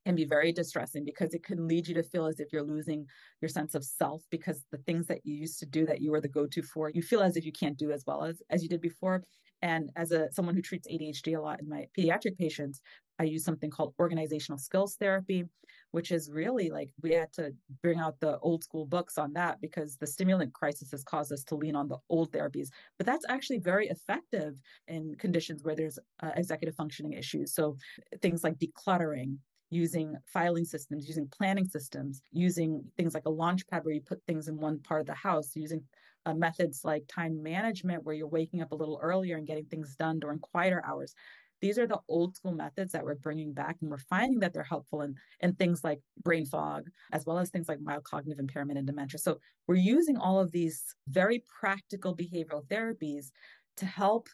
can 0.05 0.15
be 0.15 0.25
very 0.25 0.51
distressing 0.51 1.05
because 1.05 1.33
it 1.33 1.43
can 1.43 1.67
lead 1.67 1.87
you 1.87 1.93
to 1.93 2.03
feel 2.03 2.25
as 2.25 2.39
if 2.39 2.51
you're 2.51 2.63
losing 2.63 3.05
your 3.41 3.49
sense 3.49 3.75
of 3.75 3.83
self 3.83 4.23
because 4.29 4.63
the 4.71 4.77
things 4.79 5.07
that 5.07 5.25
you 5.25 5.35
used 5.35 5.59
to 5.59 5.65
do 5.65 5.85
that 5.85 6.01
you 6.01 6.11
were 6.11 6.21
the 6.21 6.27
go-to 6.27 6.61
for 6.61 6.89
you 6.89 7.01
feel 7.01 7.21
as 7.21 7.37
if 7.37 7.45
you 7.45 7.51
can't 7.51 7.77
do 7.77 7.91
as 7.91 8.03
well 8.05 8.23
as 8.23 8.41
as 8.49 8.63
you 8.63 8.69
did 8.69 8.81
before. 8.81 9.23
And 9.63 9.91
as 9.95 10.11
a 10.11 10.31
someone 10.31 10.55
who 10.55 10.61
treats 10.61 10.87
ADHD 10.87 11.37
a 11.37 11.41
lot 11.41 11.59
in 11.59 11.69
my 11.69 11.87
pediatric 11.97 12.37
patients 12.37 12.81
I 13.19 13.23
use 13.25 13.43
something 13.43 13.69
called 13.69 13.93
organizational 13.99 14.57
skills 14.57 14.95
therapy 14.95 15.45
which 15.91 16.11
is 16.11 16.31
really 16.31 16.69
like 16.69 16.89
we 17.01 17.11
had 17.11 17.31
to 17.33 17.53
bring 17.81 17.99
out 17.99 18.19
the 18.19 18.39
old 18.39 18.63
school 18.63 18.85
books 18.85 19.17
on 19.17 19.33
that 19.33 19.59
because 19.61 19.97
the 19.97 20.07
stimulant 20.07 20.53
crisis 20.53 20.91
has 20.91 21.03
caused 21.03 21.31
us 21.31 21.43
to 21.43 21.55
lean 21.55 21.75
on 21.75 21.87
the 21.87 21.97
old 22.09 22.31
therapies. 22.31 22.69
But 22.97 23.05
that's 23.05 23.25
actually 23.29 23.59
very 23.59 23.89
effective 23.89 24.59
in 24.87 25.15
conditions 25.19 25.63
where 25.63 25.75
there's 25.75 25.99
uh, 26.23 26.31
executive 26.35 26.75
functioning 26.75 27.13
issues. 27.13 27.53
So 27.53 27.77
things 28.21 28.43
like 28.43 28.57
decluttering 28.57 29.37
using 29.71 30.15
filing 30.27 30.65
systems, 30.65 31.07
using 31.07 31.27
planning 31.29 31.65
systems, 31.65 32.21
using 32.31 32.83
things 32.97 33.15
like 33.15 33.25
a 33.25 33.31
launch 33.31 33.65
pad 33.67 33.83
where 33.83 33.95
you 33.95 34.01
put 34.01 34.21
things 34.27 34.47
in 34.47 34.57
one 34.57 34.79
part 34.79 35.01
of 35.01 35.07
the 35.07 35.15
house, 35.15 35.55
using 35.55 35.83
uh, 36.25 36.33
methods 36.33 36.81
like 36.83 37.03
time 37.07 37.41
management 37.41 38.03
where 38.03 38.13
you're 38.13 38.27
waking 38.27 38.61
up 38.61 38.71
a 38.71 38.75
little 38.75 38.99
earlier 39.01 39.37
and 39.37 39.47
getting 39.47 39.65
things 39.65 39.95
done 39.95 40.19
during 40.19 40.39
quieter 40.39 40.83
hours. 40.85 41.15
These 41.61 41.79
are 41.79 41.87
the 41.87 41.99
old 42.09 42.35
school 42.35 42.53
methods 42.53 42.91
that 42.91 43.03
we're 43.05 43.15
bringing 43.15 43.53
back, 43.53 43.77
and 43.81 43.89
we're 43.89 43.97
finding 43.99 44.39
that 44.39 44.51
they're 44.51 44.63
helpful 44.63 45.01
in, 45.03 45.15
in 45.41 45.53
things 45.55 45.83
like 45.83 45.99
brain 46.23 46.45
fog, 46.45 46.89
as 47.13 47.25
well 47.25 47.37
as 47.37 47.49
things 47.49 47.69
like 47.69 47.79
mild 47.79 48.03
cognitive 48.03 48.39
impairment 48.39 48.77
and 48.79 48.87
dementia. 48.87 49.19
So, 49.19 49.39
we're 49.67 49.75
using 49.75 50.17
all 50.17 50.39
of 50.39 50.51
these 50.51 50.83
very 51.07 51.45
practical 51.47 52.15
behavioral 52.15 52.65
therapies 52.65 53.31
to 53.77 53.85
help 53.85 54.27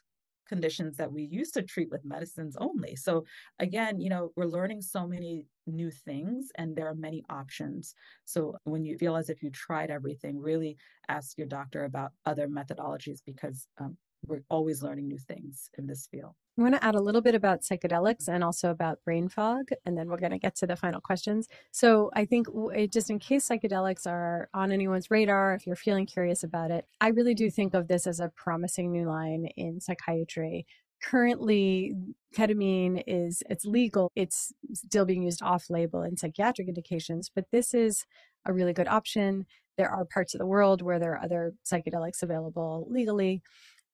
conditions 0.48 0.98
that 0.98 1.12
we 1.12 1.24
used 1.24 1.54
to 1.56 1.62
treat 1.62 1.90
with 1.90 2.06
medicines 2.06 2.56
only. 2.60 2.96
So 2.96 3.26
again, 3.60 4.00
you 4.00 4.10
know, 4.10 4.32
we're 4.36 4.46
learning 4.46 4.82
so 4.82 5.08
many 5.08 5.46
new 5.66 5.92
things 5.92 6.50
and 6.56 6.76
there 6.76 6.88
are 6.88 6.96
many 6.96 7.24
options. 7.30 7.94
So 8.26 8.58
when 8.64 8.86
you 8.86 8.98
feel 8.98 9.16
as 9.16 9.30
if 9.30 9.44
you 9.44 9.50
tried 9.52 9.92
everything, 9.92 10.40
really 10.40 10.78
ask 11.10 11.38
your 11.38 11.48
doctor 11.48 11.86
about 11.86 12.12
other 12.26 12.48
methodologies 12.48 13.20
because 13.26 13.68
um, 13.80 13.98
we're 14.26 14.44
always 14.50 14.82
learning 14.82 15.08
new 15.08 15.18
things 15.18 15.70
in 15.78 15.88
this 15.88 16.08
field. 16.08 16.34
I 16.58 16.64
want 16.64 16.74
to 16.74 16.84
add 16.84 16.96
a 16.96 17.02
little 17.02 17.22
bit 17.22 17.36
about 17.36 17.62
psychedelics 17.62 18.28
and 18.28 18.44
also 18.44 18.72
about 18.72 19.04
brain 19.06 19.30
fog, 19.30 19.70
and 19.86 19.96
then 19.96 20.08
we're 20.08 20.18
going 20.18 20.32
to 20.32 20.40
get 20.40 20.56
to 20.56 20.68
the 20.68 20.76
final 20.76 21.00
questions. 21.00 21.48
So, 21.72 22.10
I 22.16 22.26
think 22.26 22.48
just 22.92 23.12
in 23.12 23.20
case 23.20 23.48
psychedelics 23.48 24.08
are 24.08 24.50
on 24.56 24.72
anyone's 24.72 25.12
radar, 25.12 25.54
if 25.54 25.68
you're 25.68 25.76
feeling 25.76 26.08
curious 26.08 26.44
about 26.44 26.72
it, 26.72 26.86
I 27.00 27.10
really 27.10 27.36
do 27.36 27.52
think 27.52 27.76
of 27.76 27.88
this 27.88 28.08
as 28.08 28.20
a 28.20 28.32
promising 28.36 28.92
new 28.92 29.08
line 29.08 29.50
in 29.56 29.80
psychiatry. 29.80 30.66
Currently, 31.04 31.94
ketamine 32.36 33.04
is 33.06 33.44
it's 33.52 33.66
legal. 33.66 34.12
It's 34.16 34.52
still 34.74 35.06
being 35.06 35.22
used 35.22 35.44
off-label 35.44 36.02
in 36.02 36.18
psychiatric 36.18 36.68
indications, 36.68 37.30
but 37.34 37.46
this 37.52 37.76
is 37.76 38.08
a 38.46 38.54
really 38.54 38.74
good 38.74 38.88
option. 38.88 39.46
There 39.78 39.92
are 39.92 40.06
parts 40.06 40.34
of 40.34 40.40
the 40.40 40.48
world 40.48 40.82
where 40.82 40.98
there 40.98 41.12
are 41.12 41.24
other 41.24 41.54
psychedelics 41.64 42.24
available 42.24 42.88
legally 42.90 43.44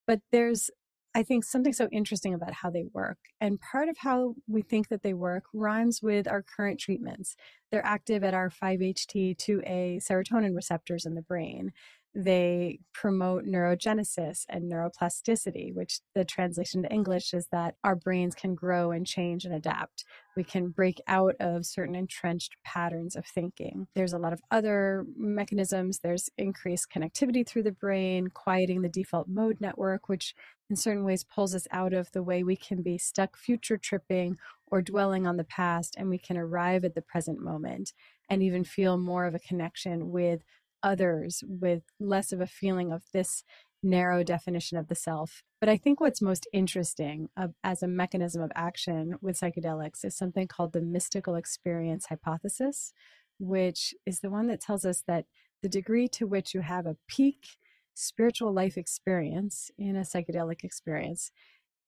but 0.08 0.20
there's 0.32 0.70
I 1.16 1.22
think 1.22 1.44
something 1.44 1.74
so 1.74 1.88
interesting 1.92 2.34
about 2.34 2.54
how 2.54 2.72
they 2.72 2.86
work. 2.92 3.20
And 3.40 3.60
part 3.62 3.88
of 3.88 3.98
how 4.00 4.34
we 4.48 4.64
think 4.64 4.90
that 4.90 5.04
they 5.04 5.14
work 5.14 5.44
rhymes 5.54 6.02
with 6.02 6.28
our 6.28 6.42
current 6.42 6.80
treatments. 6.80 7.36
They're 7.72 7.86
active 7.86 8.24
at 8.24 8.34
our 8.34 8.50
5-HT2A 8.50 10.04
serotonin 10.04 10.56
receptors 10.56 11.06
in 11.06 11.14
the 11.14 11.22
brain. 11.22 11.72
They 12.16 12.80
promote 12.94 13.46
neurogenesis 13.46 14.46
and 14.48 14.72
neuroplasticity, 14.72 15.74
which 15.74 16.02
the 16.14 16.24
translation 16.24 16.84
to 16.84 16.92
English 16.92 17.34
is 17.34 17.48
that 17.52 17.76
our 17.84 17.96
brains 17.96 18.36
can 18.36 18.54
grow 18.54 18.92
and 18.92 19.06
change 19.06 19.46
and 19.46 19.54
adapt. 19.54 20.06
We 20.36 20.44
can 20.44 20.70
break 20.70 21.02
out 21.08 21.36
of 21.40 21.66
certain 21.66 21.96
entrenched 21.96 22.56
patterns 22.64 23.16
of 23.16 23.26
thinking. 23.26 23.88
There's 23.96 24.14
a 24.14 24.20
lot 24.20 24.32
of 24.34 24.42
other 24.52 25.06
mechanisms. 25.18 26.00
There's 26.04 26.30
increased 26.38 26.88
connectivity 26.94 27.48
through 27.48 27.64
the 27.64 27.72
brain, 27.72 28.28
quieting 28.28 28.84
the 28.84 28.90
default 28.90 29.28
mode 29.28 29.60
network, 29.60 30.08
which 30.08 30.36
in 30.70 30.76
certain 30.76 31.06
ways 31.06 31.24
pulls 31.24 31.56
us 31.56 31.68
out 31.72 31.94
of 31.94 32.12
the 32.12 32.24
way 32.24 32.44
we 32.44 32.56
can 32.56 32.84
be 32.84 32.98
stuck 33.00 33.38
future 33.38 33.78
tripping 33.78 34.38
or 34.68 34.82
dwelling 34.84 35.26
on 35.26 35.38
the 35.38 35.44
past, 35.44 35.96
and 35.98 36.10
we 36.10 36.18
can 36.20 36.38
arrive 36.38 36.86
at 36.86 36.94
the 36.94 37.02
present 37.02 37.40
moment 37.40 37.92
and 38.30 38.42
even 38.44 38.64
feel 38.64 38.98
more 38.98 39.26
of 39.26 39.36
a 39.36 39.40
connection 39.40 40.10
with 40.12 40.44
others 40.84 41.44
with 41.48 41.84
less 42.00 42.32
of 42.32 42.42
a 42.42 42.48
feeling 42.48 42.92
of 42.92 43.04
this 43.14 43.44
narrow 43.82 44.24
definition 44.24 44.78
of 44.78 44.88
the 44.88 44.96
self. 44.96 45.44
But 45.60 45.70
I 45.70 45.78
think 45.78 46.00
what's 46.00 46.22
most 46.22 46.48
interesting 46.54 47.30
as 47.64 47.82
a 47.84 47.88
mechanism 47.88 48.42
of 48.42 48.52
action 48.56 49.16
with 49.22 49.40
psychedelics 49.40 50.06
is 50.06 50.16
something 50.16 50.48
called 50.48 50.74
the 50.74 50.82
mystical 50.82 51.36
experience 51.36 52.06
hypothesis, 52.08 52.94
which 53.40 53.94
is 54.06 54.20
the 54.20 54.30
one 54.30 54.48
that 54.48 54.62
tells 54.62 54.86
us 54.86 55.04
that 55.08 55.26
the 55.62 55.70
degree 55.70 56.08
to 56.10 56.28
which 56.28 56.54
you 56.54 56.62
have 56.62 56.86
a 56.86 56.98
peak 57.08 57.58
spiritual 57.94 58.54
life 58.54 58.78
experience 58.78 59.70
in 59.78 59.96
a 59.96 60.02
psychedelic 60.02 60.64
experience, 60.64 61.32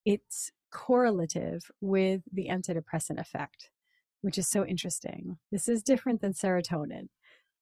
it's 0.05 0.51
correlative 0.71 1.71
with 1.81 2.21
the 2.31 2.47
antidepressant 2.49 3.19
effect, 3.19 3.69
which 4.21 4.37
is 4.37 4.47
so 4.47 4.65
interesting. 4.65 5.37
This 5.51 5.67
is 5.69 5.81
different 5.81 6.21
than 6.21 6.33
serotonin. 6.33 7.07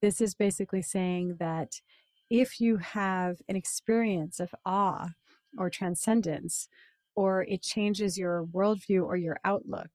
This 0.04 0.20
is 0.20 0.36
basically 0.36 0.82
saying 0.82 1.38
that 1.40 1.80
if 2.30 2.60
you 2.60 2.76
have 2.76 3.38
an 3.48 3.56
experience 3.56 4.42
of 4.42 4.54
awe 4.66 5.08
or 5.58 5.70
transcendence, 5.70 6.68
or 7.16 7.44
it 7.44 7.62
changes 7.62 8.18
your 8.18 8.44
worldview 8.44 9.06
or 9.06 9.16
your 9.16 9.38
outlook, 9.46 9.92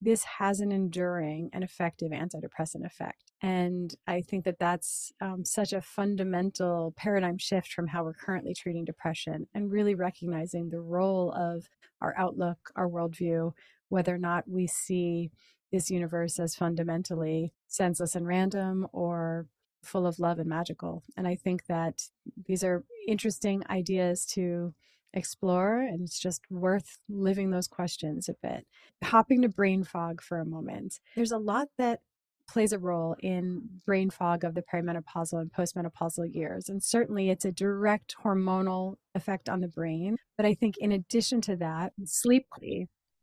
this 0.00 0.24
has 0.24 0.60
an 0.60 0.72
enduring 0.72 1.50
and 1.52 1.62
effective 1.62 2.10
antidepressant 2.10 2.86
effect. 2.86 3.32
And 3.42 3.94
I 4.06 4.22
think 4.22 4.46
that 4.46 4.58
that's 4.58 5.12
um, 5.20 5.44
such 5.44 5.74
a 5.74 5.82
fundamental 5.82 6.94
paradigm 6.96 7.36
shift 7.36 7.70
from 7.70 7.86
how 7.86 8.02
we're 8.02 8.14
currently 8.14 8.54
treating 8.54 8.86
depression 8.86 9.46
and 9.52 9.70
really 9.70 9.94
recognizing 9.94 10.70
the 10.70 10.80
role 10.80 11.32
of 11.32 11.68
our 12.00 12.14
outlook, 12.16 12.70
our 12.76 12.88
worldview, 12.88 13.52
whether 13.90 14.14
or 14.14 14.18
not 14.18 14.48
we 14.48 14.66
see 14.66 15.30
this 15.72 15.90
universe 15.90 16.38
as 16.38 16.54
fundamentally 16.54 17.52
senseless 17.68 18.14
and 18.14 18.26
random 18.26 18.86
or 18.92 19.46
full 19.82 20.06
of 20.06 20.18
love 20.18 20.38
and 20.38 20.48
magical. 20.48 21.02
And 21.16 21.26
I 21.26 21.36
think 21.36 21.66
that 21.66 22.02
these 22.46 22.62
are 22.62 22.84
interesting 23.06 23.62
ideas 23.70 24.26
to 24.26 24.74
explore, 25.12 25.80
and 25.80 26.02
it's 26.02 26.18
just 26.18 26.42
worth 26.50 26.98
living 27.08 27.50
those 27.50 27.66
questions 27.66 28.28
a 28.28 28.34
bit. 28.42 28.66
Hopping 29.02 29.42
to 29.42 29.48
brain 29.48 29.84
fog 29.84 30.22
for 30.22 30.38
a 30.38 30.44
moment, 30.44 31.00
there's 31.16 31.32
a 31.32 31.38
lot 31.38 31.68
that 31.78 32.00
plays 32.48 32.72
a 32.72 32.78
role 32.78 33.14
in 33.20 33.62
brain 33.86 34.10
fog 34.10 34.44
of 34.44 34.54
the 34.54 34.62
perimenopausal 34.62 35.40
and 35.40 35.52
postmenopausal 35.52 36.34
years. 36.34 36.68
And 36.68 36.82
certainly 36.82 37.30
it's 37.30 37.44
a 37.44 37.52
direct 37.52 38.16
hormonal 38.24 38.96
effect 39.14 39.48
on 39.48 39.60
the 39.60 39.68
brain. 39.68 40.16
But 40.36 40.46
I 40.46 40.54
think 40.54 40.76
in 40.78 40.90
addition 40.90 41.40
to 41.42 41.56
that, 41.56 41.92
sleep 42.04 42.46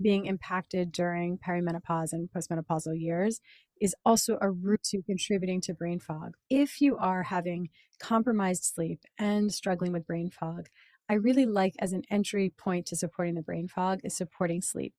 being 0.02 0.26
impacted 0.26 0.92
during 0.92 1.38
perimenopause 1.38 2.14
and 2.14 2.30
postmenopausal 2.36 3.00
years 3.00 3.40
is 3.80 3.96
also 4.06 4.38
a 4.42 4.50
route 4.50 4.84
to 4.84 5.02
contributing 5.02 5.62
to 5.62 5.74
brain 5.74 6.00
fog. 6.00 6.36
If 6.50 6.82
you 6.82 6.98
are 6.98 7.24
having 7.24 7.70
compromised 8.00 8.64
sleep 8.64 9.02
and 9.18 9.54
struggling 9.54 9.92
with 9.92 10.08
brain 10.08 10.30
fog, 10.30 10.68
I 11.10 11.14
really 11.14 11.46
like 11.46 11.74
as 11.80 11.94
an 11.94 12.04
entry 12.10 12.54
point 12.58 12.86
to 12.88 12.96
supporting 12.96 13.36
the 13.36 13.42
brain 13.42 13.68
fog 13.68 14.02
is 14.04 14.16
supporting 14.16 14.62
sleep. 14.62 14.94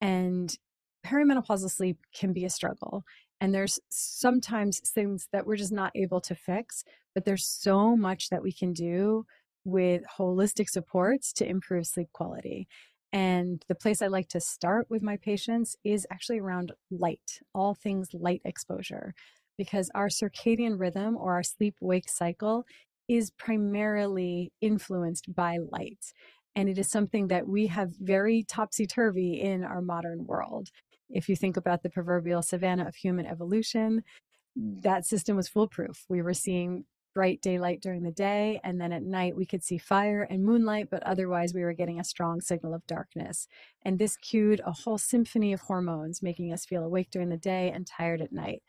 And 0.00 0.56
perimenopausal 1.04 1.70
sleep 1.70 1.98
can 2.14 2.32
be 2.32 2.44
a 2.44 2.50
struggle. 2.50 3.04
And 3.40 3.54
there's 3.54 3.78
sometimes 3.90 4.80
things 4.80 5.28
that 5.32 5.46
we're 5.46 5.56
just 5.56 5.72
not 5.72 5.92
able 5.94 6.20
to 6.22 6.34
fix, 6.34 6.84
but 7.14 7.24
there's 7.24 7.46
so 7.46 7.96
much 7.96 8.30
that 8.30 8.42
we 8.42 8.52
can 8.52 8.72
do 8.72 9.26
with 9.64 10.02
holistic 10.18 10.70
supports 10.70 11.32
to 11.34 11.48
improve 11.48 11.86
sleep 11.86 12.08
quality. 12.12 12.66
And 13.16 13.64
the 13.66 13.74
place 13.74 14.02
I 14.02 14.08
like 14.08 14.28
to 14.28 14.40
start 14.40 14.88
with 14.90 15.00
my 15.00 15.16
patients 15.16 15.74
is 15.82 16.06
actually 16.10 16.38
around 16.38 16.72
light, 16.90 17.40
all 17.54 17.72
things 17.72 18.10
light 18.12 18.42
exposure, 18.44 19.14
because 19.56 19.90
our 19.94 20.08
circadian 20.08 20.78
rhythm 20.78 21.16
or 21.16 21.32
our 21.32 21.42
sleep 21.42 21.76
wake 21.80 22.10
cycle 22.10 22.66
is 23.08 23.30
primarily 23.30 24.52
influenced 24.60 25.34
by 25.34 25.56
light. 25.72 26.12
And 26.54 26.68
it 26.68 26.76
is 26.76 26.90
something 26.90 27.28
that 27.28 27.48
we 27.48 27.68
have 27.68 27.96
very 27.98 28.44
topsy 28.46 28.86
turvy 28.86 29.40
in 29.40 29.64
our 29.64 29.80
modern 29.80 30.26
world. 30.26 30.68
If 31.08 31.30
you 31.30 31.36
think 31.36 31.56
about 31.56 31.82
the 31.82 31.88
proverbial 31.88 32.42
savannah 32.42 32.86
of 32.86 32.96
human 32.96 33.24
evolution, 33.24 34.02
that 34.56 35.06
system 35.06 35.36
was 35.36 35.48
foolproof. 35.48 36.04
We 36.10 36.20
were 36.20 36.34
seeing 36.34 36.84
bright 37.16 37.40
daylight 37.40 37.80
during 37.80 38.02
the 38.02 38.10
day, 38.10 38.60
and 38.62 38.78
then 38.78 38.92
at 38.92 39.02
night 39.02 39.34
we 39.34 39.46
could 39.46 39.64
see 39.64 39.78
fire 39.78 40.24
and 40.28 40.44
moonlight, 40.44 40.88
but 40.90 41.02
otherwise 41.04 41.54
we 41.54 41.62
were 41.62 41.72
getting 41.72 41.98
a 41.98 42.04
strong 42.04 42.42
signal 42.42 42.74
of 42.74 42.86
darkness. 42.86 43.48
And 43.86 43.98
this 43.98 44.18
cued 44.18 44.60
a 44.66 44.72
whole 44.72 44.98
symphony 44.98 45.54
of 45.54 45.62
hormones, 45.62 46.22
making 46.22 46.52
us 46.52 46.66
feel 46.66 46.84
awake 46.84 47.08
during 47.10 47.30
the 47.30 47.38
day 47.38 47.72
and 47.74 47.86
tired 47.86 48.20
at 48.20 48.32
night. 48.32 48.62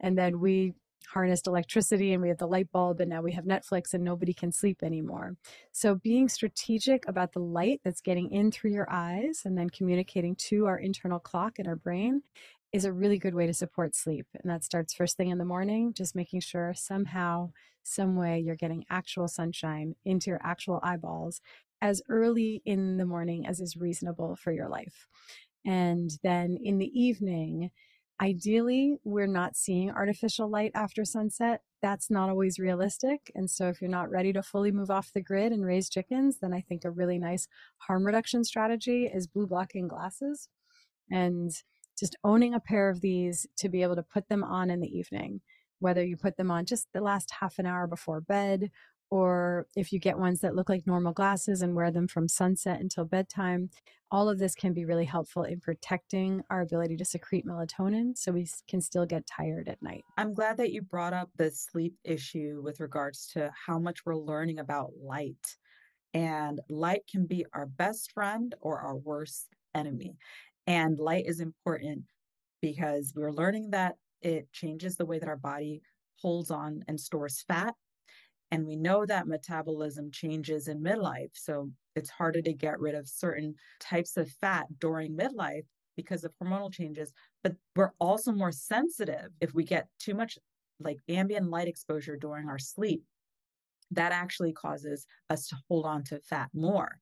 And 0.00 0.18
then 0.18 0.38
we 0.38 0.74
harnessed 1.14 1.46
electricity 1.46 2.12
and 2.12 2.20
we 2.20 2.28
had 2.28 2.38
the 2.38 2.46
light 2.46 2.70
bulb 2.72 3.00
and 3.00 3.08
now 3.08 3.22
we 3.22 3.32
have 3.32 3.44
Netflix 3.44 3.94
and 3.94 4.04
nobody 4.04 4.34
can 4.34 4.52
sleep 4.52 4.82
anymore. 4.82 5.36
So 5.72 5.94
being 5.94 6.28
strategic 6.28 7.08
about 7.08 7.32
the 7.32 7.40
light 7.40 7.80
that's 7.84 8.02
getting 8.02 8.30
in 8.30 8.50
through 8.50 8.72
your 8.72 8.90
eyes 8.90 9.42
and 9.46 9.56
then 9.56 9.70
communicating 9.70 10.34
to 10.48 10.66
our 10.66 10.78
internal 10.78 11.18
clock 11.18 11.58
in 11.58 11.66
our 11.66 11.76
brain 11.76 12.22
is 12.74 12.84
a 12.84 12.92
really 12.92 13.18
good 13.18 13.36
way 13.36 13.46
to 13.46 13.54
support 13.54 13.94
sleep. 13.94 14.26
And 14.34 14.50
that 14.50 14.64
starts 14.64 14.92
first 14.92 15.16
thing 15.16 15.30
in 15.30 15.38
the 15.38 15.44
morning, 15.44 15.94
just 15.94 16.16
making 16.16 16.40
sure 16.40 16.74
somehow, 16.76 17.52
some 17.84 18.16
way 18.16 18.40
you're 18.40 18.56
getting 18.56 18.84
actual 18.90 19.28
sunshine 19.28 19.94
into 20.04 20.28
your 20.30 20.40
actual 20.42 20.80
eyeballs 20.82 21.40
as 21.80 22.02
early 22.08 22.62
in 22.64 22.96
the 22.96 23.06
morning 23.06 23.46
as 23.46 23.60
is 23.60 23.76
reasonable 23.76 24.34
for 24.34 24.50
your 24.52 24.68
life. 24.68 25.06
And 25.64 26.10
then 26.24 26.58
in 26.60 26.78
the 26.78 26.90
evening, 27.00 27.70
ideally, 28.20 28.96
we're 29.04 29.28
not 29.28 29.54
seeing 29.54 29.92
artificial 29.92 30.48
light 30.48 30.72
after 30.74 31.04
sunset. 31.04 31.60
That's 31.80 32.10
not 32.10 32.28
always 32.28 32.58
realistic. 32.58 33.30
And 33.36 33.48
so, 33.48 33.68
if 33.68 33.80
you're 33.80 33.90
not 33.90 34.10
ready 34.10 34.32
to 34.32 34.42
fully 34.42 34.72
move 34.72 34.90
off 34.90 35.12
the 35.12 35.22
grid 35.22 35.52
and 35.52 35.64
raise 35.64 35.88
chickens, 35.88 36.38
then 36.40 36.52
I 36.52 36.60
think 36.60 36.84
a 36.84 36.90
really 36.90 37.18
nice 37.18 37.46
harm 37.76 38.04
reduction 38.04 38.42
strategy 38.42 39.04
is 39.06 39.28
blue 39.28 39.46
blocking 39.46 39.86
glasses. 39.86 40.48
And 41.10 41.52
just 41.98 42.16
owning 42.24 42.54
a 42.54 42.60
pair 42.60 42.88
of 42.88 43.00
these 43.00 43.46
to 43.56 43.68
be 43.68 43.82
able 43.82 43.96
to 43.96 44.02
put 44.02 44.28
them 44.28 44.42
on 44.42 44.70
in 44.70 44.80
the 44.80 44.98
evening, 44.98 45.40
whether 45.78 46.04
you 46.04 46.16
put 46.16 46.36
them 46.36 46.50
on 46.50 46.64
just 46.64 46.88
the 46.92 47.00
last 47.00 47.30
half 47.40 47.58
an 47.58 47.66
hour 47.66 47.86
before 47.86 48.20
bed, 48.20 48.70
or 49.10 49.66
if 49.76 49.92
you 49.92 50.00
get 50.00 50.18
ones 50.18 50.40
that 50.40 50.56
look 50.56 50.68
like 50.68 50.86
normal 50.86 51.12
glasses 51.12 51.62
and 51.62 51.74
wear 51.74 51.90
them 51.90 52.08
from 52.08 52.26
sunset 52.26 52.80
until 52.80 53.04
bedtime, 53.04 53.70
all 54.10 54.28
of 54.28 54.38
this 54.38 54.54
can 54.54 54.72
be 54.72 54.84
really 54.84 55.04
helpful 55.04 55.44
in 55.44 55.60
protecting 55.60 56.42
our 56.50 56.62
ability 56.62 56.96
to 56.96 57.04
secrete 57.04 57.46
melatonin 57.46 58.16
so 58.16 58.32
we 58.32 58.48
can 58.68 58.80
still 58.80 59.06
get 59.06 59.26
tired 59.26 59.68
at 59.68 59.82
night. 59.82 60.02
I'm 60.16 60.34
glad 60.34 60.56
that 60.56 60.72
you 60.72 60.82
brought 60.82 61.12
up 61.12 61.30
the 61.36 61.50
sleep 61.50 61.94
issue 62.04 62.60
with 62.64 62.80
regards 62.80 63.26
to 63.34 63.52
how 63.66 63.78
much 63.78 64.04
we're 64.04 64.16
learning 64.16 64.58
about 64.58 64.92
light. 65.00 65.56
And 66.12 66.60
light 66.68 67.02
can 67.10 67.26
be 67.26 67.44
our 67.52 67.66
best 67.66 68.12
friend 68.12 68.54
or 68.60 68.78
our 68.78 68.96
worst 68.96 69.48
enemy. 69.74 70.16
And 70.66 70.98
light 70.98 71.26
is 71.26 71.40
important 71.40 72.04
because 72.62 73.12
we're 73.14 73.32
learning 73.32 73.70
that 73.70 73.96
it 74.22 74.50
changes 74.52 74.96
the 74.96 75.06
way 75.06 75.18
that 75.18 75.28
our 75.28 75.36
body 75.36 75.82
holds 76.16 76.50
on 76.50 76.82
and 76.88 76.98
stores 76.98 77.44
fat. 77.46 77.74
And 78.50 78.66
we 78.66 78.76
know 78.76 79.04
that 79.04 79.26
metabolism 79.26 80.10
changes 80.10 80.68
in 80.68 80.80
midlife. 80.80 81.30
So 81.34 81.70
it's 81.96 82.10
harder 82.10 82.40
to 82.42 82.52
get 82.52 82.80
rid 82.80 82.94
of 82.94 83.08
certain 83.08 83.54
types 83.80 84.16
of 84.16 84.30
fat 84.30 84.66
during 84.78 85.16
midlife 85.16 85.64
because 85.96 86.24
of 86.24 86.34
hormonal 86.42 86.72
changes. 86.72 87.12
But 87.42 87.56
we're 87.76 87.92
also 88.00 88.32
more 88.32 88.52
sensitive 88.52 89.30
if 89.40 89.54
we 89.54 89.64
get 89.64 89.88
too 89.98 90.14
much 90.14 90.38
like 90.80 90.98
ambient 91.08 91.50
light 91.50 91.68
exposure 91.68 92.16
during 92.16 92.48
our 92.48 92.58
sleep. 92.58 93.02
That 93.90 94.12
actually 94.12 94.52
causes 94.52 95.06
us 95.30 95.48
to 95.48 95.56
hold 95.68 95.84
on 95.84 96.04
to 96.04 96.20
fat 96.20 96.48
more. 96.54 96.98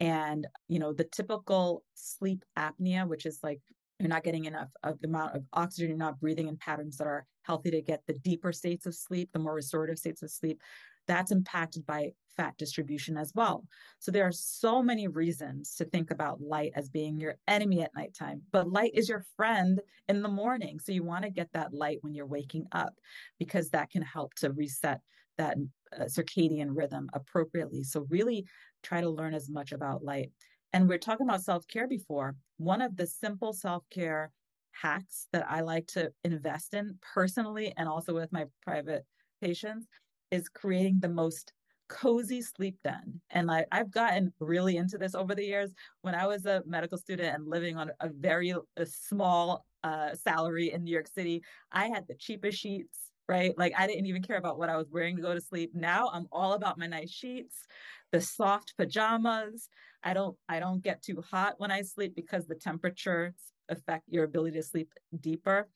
And, 0.00 0.46
you 0.68 0.78
know, 0.78 0.92
the 0.92 1.04
typical 1.04 1.82
sleep 1.94 2.44
apnea, 2.56 3.06
which 3.06 3.26
is 3.26 3.40
like 3.42 3.60
you're 3.98 4.08
not 4.08 4.22
getting 4.22 4.44
enough 4.44 4.68
of 4.84 5.00
the 5.00 5.08
amount 5.08 5.34
of 5.34 5.44
oxygen, 5.52 5.88
you're 5.88 5.98
not 5.98 6.20
breathing 6.20 6.48
in 6.48 6.56
patterns 6.56 6.96
that 6.98 7.06
are 7.06 7.26
healthy 7.42 7.70
to 7.70 7.82
get 7.82 8.02
the 8.06 8.14
deeper 8.14 8.52
states 8.52 8.86
of 8.86 8.94
sleep, 8.94 9.30
the 9.32 9.38
more 9.38 9.54
restorative 9.54 9.98
states 9.98 10.22
of 10.22 10.30
sleep, 10.30 10.60
that's 11.08 11.32
impacted 11.32 11.84
by 11.86 12.12
fat 12.36 12.56
distribution 12.58 13.16
as 13.16 13.32
well. 13.34 13.64
So 13.98 14.12
there 14.12 14.26
are 14.26 14.32
so 14.32 14.82
many 14.82 15.08
reasons 15.08 15.74
to 15.76 15.84
think 15.86 16.12
about 16.12 16.40
light 16.40 16.72
as 16.76 16.88
being 16.88 17.18
your 17.18 17.36
enemy 17.48 17.82
at 17.82 17.94
nighttime, 17.96 18.42
but 18.52 18.70
light 18.70 18.92
is 18.94 19.08
your 19.08 19.24
friend 19.36 19.80
in 20.08 20.22
the 20.22 20.28
morning. 20.28 20.78
So 20.78 20.92
you 20.92 21.02
want 21.02 21.24
to 21.24 21.30
get 21.30 21.48
that 21.54 21.74
light 21.74 21.98
when 22.02 22.14
you're 22.14 22.26
waking 22.26 22.66
up 22.70 22.94
because 23.38 23.70
that 23.70 23.90
can 23.90 24.02
help 24.02 24.34
to 24.34 24.52
reset 24.52 25.00
that 25.38 25.56
uh, 25.98 26.04
circadian 26.04 26.68
rhythm 26.70 27.08
appropriately. 27.14 27.82
So 27.82 28.06
really 28.10 28.44
try 28.82 29.00
to 29.00 29.10
learn 29.10 29.34
as 29.34 29.48
much 29.48 29.72
about 29.72 30.04
light. 30.04 30.30
And 30.72 30.88
we're 30.88 30.98
talking 30.98 31.26
about 31.26 31.42
self 31.42 31.66
care 31.66 31.88
before. 31.88 32.36
One 32.58 32.82
of 32.82 32.96
the 32.96 33.06
simple 33.06 33.52
self 33.52 33.84
care 33.90 34.30
hacks 34.72 35.26
that 35.32 35.46
I 35.48 35.60
like 35.60 35.86
to 35.88 36.12
invest 36.24 36.74
in 36.74 36.98
personally 37.14 37.72
and 37.76 37.88
also 37.88 38.14
with 38.14 38.32
my 38.32 38.46
private 38.62 39.04
patients 39.40 39.86
is 40.30 40.48
creating 40.48 40.98
the 41.00 41.08
most 41.08 41.52
cozy 41.88 42.42
sleep 42.42 42.76
den. 42.84 43.20
And 43.30 43.46
like 43.46 43.66
I've 43.72 43.90
gotten 43.90 44.32
really 44.40 44.76
into 44.76 44.98
this 44.98 45.14
over 45.14 45.34
the 45.34 45.44
years. 45.44 45.72
When 46.02 46.14
I 46.14 46.26
was 46.26 46.44
a 46.46 46.62
medical 46.66 46.98
student 46.98 47.34
and 47.34 47.48
living 47.48 47.76
on 47.76 47.90
a 48.00 48.08
very 48.08 48.54
a 48.76 48.86
small 48.86 49.64
uh, 49.82 50.14
salary 50.14 50.72
in 50.72 50.84
New 50.84 50.92
York 50.92 51.08
City, 51.08 51.42
I 51.72 51.88
had 51.88 52.06
the 52.06 52.14
cheapest 52.14 52.58
sheets 52.58 53.07
right? 53.28 53.56
Like 53.58 53.72
I 53.76 53.86
didn't 53.86 54.06
even 54.06 54.22
care 54.22 54.38
about 54.38 54.58
what 54.58 54.70
I 54.70 54.76
was 54.76 54.88
wearing 54.90 55.16
to 55.16 55.22
go 55.22 55.34
to 55.34 55.40
sleep. 55.40 55.72
Now 55.74 56.10
I'm 56.12 56.26
all 56.32 56.54
about 56.54 56.78
my 56.78 56.86
nice 56.86 57.10
sheets, 57.10 57.66
the 58.12 58.20
soft 58.20 58.74
pajamas. 58.76 59.68
I 60.02 60.14
don't 60.14 60.36
I 60.48 60.60
don't 60.60 60.82
get 60.82 61.02
too 61.02 61.22
hot 61.30 61.54
when 61.58 61.70
I 61.70 61.82
sleep 61.82 62.14
because 62.14 62.46
the 62.46 62.54
temperatures 62.54 63.34
affect 63.68 64.04
your 64.08 64.24
ability 64.24 64.56
to 64.56 64.62
sleep 64.62 64.90
deeper. 65.20 65.68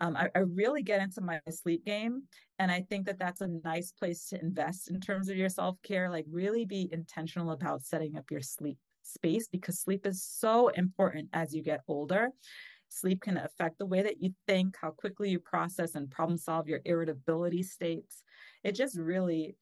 Um, 0.00 0.16
I, 0.16 0.30
I 0.34 0.40
really 0.40 0.82
get 0.82 1.02
into 1.02 1.20
my 1.20 1.40
sleep 1.50 1.84
game, 1.84 2.22
and 2.58 2.70
I 2.70 2.82
think 2.88 3.06
that 3.06 3.18
that's 3.18 3.40
a 3.40 3.48
nice 3.64 3.92
place 3.92 4.28
to 4.28 4.40
invest 4.40 4.90
in 4.90 5.00
terms 5.00 5.28
of 5.28 5.36
your 5.36 5.48
self 5.48 5.76
care. 5.82 6.10
Like 6.10 6.26
really 6.30 6.64
be 6.64 6.88
intentional 6.92 7.50
about 7.50 7.82
setting 7.82 8.16
up 8.16 8.30
your 8.30 8.42
sleep 8.42 8.78
space 9.02 9.48
because 9.48 9.80
sleep 9.80 10.06
is 10.06 10.22
so 10.22 10.68
important 10.68 11.28
as 11.32 11.54
you 11.54 11.62
get 11.62 11.80
older. 11.88 12.28
Sleep 12.90 13.22
can 13.22 13.38
affect 13.38 13.78
the 13.78 13.86
way 13.86 14.02
that 14.02 14.20
you 14.20 14.34
think, 14.46 14.76
how 14.80 14.90
quickly 14.90 15.30
you 15.30 15.38
process 15.38 15.94
and 15.94 16.10
problem 16.10 16.36
solve 16.36 16.68
your 16.68 16.80
irritability 16.84 17.62
states. 17.62 18.22
It 18.64 18.72
just 18.72 18.98
really 18.98 19.56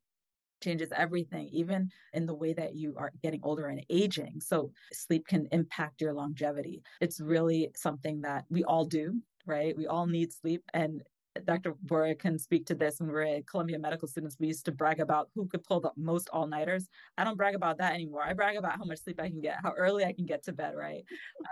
changes 0.63 0.91
everything, 0.97 1.49
even 1.53 1.91
in 2.15 2.27
the 2.27 2.35
way 2.35 2.53
that 2.55 2.75
you 2.75 2.95
are 2.97 3.13
getting 3.23 3.41
older 3.45 3.67
and 3.67 3.85
aging. 3.91 4.41
So, 4.41 4.73
sleep 4.93 5.27
can 5.27 5.47
impact 5.53 6.01
your 6.01 6.15
longevity. 6.15 6.83
It's 7.01 7.21
really 7.21 7.71
something 7.77 8.23
that 8.23 8.45
we 8.51 8.65
all 8.65 8.85
do, 8.85 9.21
right? 9.47 9.77
We 9.77 9.87
all 9.87 10.07
need 10.07 10.33
sleep. 10.33 10.65
And 10.75 11.03
Dr. 11.45 11.75
Vora 11.87 12.19
can 12.19 12.39
speak 12.39 12.67
to 12.67 12.75
this. 12.75 13.01
When 13.01 13.09
we 13.09 13.15
were 13.15 13.23
at 13.23 13.47
Columbia 13.47 13.79
Medical 13.79 14.09
students, 14.09 14.37
we 14.39 14.49
used 14.49 14.65
to 14.67 14.73
brag 14.73 15.01
about 15.01 15.29
who 15.35 15.47
could 15.47 15.65
pull 15.65 15.81
the 15.81 15.93
most 15.97 16.29
all 16.33 16.47
nighters. 16.47 16.89
I 17.17 17.25
don't 17.25 17.37
brag 17.37 17.55
about 17.55 17.79
that 17.79 17.95
anymore. 17.95 18.23
I 18.23 18.33
brag 18.33 18.57
about 18.57 18.77
how 18.77 18.85
much 18.85 18.99
sleep 18.99 19.21
I 19.21 19.29
can 19.29 19.41
get, 19.41 19.59
how 19.63 19.73
early 19.77 20.05
I 20.05 20.13
can 20.13 20.27
get 20.27 20.45
to 20.45 20.53
bed, 20.53 20.75
right? 20.77 21.05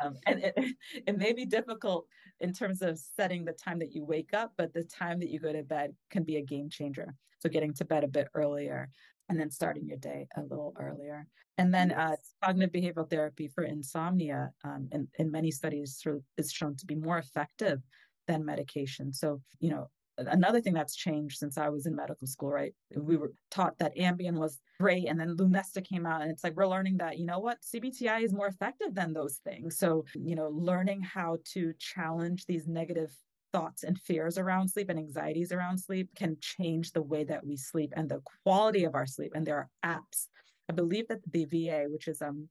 Um, 0.02 0.14
and 0.26 0.42
it, 0.42 0.76
it 1.06 1.18
may 1.18 1.32
be 1.32 1.44
difficult 1.44 2.06
in 2.40 2.52
terms 2.52 2.82
of 2.82 2.98
setting 2.98 3.44
the 3.44 3.52
time 3.52 3.78
that 3.78 3.92
you 3.92 4.04
wake 4.04 4.34
up, 4.34 4.52
but 4.56 4.72
the 4.72 4.84
time 4.84 5.18
that 5.20 5.30
you 5.30 5.38
go 5.40 5.52
to 5.52 5.62
bed 5.62 5.94
can 6.10 6.22
be 6.22 6.36
a 6.36 6.42
game 6.42 6.68
changer. 6.68 7.14
So 7.38 7.48
getting 7.48 7.74
to 7.74 7.84
bed 7.84 8.04
a 8.04 8.08
bit 8.08 8.28
earlier 8.34 8.88
and 9.28 9.38
then 9.38 9.50
starting 9.50 9.86
your 9.86 9.98
day 9.98 10.26
a 10.36 10.42
little 10.42 10.74
earlier. 10.78 11.26
And 11.58 11.72
then 11.72 11.92
uh, 11.92 12.16
cognitive 12.44 12.72
behavioral 12.72 13.08
therapy 13.08 13.48
for 13.48 13.64
insomnia 13.64 14.50
um, 14.62 14.88
in, 14.92 15.08
in 15.18 15.30
many 15.30 15.50
studies 15.50 16.02
is 16.36 16.52
shown 16.52 16.76
to 16.76 16.86
be 16.86 16.94
more 16.94 17.18
effective 17.18 17.80
than 18.26 18.44
medication. 18.44 19.12
So, 19.12 19.40
you 19.60 19.70
know, 19.70 19.88
another 20.18 20.60
thing 20.60 20.74
that's 20.74 20.96
changed 20.96 21.38
since 21.38 21.58
I 21.58 21.68
was 21.68 21.86
in 21.86 21.94
medical 21.94 22.26
school, 22.26 22.50
right? 22.50 22.74
We 22.96 23.16
were 23.16 23.32
taught 23.50 23.78
that 23.78 23.96
Ambien 23.96 24.38
was 24.38 24.60
great, 24.80 25.08
and 25.08 25.18
then 25.18 25.36
Lunesta 25.36 25.84
came 25.86 26.06
out, 26.06 26.22
and 26.22 26.30
it's 26.30 26.44
like 26.44 26.56
we're 26.56 26.66
learning 26.66 26.98
that 26.98 27.18
you 27.18 27.26
know 27.26 27.38
what 27.38 27.58
CBTI 27.62 28.22
is 28.22 28.32
more 28.32 28.46
effective 28.46 28.94
than 28.94 29.12
those 29.12 29.40
things. 29.44 29.78
So 29.78 30.04
you 30.14 30.34
know, 30.34 30.48
learning 30.48 31.02
how 31.02 31.38
to 31.52 31.72
challenge 31.78 32.46
these 32.46 32.66
negative 32.66 33.10
thoughts 33.52 33.84
and 33.84 33.98
fears 33.98 34.38
around 34.38 34.68
sleep 34.68 34.90
and 34.90 34.98
anxieties 34.98 35.52
around 35.52 35.78
sleep 35.78 36.10
can 36.16 36.36
change 36.40 36.92
the 36.92 37.02
way 37.02 37.24
that 37.24 37.46
we 37.46 37.56
sleep 37.56 37.92
and 37.96 38.08
the 38.08 38.20
quality 38.44 38.84
of 38.84 38.94
our 38.94 39.06
sleep. 39.06 39.32
And 39.34 39.46
there 39.46 39.56
are 39.56 39.96
apps. 39.98 40.26
I 40.68 40.72
believe 40.72 41.08
that 41.08 41.20
the 41.30 41.44
VA, 41.44 41.84
which 41.88 42.08
is 42.08 42.20
um, 42.20 42.48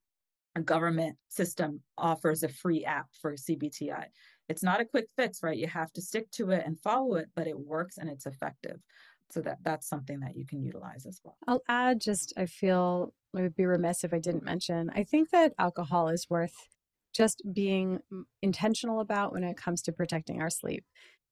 a 0.56 0.62
government 0.62 1.18
system, 1.28 1.82
offers 1.98 2.44
a 2.44 2.50
free 2.50 2.86
app 2.86 3.08
for 3.22 3.34
CBTI 3.34 4.06
it's 4.48 4.64
not 4.64 4.82
a 4.82 4.86
quick 4.86 5.08
fix, 5.16 5.42
right? 5.44 5.58
You 5.58 5.68
have 5.68 5.92
to 5.94 6.02
stick 6.02 6.30
to 6.32 6.52
it 6.52 6.64
and 6.66 6.80
follow 6.80 7.16
it, 7.16 7.30
but 7.36 7.48
it 7.48 7.60
works 7.60 7.98
and 7.98 8.10
it's 8.10 8.26
effective. 8.26 8.80
So 9.32 9.42
that 9.42 9.58
that's 9.64 9.88
something 9.88 10.20
that 10.20 10.36
you 10.36 10.46
can 10.46 10.62
utilize 10.64 11.06
as 11.06 11.20
well. 11.24 11.38
I'll 11.48 11.64
add 11.68 12.00
just 12.00 12.34
I 12.38 12.46
feel 12.46 13.14
I 13.36 13.42
would 13.42 13.56
be 13.56 13.66
remiss 13.66 14.04
if 14.04 14.14
I 14.14 14.20
didn't 14.20 14.44
mention. 14.44 14.92
I 14.94 15.04
think 15.04 15.32
that 15.32 15.54
alcohol 15.58 16.10
is 16.10 16.28
worth 16.30 16.70
just 17.14 17.42
being 17.54 18.00
intentional 18.42 19.00
about 19.00 19.32
when 19.32 19.44
it 19.44 19.58
comes 19.58 19.82
to 19.84 19.92
protecting 19.92 20.42
our 20.42 20.50
sleep. 20.50 20.86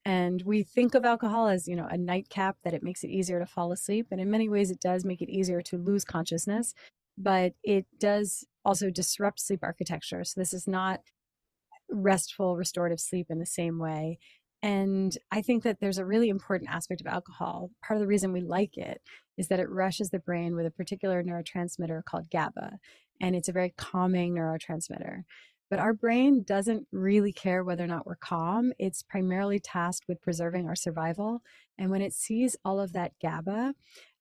And 0.06 0.42
we 0.46 0.64
think 0.64 0.96
of 0.96 1.06
alcohol 1.06 1.48
as, 1.48 1.68
you 1.68 1.76
know, 1.76 1.88
a 1.90 1.98
nightcap 1.98 2.58
that 2.64 2.74
it 2.74 2.84
makes 2.84 3.04
it 3.04 3.10
easier 3.10 3.40
to 3.40 3.46
fall 3.46 3.72
asleep. 3.72 4.08
And 4.12 4.20
in 4.20 4.30
many 4.30 4.50
ways, 4.50 4.72
it 4.72 4.82
does 4.82 5.06
make 5.06 5.22
it 5.22 5.30
easier 5.30 5.62
to 5.62 5.78
lose 5.78 6.04
consciousness, 6.04 6.74
but 7.18 7.54
it 7.64 7.86
does 8.00 8.46
also 8.66 8.90
disrupt 8.90 9.40
sleep 9.40 9.60
architecture. 9.62 10.24
So 10.24 10.40
this 10.40 10.54
is 10.54 10.68
not 10.68 11.02
restful, 11.94 12.58
restorative 12.58 13.00
sleep 13.00 13.28
in 13.30 13.40
the 13.40 13.46
same 13.46 13.80
way. 13.80 14.18
And 14.62 15.18
I 15.30 15.42
think 15.42 15.64
that 15.64 15.80
there's 15.82 15.98
a 15.98 16.06
really 16.06 16.30
important 16.30 16.70
aspect 16.70 17.02
of 17.02 17.08
alcohol. 17.08 17.70
Part 17.86 17.98
of 17.98 18.02
the 18.02 18.08
reason 18.08 18.32
we 18.32 18.42
like 18.42 18.78
it 18.78 19.02
is 19.38 19.50
that 19.50 19.60
it 19.60 19.70
rushes 19.70 20.10
the 20.10 20.20
brain 20.20 20.56
with 20.56 20.66
a 20.66 20.72
particular 20.72 21.22
neurotransmitter 21.22 22.04
called 22.06 22.30
GABA. 22.30 22.80
And 23.20 23.36
it's 23.36 23.50
a 23.50 23.54
very 23.54 23.74
calming 23.78 24.34
neurotransmitter. 24.34 25.24
But 25.70 25.80
our 25.80 25.94
brain 25.94 26.44
doesn't 26.44 26.88
really 26.92 27.34
care 27.34 27.64
whether 27.64 27.84
or 27.84 27.88
not 27.88 28.06
we're 28.06 28.16
calm. 28.16 28.74
It's 28.80 29.04
primarily 29.04 29.60
tasked 29.60 30.08
with 30.08 30.22
preserving 30.22 30.68
our 30.68 30.76
survival. 30.76 31.42
And 31.78 31.90
when 31.90 32.02
it 32.02 32.14
sees 32.14 32.56
all 32.64 32.80
of 32.80 32.94
that 32.94 33.14
GABA, 33.22 33.74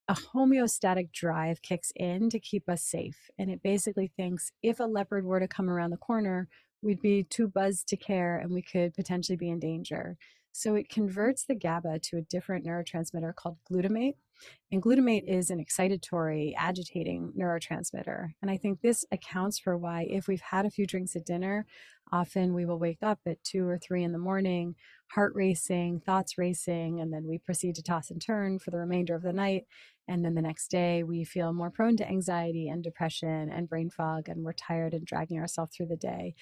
a 0.09 0.15
homeostatic 0.15 1.13
drive 1.13 1.63
kicks 1.63 1.93
in 1.95 2.31
to 2.31 2.41
keep 2.41 2.69
us 2.69 2.83
safe. 2.83 3.31
And 3.39 3.51
it 3.51 3.63
basically 3.63 4.11
thinks 4.17 4.51
if 4.63 4.81
a 4.81 4.85
leopard 4.85 5.25
were 5.25 5.41
to 5.41 5.47
come 5.47 5.71
around 5.71 5.91
the 5.91 5.97
corner, 5.97 6.49
we'd 6.83 7.01
be 7.01 7.23
too 7.23 7.49
buzzed 7.49 7.89
to 7.89 7.97
care 7.97 8.37
and 8.37 8.51
we 8.51 8.63
could 8.63 8.95
potentially 8.95 9.37
be 9.37 9.51
in 9.51 9.59
danger. 9.59 10.17
So 10.53 10.75
it 10.75 10.91
converts 10.91 11.45
the 11.45 11.55
GABA 11.55 12.01
to 12.01 12.19
a 12.19 12.23
different 12.23 12.67
neurotransmitter 12.67 13.35
called 13.35 13.57
glutamate. 13.71 14.17
And 14.71 14.83
glutamate 14.83 15.25
is 15.27 15.51
an 15.51 15.65
excitatory, 15.65 16.53
agitating 16.57 17.33
neurotransmitter. 17.39 18.33
And 18.43 18.51
I 18.51 18.57
think 18.57 18.81
this 18.81 19.05
accounts 19.11 19.59
for 19.59 19.79
why, 19.79 20.07
if 20.11 20.27
we've 20.27 20.41
had 20.41 20.67
a 20.67 20.71
few 20.71 20.87
drinks 20.87 21.17
at 21.17 21.25
dinner, 21.25 21.65
often 22.11 22.53
we 22.53 22.67
will 22.67 22.79
wake 22.79 23.03
up 23.03 23.21
at 23.25 23.43
two 23.45 23.67
or 23.67 23.79
three 23.79 24.03
in 24.03 24.13
the 24.13 24.19
morning, 24.19 24.75
heart 25.15 25.33
racing, 25.35 26.01
thoughts 26.01 26.37
racing, 26.37 27.01
and 27.01 27.13
then 27.13 27.27
we 27.27 27.39
proceed 27.39 27.75
to 27.77 27.83
toss 27.83 28.11
and 28.11 28.21
turn 28.21 28.59
for 28.59 28.71
the 28.71 28.79
remainder 28.79 29.15
of 29.15 29.23
the 29.23 29.33
night. 29.33 29.65
And 30.09 30.25
then 30.25 30.35
the 30.35 30.43
next 30.43 30.69
day, 30.69 31.05
we 31.05 31.25
feel 31.25 31.53
more 31.53 31.71
prone 31.71 31.97
to 31.99 32.09
anxiety 32.09 32.69
and 32.69 32.83
depression 32.83 33.51
and 33.51 33.69
brain 33.69 33.89
fog, 33.89 34.29
and 34.29 34.45
we're 34.45 34.53
tired 34.53 34.95
and 34.95 35.07
dragging 35.07 35.39
ourselves 35.39 35.77
through 35.77 35.87
the 35.87 35.97
day. 35.97 36.35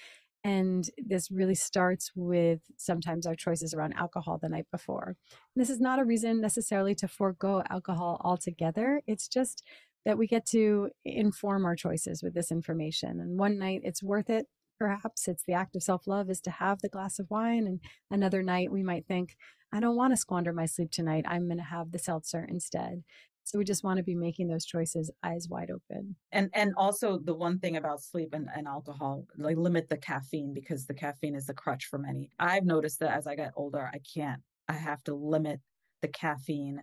And 0.42 0.88
this 0.96 1.30
really 1.30 1.54
starts 1.54 2.12
with 2.14 2.60
sometimes 2.76 3.26
our 3.26 3.34
choices 3.34 3.74
around 3.74 3.92
alcohol 3.94 4.38
the 4.38 4.48
night 4.48 4.66
before. 4.70 5.16
And 5.54 5.62
this 5.62 5.70
is 5.70 5.80
not 5.80 5.98
a 5.98 6.04
reason 6.04 6.40
necessarily 6.40 6.94
to 6.96 7.08
forego 7.08 7.62
alcohol 7.68 8.20
altogether. 8.24 9.02
It's 9.06 9.28
just 9.28 9.62
that 10.06 10.16
we 10.16 10.26
get 10.26 10.46
to 10.46 10.90
inform 11.04 11.64
our 11.64 11.76
choices 11.76 12.22
with 12.22 12.34
this 12.34 12.50
information. 12.50 13.20
And 13.20 13.38
one 13.38 13.58
night 13.58 13.82
it's 13.84 14.02
worth 14.02 14.30
it. 14.30 14.46
Perhaps 14.78 15.28
it's 15.28 15.44
the 15.46 15.52
act 15.52 15.76
of 15.76 15.82
self 15.82 16.06
love 16.06 16.30
is 16.30 16.40
to 16.42 16.50
have 16.50 16.80
the 16.80 16.88
glass 16.88 17.18
of 17.18 17.28
wine. 17.28 17.66
And 17.66 17.80
another 18.10 18.42
night 18.42 18.72
we 18.72 18.82
might 18.82 19.06
think, 19.06 19.36
I 19.72 19.78
don't 19.78 19.96
want 19.96 20.12
to 20.14 20.16
squander 20.16 20.52
my 20.52 20.66
sleep 20.66 20.90
tonight. 20.90 21.26
I'm 21.28 21.46
going 21.46 21.58
to 21.58 21.64
have 21.64 21.92
the 21.92 21.98
seltzer 21.98 22.46
instead. 22.48 23.04
So 23.50 23.58
we 23.58 23.64
just 23.64 23.82
want 23.82 23.96
to 23.96 24.04
be 24.04 24.14
making 24.14 24.46
those 24.46 24.64
choices 24.64 25.10
eyes 25.24 25.48
wide 25.50 25.72
open. 25.72 26.14
And 26.30 26.50
and 26.54 26.72
also 26.76 27.18
the 27.18 27.34
one 27.34 27.58
thing 27.58 27.76
about 27.76 28.00
sleep 28.00 28.28
and, 28.32 28.48
and 28.54 28.68
alcohol, 28.68 29.26
like 29.36 29.56
limit 29.56 29.88
the 29.88 29.96
caffeine 29.96 30.54
because 30.54 30.86
the 30.86 30.94
caffeine 30.94 31.34
is 31.34 31.46
the 31.46 31.54
crutch 31.54 31.86
for 31.86 31.98
many. 31.98 32.30
I've 32.38 32.64
noticed 32.64 33.00
that 33.00 33.10
as 33.10 33.26
I 33.26 33.34
get 33.34 33.50
older, 33.56 33.90
I 33.92 33.98
can't, 34.14 34.40
I 34.68 34.74
have 34.74 35.02
to 35.04 35.16
limit 35.16 35.58
the 36.00 36.06
caffeine 36.06 36.80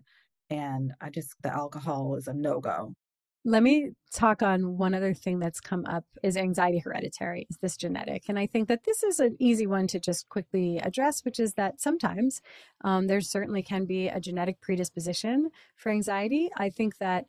and 0.49 0.91
I 0.99 1.09
just 1.09 1.35
the 1.41 1.53
alcohol 1.53 2.17
is 2.17 2.27
a 2.27 2.33
no-go. 2.33 2.93
Let 3.45 3.63
me 3.63 3.91
talk 4.13 4.41
on 4.41 4.77
one 4.77 4.93
other 4.93 5.13
thing 5.13 5.39
that's 5.39 5.61
come 5.61 5.85
up 5.85 6.03
is 6.21 6.35
anxiety 6.35 6.79
hereditary. 6.79 7.47
Is 7.49 7.57
this 7.61 7.77
genetic? 7.77 8.23
And 8.27 8.37
I 8.37 8.45
think 8.45 8.67
that 8.67 8.83
this 8.83 9.03
is 9.03 9.19
an 9.19 9.37
easy 9.39 9.65
one 9.65 9.87
to 9.87 9.99
just 9.99 10.27
quickly 10.27 10.79
address, 10.79 11.23
which 11.23 11.39
is 11.39 11.53
that 11.53 11.79
sometimes 11.79 12.41
um, 12.83 13.07
there 13.07 13.21
certainly 13.21 13.63
can 13.63 13.85
be 13.85 14.09
a 14.09 14.19
genetic 14.19 14.59
predisposition 14.59 15.49
for 15.75 15.91
anxiety. 15.91 16.49
I 16.57 16.69
think 16.69 16.97
that 16.97 17.25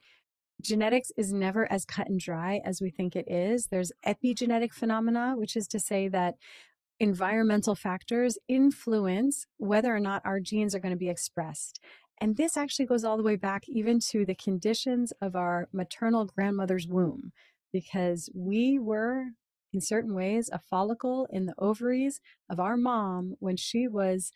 genetics 0.61 1.13
is 1.17 1.33
never 1.33 1.71
as 1.71 1.85
cut 1.85 2.09
and 2.09 2.19
dry 2.19 2.61
as 2.65 2.81
we 2.81 2.91
think 2.91 3.15
it 3.15 3.31
is. 3.31 3.67
There's 3.67 3.93
epigenetic 4.05 4.73
phenomena, 4.73 5.35
which 5.37 5.57
is 5.57 5.69
to 5.69 5.79
say 5.79 6.09
that 6.09 6.35
environmental 7.01 7.77
factors 7.77 8.39
influence 8.49 9.47
whether 9.57 9.95
or 9.95 10.01
not 10.01 10.23
our 10.25 10.41
genes 10.41 10.75
are 10.75 10.81
going 10.81 10.95
to 10.95 10.99
be 10.99 11.09
expressed. 11.09 11.81
And 12.21 12.37
this 12.37 12.57
actually 12.57 12.87
goes 12.87 13.05
all 13.05 13.17
the 13.17 13.23
way 13.23 13.37
back 13.37 13.69
even 13.69 14.01
to 14.11 14.25
the 14.25 14.35
conditions 14.35 15.13
of 15.21 15.37
our 15.37 15.69
maternal 15.73 16.25
grandmother's 16.25 16.89
womb, 16.89 17.33
because 17.73 18.29
we 18.35 18.79
were, 18.79 19.27
in 19.73 19.81
certain 19.81 20.15
ways, 20.15 20.51
a 20.53 20.59
follicle 20.59 21.27
in 21.31 21.47
the 21.47 21.55
ovaries 21.59 22.21
of 22.51 22.59
our 22.59 22.77
mom 22.77 23.37
when 23.39 23.57
she 23.57 23.87
was 23.87 24.33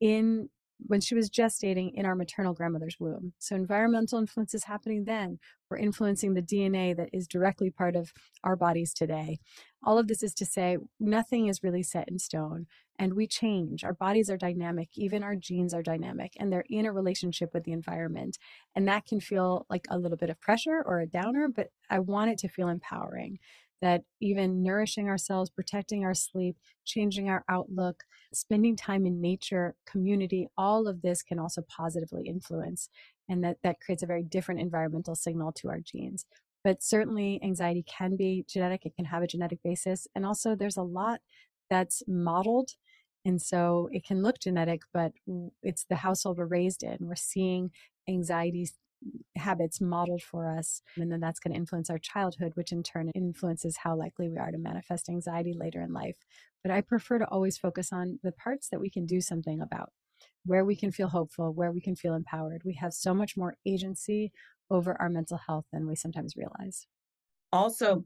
in 0.00 0.50
when 0.78 1.00
she 1.00 1.14
was 1.14 1.30
gestating 1.30 1.92
in 1.94 2.04
our 2.06 2.14
maternal 2.14 2.54
grandmother's 2.54 2.96
womb. 3.00 3.32
So 3.38 3.56
environmental 3.56 4.18
influences 4.18 4.64
happening 4.64 5.04
then 5.04 5.38
were 5.70 5.78
influencing 5.78 6.34
the 6.34 6.42
DNA 6.42 6.96
that 6.96 7.10
is 7.12 7.26
directly 7.26 7.70
part 7.70 7.96
of 7.96 8.12
our 8.44 8.56
bodies 8.56 8.92
today. 8.92 9.38
All 9.82 9.98
of 9.98 10.08
this 10.08 10.22
is 10.22 10.34
to 10.34 10.46
say 10.46 10.78
nothing 11.00 11.46
is 11.46 11.62
really 11.62 11.82
set 11.82 12.08
in 12.08 12.18
stone 12.18 12.66
and 12.98 13.14
we 13.14 13.26
change. 13.26 13.84
Our 13.84 13.92
bodies 13.92 14.30
are 14.30 14.36
dynamic, 14.36 14.88
even 14.94 15.22
our 15.22 15.36
genes 15.36 15.74
are 15.74 15.82
dynamic, 15.82 16.32
and 16.38 16.52
they're 16.52 16.64
in 16.68 16.86
a 16.86 16.92
relationship 16.92 17.50
with 17.52 17.64
the 17.64 17.72
environment. 17.72 18.38
And 18.74 18.88
that 18.88 19.06
can 19.06 19.20
feel 19.20 19.66
like 19.68 19.86
a 19.90 19.98
little 19.98 20.16
bit 20.16 20.30
of 20.30 20.40
pressure 20.40 20.82
or 20.84 21.00
a 21.00 21.06
downer, 21.06 21.48
but 21.48 21.68
I 21.90 21.98
want 21.98 22.30
it 22.30 22.38
to 22.38 22.48
feel 22.48 22.68
empowering 22.68 23.38
that 23.82 24.02
even 24.20 24.62
nourishing 24.62 25.08
ourselves, 25.08 25.50
protecting 25.50 26.04
our 26.04 26.14
sleep, 26.14 26.56
changing 26.84 27.28
our 27.28 27.44
outlook, 27.48 28.04
spending 28.32 28.76
time 28.76 29.06
in 29.06 29.20
nature, 29.20 29.74
community, 29.86 30.48
all 30.56 30.88
of 30.88 31.02
this 31.02 31.22
can 31.22 31.38
also 31.38 31.62
positively 31.68 32.24
influence. 32.26 32.88
And 33.28 33.42
that, 33.44 33.58
that 33.62 33.80
creates 33.80 34.02
a 34.02 34.06
very 34.06 34.22
different 34.22 34.60
environmental 34.60 35.14
signal 35.14 35.52
to 35.52 35.68
our 35.68 35.80
genes. 35.80 36.26
But 36.64 36.82
certainly, 36.82 37.40
anxiety 37.42 37.84
can 37.86 38.16
be 38.16 38.44
genetic, 38.48 38.86
it 38.86 38.96
can 38.96 39.04
have 39.04 39.22
a 39.22 39.26
genetic 39.26 39.60
basis. 39.62 40.08
And 40.14 40.26
also, 40.26 40.56
there's 40.56 40.76
a 40.76 40.82
lot 40.82 41.20
that's 41.70 42.02
modeled 42.08 42.70
and 43.26 43.42
so 43.42 43.88
it 43.90 44.06
can 44.06 44.22
look 44.22 44.38
genetic, 44.38 44.82
but 44.94 45.10
it's 45.60 45.84
the 45.90 45.96
household 45.96 46.38
we're 46.38 46.46
raised 46.46 46.84
in. 46.84 46.96
We're 47.00 47.16
seeing 47.16 47.72
anxiety 48.08 48.68
habits 49.36 49.80
modeled 49.80 50.22
for 50.22 50.48
us. 50.48 50.82
And 50.96 51.10
then 51.10 51.20
that's 51.20 51.40
going 51.40 51.52
to 51.52 51.58
influence 51.58 51.90
our 51.90 51.98
childhood, 51.98 52.52
which 52.54 52.72
in 52.72 52.82
turn 52.82 53.10
influences 53.14 53.78
how 53.78 53.96
likely 53.96 54.28
we 54.28 54.38
are 54.38 54.50
to 54.50 54.58
manifest 54.58 55.08
anxiety 55.08 55.54
later 55.56 55.80
in 55.80 55.92
life. 55.92 56.16
But 56.62 56.72
I 56.72 56.80
prefer 56.80 57.18
to 57.18 57.28
always 57.28 57.58
focus 57.58 57.92
on 57.92 58.18
the 58.22 58.32
parts 58.32 58.68
that 58.70 58.80
we 58.80 58.90
can 58.90 59.06
do 59.06 59.20
something 59.20 59.60
about, 59.60 59.90
where 60.44 60.64
we 60.64 60.76
can 60.76 60.92
feel 60.92 61.08
hopeful, 61.08 61.52
where 61.52 61.72
we 61.72 61.80
can 61.80 61.96
feel 61.96 62.14
empowered. 62.14 62.62
We 62.64 62.74
have 62.74 62.92
so 62.92 63.14
much 63.14 63.36
more 63.36 63.54
agency 63.66 64.32
over 64.70 65.00
our 65.00 65.08
mental 65.08 65.38
health 65.46 65.66
than 65.72 65.86
we 65.86 65.94
sometimes 65.94 66.34
realize. 66.36 66.86
Also, 67.52 68.04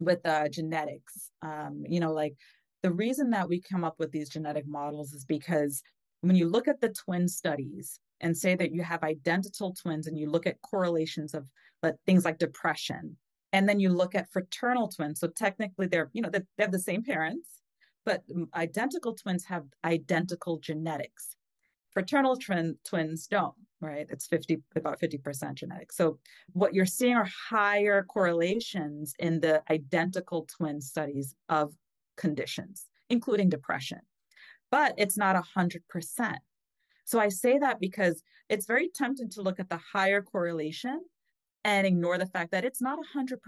with 0.00 0.24
uh, 0.26 0.48
genetics, 0.48 1.30
um, 1.42 1.84
you 1.88 2.00
know, 2.00 2.12
like 2.12 2.34
the 2.82 2.92
reason 2.92 3.30
that 3.30 3.48
we 3.48 3.60
come 3.60 3.84
up 3.84 3.96
with 3.98 4.12
these 4.12 4.28
genetic 4.28 4.66
models 4.66 5.12
is 5.12 5.24
because 5.24 5.82
when 6.20 6.36
you 6.36 6.48
look 6.48 6.68
at 6.68 6.80
the 6.80 6.88
twin 6.88 7.28
studies 7.28 8.00
and 8.20 8.36
say 8.36 8.54
that 8.54 8.72
you 8.72 8.82
have 8.82 9.02
identical 9.02 9.74
twins 9.74 10.06
and 10.06 10.18
you 10.18 10.30
look 10.30 10.46
at 10.46 10.60
correlations 10.62 11.34
of 11.34 11.46
things 12.06 12.24
like 12.24 12.38
depression, 12.38 13.16
and 13.52 13.68
then 13.68 13.78
you 13.78 13.90
look 13.90 14.14
at 14.14 14.30
fraternal 14.32 14.88
twins, 14.88 15.20
so 15.20 15.28
technically 15.28 15.86
they're, 15.86 16.10
you 16.12 16.20
know, 16.20 16.30
they 16.30 16.40
have 16.58 16.72
the 16.72 16.78
same 16.78 17.02
parents, 17.02 17.62
but 18.04 18.22
identical 18.54 19.14
twins 19.14 19.44
have 19.44 19.64
identical 19.84 20.58
genetics. 20.58 21.36
Fraternal 21.92 22.36
twin, 22.36 22.76
twins 22.84 23.26
don't, 23.26 23.54
right? 23.80 24.06
It's 24.10 24.26
50, 24.26 24.58
about 24.74 25.00
50% 25.00 25.54
genetic. 25.54 25.92
So 25.92 26.18
what 26.52 26.74
you're 26.74 26.86
seeing 26.86 27.14
are 27.14 27.28
higher 27.48 28.02
correlations 28.02 29.14
in 29.18 29.40
the 29.40 29.62
identical 29.70 30.46
twin 30.56 30.80
studies 30.80 31.34
of 31.48 31.72
conditions, 32.16 32.86
including 33.08 33.48
depression. 33.48 34.00
But 34.70 34.94
it's 34.98 35.16
not 35.16 35.42
100%. 35.56 36.36
So 37.06 37.20
I 37.20 37.28
say 37.28 37.58
that 37.58 37.80
because 37.80 38.22
it's 38.48 38.66
very 38.66 38.90
tempting 38.94 39.30
to 39.30 39.42
look 39.42 39.58
at 39.58 39.70
the 39.70 39.80
higher 39.92 40.20
correlation 40.20 41.00
and 41.64 41.86
ignore 41.86 42.18
the 42.18 42.26
fact 42.26 42.50
that 42.50 42.64
it's 42.64 42.82
not 42.82 42.98
100%. 43.16 43.38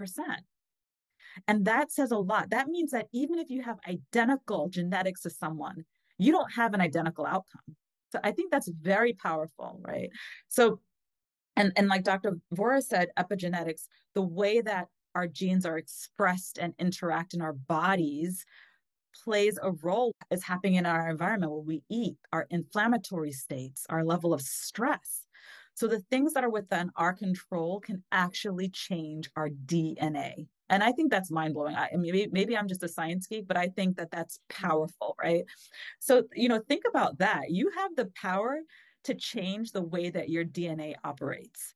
And 1.47 1.65
that 1.65 1.91
says 1.91 2.11
a 2.11 2.17
lot. 2.17 2.49
That 2.49 2.67
means 2.67 2.91
that 2.91 3.07
even 3.13 3.37
if 3.37 3.49
you 3.49 3.61
have 3.61 3.77
identical 3.87 4.69
genetics 4.69 5.21
to 5.21 5.29
someone, 5.29 5.85
you 6.17 6.31
don't 6.31 6.51
have 6.53 6.73
an 6.73 6.81
identical 6.81 7.25
outcome. 7.25 7.75
So 8.11 8.19
I 8.23 8.31
think 8.31 8.51
that's 8.51 8.69
very 8.81 9.13
powerful, 9.13 9.79
right? 9.83 10.09
So, 10.47 10.79
and, 11.55 11.71
and 11.75 11.87
like 11.87 12.03
Dr. 12.03 12.37
Vora 12.53 12.81
said, 12.81 13.09
epigenetics, 13.17 13.83
the 14.15 14.21
way 14.21 14.61
that 14.61 14.87
our 15.15 15.27
genes 15.27 15.65
are 15.65 15.77
expressed 15.77 16.57
and 16.57 16.73
interact 16.79 17.33
in 17.33 17.41
our 17.41 17.53
bodies 17.53 18.45
plays 19.23 19.57
a 19.61 19.71
role 19.71 20.13
is 20.31 20.43
happening 20.43 20.75
in 20.75 20.85
our 20.85 21.09
environment 21.09 21.51
what 21.51 21.65
we 21.65 21.83
eat 21.89 22.15
our 22.33 22.47
inflammatory 22.49 23.31
states 23.31 23.85
our 23.89 24.03
level 24.03 24.33
of 24.33 24.41
stress. 24.41 25.25
So 25.75 25.87
the 25.87 26.01
things 26.11 26.33
that 26.33 26.43
are 26.43 26.49
within 26.49 26.91
our 26.97 27.13
control 27.13 27.79
can 27.79 28.03
actually 28.11 28.69
change 28.69 29.29
our 29.35 29.49
dna 29.49 30.45
and 30.69 30.83
i 30.83 30.91
think 30.91 31.09
that's 31.09 31.31
mind-blowing. 31.31 31.75
I, 31.75 31.89
maybe, 31.95 32.27
maybe 32.31 32.57
i'm 32.57 32.67
just 32.67 32.83
a 32.83 32.89
science 32.89 33.27
geek 33.27 33.47
but 33.47 33.57
i 33.57 33.67
think 33.67 33.97
that 33.97 34.11
that's 34.11 34.39
powerful 34.49 35.15
right? 35.21 35.43
So 35.99 36.23
you 36.33 36.49
know 36.49 36.59
think 36.67 36.83
about 36.87 37.17
that. 37.19 37.49
You 37.49 37.71
have 37.77 37.95
the 37.95 38.09
power 38.15 38.59
to 39.05 39.13
change 39.13 39.71
the 39.71 39.81
way 39.81 40.09
that 40.09 40.29
your 40.29 40.43
dna 40.45 40.95
operates. 41.03 41.75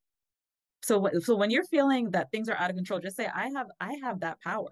So, 0.83 1.09
so 1.21 1.35
when 1.35 1.49
you're 1.49 1.63
feeling 1.63 2.11
that 2.11 2.29
things 2.31 2.49
are 2.49 2.57
out 2.57 2.69
of 2.69 2.75
control, 2.75 2.99
just 2.99 3.15
say, 3.15 3.27
I 3.33 3.49
have, 3.55 3.67
I 3.79 3.93
have 4.03 4.19
that 4.19 4.41
power. 4.41 4.71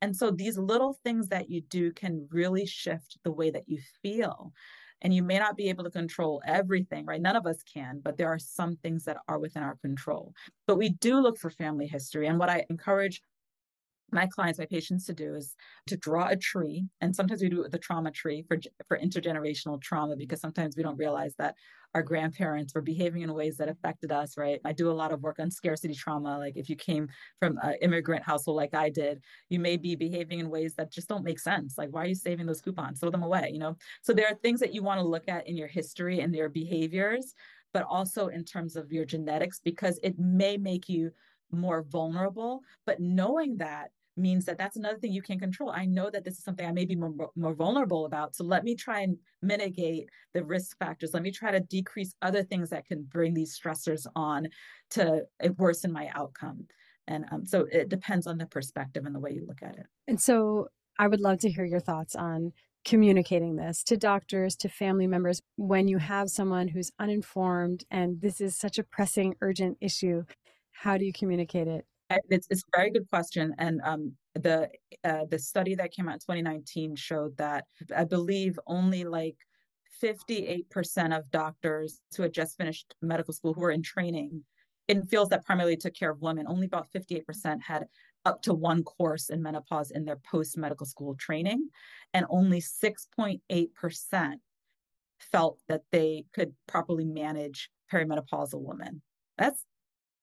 And 0.00 0.14
so 0.14 0.30
these 0.30 0.58
little 0.58 0.98
things 1.04 1.28
that 1.28 1.50
you 1.50 1.60
do 1.62 1.92
can 1.92 2.28
really 2.30 2.66
shift 2.66 3.18
the 3.24 3.32
way 3.32 3.50
that 3.50 3.68
you 3.68 3.80
feel. 4.02 4.52
And 5.02 5.14
you 5.14 5.22
may 5.22 5.38
not 5.38 5.56
be 5.56 5.68
able 5.68 5.84
to 5.84 5.90
control 5.90 6.42
everything, 6.46 7.06
right? 7.06 7.20
None 7.20 7.36
of 7.36 7.46
us 7.46 7.62
can, 7.62 8.00
but 8.02 8.16
there 8.16 8.28
are 8.28 8.38
some 8.38 8.76
things 8.76 9.04
that 9.04 9.18
are 9.28 9.38
within 9.38 9.62
our 9.62 9.76
control. 9.76 10.34
But 10.66 10.76
we 10.76 10.90
do 10.90 11.20
look 11.20 11.38
for 11.38 11.50
family 11.50 11.86
history. 11.86 12.26
And 12.26 12.38
what 12.38 12.50
I 12.50 12.64
encourage 12.68 13.22
my 14.10 14.26
clients, 14.26 14.58
my 14.58 14.66
patients 14.66 15.06
to 15.06 15.12
do 15.12 15.34
is 15.34 15.54
to 15.86 15.96
draw 15.96 16.28
a 16.28 16.36
tree. 16.36 16.86
And 17.00 17.14
sometimes 17.14 17.42
we 17.42 17.48
do 17.48 17.58
it 17.58 17.64
with 17.64 17.72
the 17.72 17.78
trauma 17.78 18.10
tree 18.10 18.44
for, 18.48 18.58
for 18.86 18.98
intergenerational 18.98 19.80
trauma 19.80 20.16
because 20.16 20.40
sometimes 20.40 20.76
we 20.76 20.82
don't 20.82 20.96
realize 20.96 21.34
that 21.38 21.54
our 21.94 22.02
grandparents 22.02 22.74
were 22.74 22.82
behaving 22.82 23.22
in 23.22 23.32
ways 23.32 23.56
that 23.56 23.68
affected 23.68 24.12
us, 24.12 24.36
right? 24.36 24.60
I 24.64 24.72
do 24.72 24.90
a 24.90 24.92
lot 24.92 25.12
of 25.12 25.22
work 25.22 25.38
on 25.38 25.50
scarcity 25.50 25.94
trauma. 25.94 26.38
Like 26.38 26.56
if 26.56 26.68
you 26.68 26.76
came 26.76 27.08
from 27.40 27.58
an 27.62 27.76
immigrant 27.80 28.22
household 28.22 28.56
like 28.56 28.74
I 28.74 28.90
did, 28.90 29.22
you 29.48 29.58
may 29.58 29.76
be 29.76 29.94
behaving 29.94 30.38
in 30.38 30.50
ways 30.50 30.74
that 30.74 30.92
just 30.92 31.08
don't 31.08 31.24
make 31.24 31.40
sense. 31.40 31.78
Like, 31.78 31.90
why 31.90 32.04
are 32.04 32.08
you 32.08 32.14
saving 32.14 32.46
those 32.46 32.60
coupons? 32.60 33.00
Throw 33.00 33.10
them 33.10 33.22
away, 33.22 33.50
you 33.52 33.58
know? 33.58 33.76
So 34.02 34.12
there 34.12 34.26
are 34.26 34.34
things 34.34 34.60
that 34.60 34.74
you 34.74 34.82
want 34.82 35.00
to 35.00 35.06
look 35.06 35.28
at 35.28 35.48
in 35.48 35.56
your 35.56 35.68
history 35.68 36.20
and 36.20 36.32
their 36.32 36.50
behaviors, 36.50 37.34
but 37.72 37.84
also 37.84 38.28
in 38.28 38.44
terms 38.44 38.76
of 38.76 38.92
your 38.92 39.06
genetics, 39.06 39.60
because 39.62 39.98
it 40.02 40.18
may 40.18 40.56
make 40.58 40.88
you 40.88 41.10
more 41.50 41.82
vulnerable. 41.82 42.60
But 42.84 43.00
knowing 43.00 43.56
that 43.58 43.90
means 44.18 44.44
that 44.46 44.58
that's 44.58 44.76
another 44.76 44.98
thing 44.98 45.12
you 45.12 45.22
can 45.22 45.38
control. 45.38 45.70
I 45.70 45.86
know 45.86 46.10
that 46.10 46.24
this 46.24 46.38
is 46.38 46.44
something 46.44 46.66
I 46.66 46.72
may 46.72 46.84
be 46.84 46.96
more, 46.96 47.12
more 47.36 47.54
vulnerable 47.54 48.04
about. 48.04 48.34
So 48.36 48.44
let 48.44 48.64
me 48.64 48.74
try 48.74 49.00
and 49.00 49.16
mitigate 49.42 50.08
the 50.34 50.44
risk 50.44 50.78
factors. 50.78 51.14
Let 51.14 51.22
me 51.22 51.30
try 51.30 51.50
to 51.50 51.60
decrease 51.60 52.14
other 52.22 52.42
things 52.42 52.70
that 52.70 52.86
can 52.86 53.04
bring 53.04 53.34
these 53.34 53.58
stressors 53.58 54.06
on 54.14 54.48
to 54.90 55.22
worsen 55.56 55.92
my 55.92 56.10
outcome. 56.14 56.66
And 57.06 57.24
um, 57.32 57.46
so 57.46 57.66
it 57.70 57.88
depends 57.88 58.26
on 58.26 58.38
the 58.38 58.46
perspective 58.46 59.06
and 59.06 59.14
the 59.14 59.20
way 59.20 59.32
you 59.32 59.46
look 59.46 59.62
at 59.62 59.76
it. 59.76 59.86
And 60.06 60.20
so 60.20 60.68
I 60.98 61.08
would 61.08 61.20
love 61.20 61.38
to 61.40 61.50
hear 61.50 61.64
your 61.64 61.80
thoughts 61.80 62.14
on 62.14 62.52
communicating 62.84 63.56
this 63.56 63.82
to 63.84 63.96
doctors, 63.96 64.56
to 64.56 64.68
family 64.68 65.06
members, 65.06 65.42
when 65.56 65.88
you 65.88 65.98
have 65.98 66.30
someone 66.30 66.68
who's 66.68 66.92
uninformed 66.98 67.84
and 67.90 68.20
this 68.20 68.40
is 68.40 68.56
such 68.56 68.78
a 68.78 68.84
pressing, 68.84 69.34
urgent 69.40 69.78
issue. 69.80 70.24
How 70.72 70.96
do 70.96 71.04
you 71.04 71.12
communicate 71.12 71.66
it? 71.66 71.86
It's, 72.10 72.46
it's 72.50 72.62
a 72.62 72.76
very 72.76 72.90
good 72.90 73.08
question, 73.10 73.54
and 73.58 73.80
um, 73.84 74.12
the 74.34 74.70
uh, 75.04 75.26
the 75.30 75.38
study 75.38 75.74
that 75.74 75.92
came 75.92 76.08
out 76.08 76.14
in 76.14 76.20
2019 76.20 76.96
showed 76.96 77.36
that 77.36 77.64
I 77.94 78.04
believe 78.04 78.58
only 78.66 79.04
like 79.04 79.36
58% 80.02 81.16
of 81.16 81.30
doctors 81.30 82.00
who 82.16 82.22
had 82.22 82.32
just 82.32 82.56
finished 82.56 82.94
medical 83.02 83.34
school 83.34 83.52
who 83.52 83.60
were 83.60 83.72
in 83.72 83.82
training 83.82 84.42
in 84.86 85.04
fields 85.06 85.28
that 85.30 85.44
primarily 85.44 85.76
took 85.76 85.94
care 85.94 86.10
of 86.10 86.22
women, 86.22 86.46
only 86.48 86.66
about 86.66 86.88
58% 86.94 87.60
had 87.62 87.84
up 88.24 88.40
to 88.42 88.54
one 88.54 88.82
course 88.84 89.28
in 89.28 89.42
menopause 89.42 89.90
in 89.90 90.04
their 90.04 90.16
post 90.16 90.56
medical 90.56 90.86
school 90.86 91.14
training, 91.14 91.68
and 92.14 92.24
only 92.30 92.60
6.8% 92.60 94.34
felt 95.18 95.58
that 95.68 95.82
they 95.92 96.24
could 96.32 96.54
properly 96.66 97.04
manage 97.04 97.70
perimenopausal 97.92 98.60
women. 98.60 99.02
That's 99.36 99.62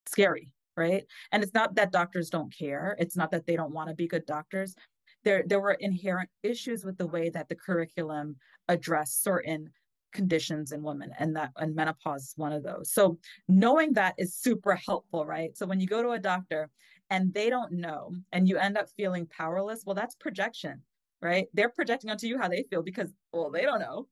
scary 0.07 0.51
right? 0.77 1.03
And 1.31 1.43
it's 1.43 1.53
not 1.53 1.75
that 1.75 1.91
doctors 1.91 2.29
don't 2.29 2.53
care. 2.55 2.95
It's 2.99 3.17
not 3.17 3.31
that 3.31 3.45
they 3.45 3.55
don't 3.55 3.73
want 3.73 3.89
to 3.89 3.95
be 3.95 4.07
good 4.07 4.25
doctors. 4.25 4.75
There, 5.23 5.43
there 5.45 5.59
were 5.59 5.77
inherent 5.79 6.29
issues 6.43 6.85
with 6.85 6.97
the 6.97 7.07
way 7.07 7.29
that 7.29 7.49
the 7.49 7.55
curriculum 7.55 8.35
addressed 8.67 9.23
certain 9.23 9.69
conditions 10.13 10.71
in 10.71 10.81
women 10.81 11.11
and 11.19 11.35
that 11.35 11.51
and 11.57 11.75
menopause 11.75 12.23
is 12.23 12.33
one 12.37 12.53
of 12.53 12.63
those 12.63 12.89
so 12.89 13.17
knowing 13.49 13.91
that 13.91 14.15
is 14.17 14.33
super 14.33 14.73
helpful 14.73 15.25
right 15.25 15.57
so 15.57 15.65
when 15.65 15.77
you 15.77 15.87
go 15.87 16.01
to 16.01 16.11
a 16.11 16.19
doctor 16.19 16.69
and 17.09 17.33
they 17.33 17.49
don't 17.49 17.73
know 17.73 18.13
and 18.31 18.47
you 18.47 18.55
end 18.55 18.77
up 18.77 18.87
feeling 18.95 19.25
powerless 19.25 19.83
well 19.85 19.93
that's 19.93 20.15
projection 20.15 20.81
right 21.21 21.47
they're 21.53 21.67
projecting 21.67 22.09
onto 22.09 22.27
you 22.27 22.39
how 22.39 22.47
they 22.47 22.63
feel 22.69 22.81
because 22.81 23.11
well 23.33 23.51
they 23.51 23.63
don't 23.63 23.81
know 23.81 24.07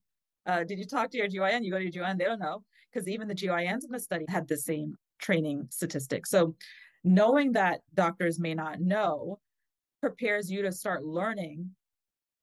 uh, 0.46 0.64
did 0.64 0.78
you 0.78 0.86
talk 0.86 1.10
to 1.12 1.18
your 1.18 1.28
GYN? 1.28 1.64
You 1.64 1.72
go 1.72 1.78
to 1.78 1.84
your 1.84 1.92
GYN, 1.92 2.18
they 2.18 2.26
don't 2.26 2.40
know 2.40 2.64
because 2.92 3.08
even 3.08 3.28
the 3.28 3.36
GYNs 3.36 3.86
in 3.86 3.92
the 3.92 4.00
study 4.00 4.26
had 4.28 4.48
the 4.48 4.58
same 4.58 4.96
training 5.24 5.68
statistics. 5.72 6.30
So 6.30 6.56
knowing 7.04 7.54
that 7.54 7.82
doctors 7.96 8.40
may 8.40 8.54
not 8.54 8.80
know 8.80 9.40
prepares 10.02 10.52
you 10.52 10.62
to 10.62 10.72
start 10.72 11.04
learning 11.04 11.72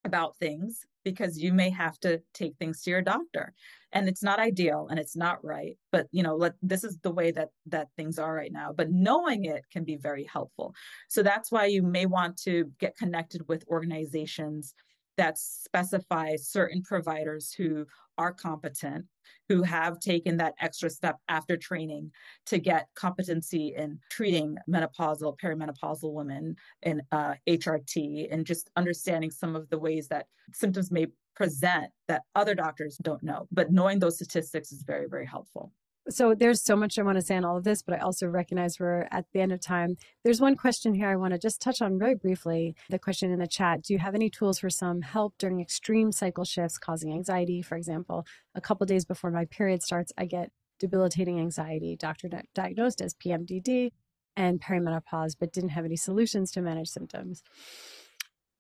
about 0.05 0.37
things 0.39 0.81
because 1.05 1.39
you 1.39 1.53
may 1.53 1.71
have 1.71 1.99
to 2.01 2.21
take 2.33 2.57
things 2.57 2.83
to 2.83 2.91
your 2.91 3.03
doctor 3.03 3.53
and 3.93 4.09
it's 4.09 4.23
not 4.23 4.39
ideal 4.39 4.87
and 4.91 4.99
it's 4.99 5.15
not 5.15 5.45
right 5.45 5.77
but 5.93 6.07
you 6.11 6.23
know 6.23 6.37
let 6.37 6.55
this 6.63 6.85
is 6.85 6.99
the 7.03 7.11
way 7.11 7.31
that 7.31 7.49
that 7.67 7.89
things 7.97 8.19
are 8.19 8.35
right 8.35 8.53
now 8.53 8.73
but 8.75 8.91
knowing 8.91 9.45
it 9.45 9.63
can 9.71 9.85
be 9.85 9.97
very 9.97 10.25
helpful 10.25 10.75
so 11.09 11.23
that's 11.23 11.53
why 11.53 11.67
you 11.67 11.83
may 11.83 12.07
want 12.07 12.35
to 12.37 12.71
get 12.79 12.97
connected 12.97 13.47
with 13.47 13.65
organizations 13.69 14.75
that 15.19 15.37
specify 15.37 16.35
certain 16.37 16.83
providers 16.83 17.53
who 17.53 17.85
are 18.21 18.35
competent, 18.35 19.07
who 19.49 19.63
have 19.63 19.99
taken 19.99 20.37
that 20.37 20.55
extra 20.61 20.91
step 20.91 21.17
after 21.29 21.57
training 21.57 22.13
to 22.45 22.59
get 22.59 22.87
competency 22.95 23.75
in 23.75 23.99
treating 24.11 24.59
menopausal, 24.69 25.39
perimenopausal 25.43 26.13
women 26.13 26.55
in 26.83 27.01
uh, 27.13 27.33
HRT, 27.49 28.29
and 28.31 28.45
just 28.45 28.69
understanding 28.77 29.31
some 29.31 29.57
of 29.57 29.71
the 29.71 29.79
ways 29.79 30.07
that 30.09 30.27
symptoms 30.53 30.91
may 30.91 31.07
present 31.35 31.87
that 32.09 32.23
other 32.35 32.55
doctors 32.55 32.99
don't 33.03 33.23
know. 33.23 33.49
But 33.51 33.73
knowing 33.73 33.99
those 33.99 34.17
statistics 34.17 34.71
is 34.71 34.83
very, 34.83 35.09
very 35.09 35.27
helpful. 35.27 35.73
So 36.11 36.35
there's 36.35 36.61
so 36.61 36.75
much 36.75 36.99
I 36.99 37.03
want 37.03 37.19
to 37.19 37.25
say 37.25 37.37
on 37.37 37.45
all 37.45 37.57
of 37.57 37.63
this, 37.63 37.83
but 37.83 37.95
I 37.95 37.99
also 37.99 38.27
recognize 38.27 38.81
we're 38.81 39.07
at 39.13 39.27
the 39.33 39.41
end 39.41 39.53
of 39.53 39.61
time. 39.61 39.97
There's 40.25 40.41
one 40.41 40.57
question 40.57 40.93
here 40.93 41.09
I 41.09 41.15
want 41.15 41.35
to 41.35 41.39
just 41.39 41.63
touch 41.63 41.81
on 41.81 42.01
very 42.01 42.17
briefly. 42.17 42.75
The 42.89 42.99
question 42.99 43.31
in 43.31 43.39
the 43.39 43.47
chat 43.47 43.83
Do 43.83 43.93
you 43.93 44.01
have 44.01 44.17
any 44.17 44.29
tools 44.29 44.59
for 44.59 44.71
some 44.71 45.03
help 45.03 45.35
during 45.39 45.61
extreme 45.61 46.11
cycle 46.11 46.45
shifts 46.45 46.79
causing 46.79 47.13
anxiety? 47.13 47.63
For 47.63 47.77
example, 47.77 48.27
a 48.57 48.61
couple 48.61 48.87
days 48.87 49.05
before 49.05 49.31
my 49.31 49.45
period 49.45 49.85
starts, 49.85 50.13
I 50.19 50.25
get 50.25 50.51
debilitating 50.81 51.39
anxiety. 51.39 51.95
Doctor 51.97 52.29
diagnosed 52.55 53.01
as 53.01 53.15
PMDD 53.15 53.93
and 54.37 54.61
perimenopause, 54.61 55.37
but 55.39 55.53
didn't 55.53 55.71
have 55.71 55.85
any 55.85 55.97
solutions 55.97 56.51
to 56.53 56.61
manage 56.61 56.89
symptoms 56.89 57.43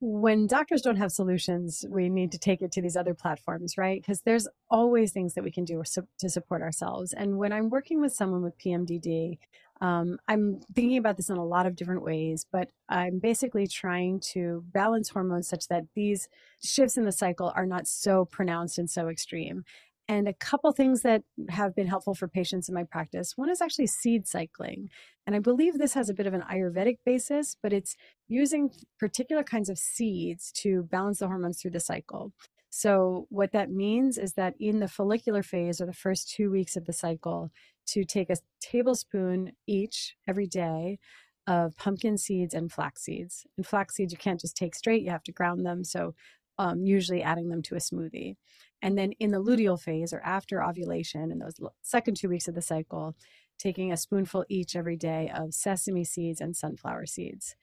when 0.00 0.46
doctors 0.46 0.80
don't 0.80 0.96
have 0.96 1.12
solutions, 1.12 1.84
we 1.88 2.08
need 2.08 2.32
to 2.32 2.38
take 2.38 2.62
it 2.62 2.72
to 2.72 2.82
these 2.82 2.96
other 2.96 3.14
platforms, 3.14 3.76
right? 3.76 4.00
Because 4.00 4.22
there's 4.22 4.48
always 4.70 5.12
things 5.12 5.34
that 5.34 5.44
we 5.44 5.50
can 5.50 5.64
do 5.64 5.82
to 6.18 6.28
support 6.28 6.62
ourselves. 6.62 7.12
And 7.12 7.36
when 7.36 7.52
I'm 7.52 7.68
working 7.68 8.00
with 8.00 8.14
someone 8.14 8.42
with 8.42 8.58
PMDD, 8.58 9.38
um, 9.82 10.18
I'm 10.28 10.60
thinking 10.74 10.98
about 10.98 11.16
this 11.16 11.30
in 11.30 11.36
a 11.36 11.44
lot 11.44 11.66
of 11.66 11.76
different 11.76 12.02
ways, 12.02 12.46
but 12.50 12.70
I'm 12.88 13.18
basically 13.18 13.66
trying 13.66 14.20
to 14.32 14.62
balance 14.72 15.10
hormones 15.10 15.48
such 15.48 15.68
that 15.68 15.84
these 15.94 16.28
shifts 16.62 16.98
in 16.98 17.04
the 17.04 17.12
cycle 17.12 17.52
are 17.54 17.66
not 17.66 17.86
so 17.86 18.24
pronounced 18.26 18.78
and 18.78 18.90
so 18.90 19.08
extreme. 19.08 19.64
And 20.10 20.26
a 20.26 20.34
couple 20.34 20.72
things 20.72 21.02
that 21.02 21.22
have 21.50 21.76
been 21.76 21.86
helpful 21.86 22.16
for 22.16 22.26
patients 22.26 22.68
in 22.68 22.74
my 22.74 22.82
practice. 22.82 23.34
One 23.36 23.48
is 23.48 23.60
actually 23.60 23.86
seed 23.86 24.26
cycling. 24.26 24.90
And 25.24 25.36
I 25.36 25.38
believe 25.38 25.78
this 25.78 25.94
has 25.94 26.08
a 26.08 26.14
bit 26.14 26.26
of 26.26 26.34
an 26.34 26.42
Ayurvedic 26.50 26.96
basis, 27.06 27.56
but 27.62 27.72
it's 27.72 27.94
using 28.26 28.70
particular 28.98 29.44
kinds 29.44 29.68
of 29.68 29.78
seeds 29.78 30.50
to 30.62 30.82
balance 30.90 31.20
the 31.20 31.28
hormones 31.28 31.62
through 31.62 31.70
the 31.70 31.78
cycle. 31.78 32.32
So, 32.70 33.28
what 33.30 33.52
that 33.52 33.70
means 33.70 34.18
is 34.18 34.32
that 34.32 34.54
in 34.58 34.80
the 34.80 34.88
follicular 34.88 35.44
phase 35.44 35.80
or 35.80 35.86
the 35.86 35.92
first 35.92 36.28
two 36.28 36.50
weeks 36.50 36.74
of 36.74 36.86
the 36.86 36.92
cycle, 36.92 37.52
to 37.90 38.04
take 38.04 38.30
a 38.30 38.36
tablespoon 38.60 39.52
each 39.68 40.16
every 40.26 40.48
day 40.48 40.98
of 41.46 41.76
pumpkin 41.76 42.18
seeds 42.18 42.52
and 42.52 42.72
flax 42.72 43.02
seeds. 43.04 43.46
And 43.56 43.64
flax 43.64 43.94
seeds 43.94 44.12
you 44.12 44.18
can't 44.18 44.40
just 44.40 44.56
take 44.56 44.74
straight, 44.74 45.02
you 45.02 45.10
have 45.10 45.22
to 45.24 45.32
ground 45.32 45.64
them. 45.64 45.84
So, 45.84 46.16
um, 46.60 46.84
usually 46.84 47.22
adding 47.22 47.48
them 47.48 47.62
to 47.62 47.74
a 47.74 47.78
smoothie. 47.78 48.36
And 48.82 48.98
then 48.98 49.12
in 49.12 49.30
the 49.30 49.42
luteal 49.42 49.80
phase 49.80 50.12
or 50.12 50.20
after 50.20 50.62
ovulation, 50.62 51.32
in 51.32 51.38
those 51.38 51.54
second 51.80 52.18
two 52.18 52.28
weeks 52.28 52.48
of 52.48 52.54
the 52.54 52.60
cycle, 52.60 53.16
taking 53.58 53.90
a 53.90 53.96
spoonful 53.96 54.44
each 54.50 54.76
every 54.76 54.96
day 54.96 55.32
of 55.34 55.54
sesame 55.54 56.04
seeds 56.04 56.38
and 56.38 56.54
sunflower 56.54 57.06
seeds. 57.06 57.56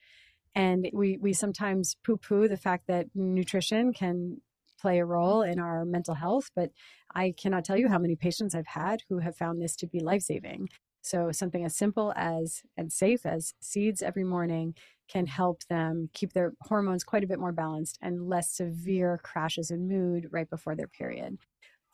And 0.52 0.90
we, 0.92 1.16
we 1.16 1.32
sometimes 1.32 1.96
poo 2.04 2.16
poo 2.16 2.48
the 2.48 2.56
fact 2.56 2.88
that 2.88 3.06
nutrition 3.14 3.92
can 3.92 4.40
play 4.80 4.98
a 4.98 5.04
role 5.04 5.42
in 5.42 5.60
our 5.60 5.84
mental 5.84 6.14
health, 6.14 6.50
but 6.56 6.70
I 7.14 7.34
cannot 7.40 7.64
tell 7.64 7.76
you 7.76 7.88
how 7.88 7.98
many 7.98 8.16
patients 8.16 8.54
I've 8.54 8.66
had 8.66 9.02
who 9.08 9.20
have 9.20 9.36
found 9.36 9.62
this 9.62 9.76
to 9.76 9.86
be 9.86 10.00
life 10.00 10.22
saving. 10.22 10.68
So, 11.08 11.32
something 11.32 11.64
as 11.64 11.76
simple 11.76 12.12
as 12.16 12.62
and 12.76 12.92
safe 12.92 13.24
as 13.24 13.54
seeds 13.60 14.02
every 14.02 14.24
morning 14.24 14.74
can 15.08 15.26
help 15.26 15.64
them 15.70 16.10
keep 16.12 16.34
their 16.34 16.52
hormones 16.62 17.02
quite 17.02 17.24
a 17.24 17.26
bit 17.26 17.38
more 17.40 17.52
balanced 17.52 17.98
and 18.02 18.28
less 18.28 18.50
severe 18.52 19.18
crashes 19.22 19.70
in 19.70 19.88
mood 19.88 20.28
right 20.30 20.48
before 20.50 20.76
their 20.76 20.88
period. 20.88 21.38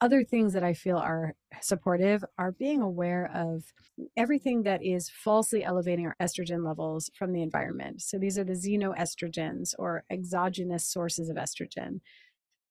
Other 0.01 0.25
things 0.25 0.53
that 0.53 0.65
I 0.65 0.75
feel 0.75 0.99
are 0.99 1.35
supportive 1.63 2.25
are 2.37 2.53
being 2.53 2.83
aware 2.83 3.31
of 3.33 3.73
everything 4.17 4.65
that 4.65 4.85
is 4.85 5.09
falsely 5.09 5.65
elevating 5.65 6.07
our 6.07 6.17
estrogen 6.21 6.67
levels 6.67 7.11
from 7.15 7.33
the 7.33 7.43
environment. 7.43 8.03
So 8.03 8.19
these 8.19 8.39
are 8.39 8.45
the 8.45 8.53
xenoestrogens 8.55 9.75
or 9.79 10.05
exogenous 10.11 10.87
sources 10.87 11.31
of 11.31 11.37
estrogen. 11.37 12.01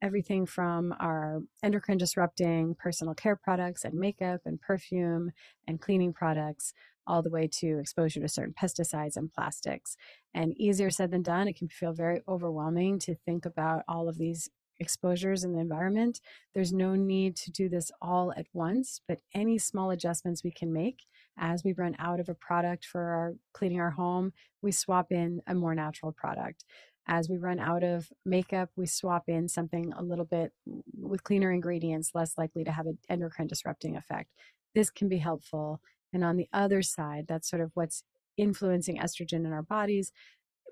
Everything 0.04 0.46
from 0.46 0.94
our 1.00 1.42
endocrine 1.64 1.98
disrupting 1.98 2.76
personal 2.76 3.14
care 3.14 3.38
products 3.38 3.86
and 3.86 3.94
makeup 3.94 4.42
and 4.46 4.60
perfume 4.60 5.32
and 5.66 5.80
cleaning 5.80 6.12
products 6.12 6.74
all 7.08 7.22
the 7.22 7.30
way 7.30 7.48
to 7.48 7.80
exposure 7.80 8.20
to 8.20 8.28
certain 8.28 8.54
pesticides 8.54 9.16
and 9.16 9.32
plastics. 9.32 9.96
And 10.34 10.60
easier 10.60 10.90
said 10.90 11.12
than 11.12 11.22
done, 11.22 11.48
it 11.48 11.56
can 11.56 11.70
feel 11.70 11.94
very 11.94 12.22
overwhelming 12.28 13.00
to 13.00 13.16
think 13.16 13.46
about 13.46 13.84
all 13.88 14.10
of 14.10 14.18
these 14.18 14.50
exposures 14.78 15.46
in 15.46 15.54
the 15.54 15.60
environment. 15.60 16.20
There's 16.54 16.74
no 16.74 16.96
need 16.96 17.38
to 17.38 17.52
do 17.52 17.70
this 17.70 17.90
all 18.02 18.34
at 18.36 18.48
once, 18.52 19.00
but 19.08 19.20
any 19.34 19.58
small 19.58 19.90
adjustments 19.90 20.44
we 20.44 20.52
can 20.52 20.74
make 20.74 21.06
as 21.38 21.64
we 21.64 21.74
run 21.74 21.96
out 21.98 22.20
of 22.20 22.28
a 22.28 22.36
product 22.36 22.86
for 22.86 23.02
our 23.02 23.36
cleaning 23.54 23.80
our 23.80 23.92
home, 23.92 24.34
we 24.62 24.72
swap 24.72 25.12
in 25.12 25.42
a 25.48 25.56
more 25.56 25.76
natural 25.76 26.12
product. 26.12 26.66
As 27.08 27.30
we 27.30 27.38
run 27.38 27.60
out 27.60 27.84
of 27.84 28.12
makeup, 28.26 28.70
we 28.76 28.86
swap 28.86 29.24
in 29.28 29.50
something 29.50 29.92
a 29.94 30.02
little 30.02 30.26
bit 30.26 30.54
with 30.98 31.24
cleaner 31.24 31.52
ingredients, 31.52 32.12
less 32.14 32.38
likely 32.38 32.64
to 32.64 32.72
have 32.72 32.88
an 32.88 32.98
endocrine 33.10 33.48
disrupting 33.48 33.98
effect. 33.98 34.30
This 34.74 34.90
can 34.90 35.10
be 35.10 35.18
helpful. 35.18 35.82
And 36.14 36.24
on 36.24 36.38
the 36.38 36.48
other 36.54 36.82
side, 36.82 37.26
that's 37.28 37.50
sort 37.50 37.62
of 37.62 37.72
what's 37.74 38.04
influencing 38.38 38.98
estrogen 38.98 39.46
in 39.46 39.52
our 39.52 39.62
bodies. 39.62 40.12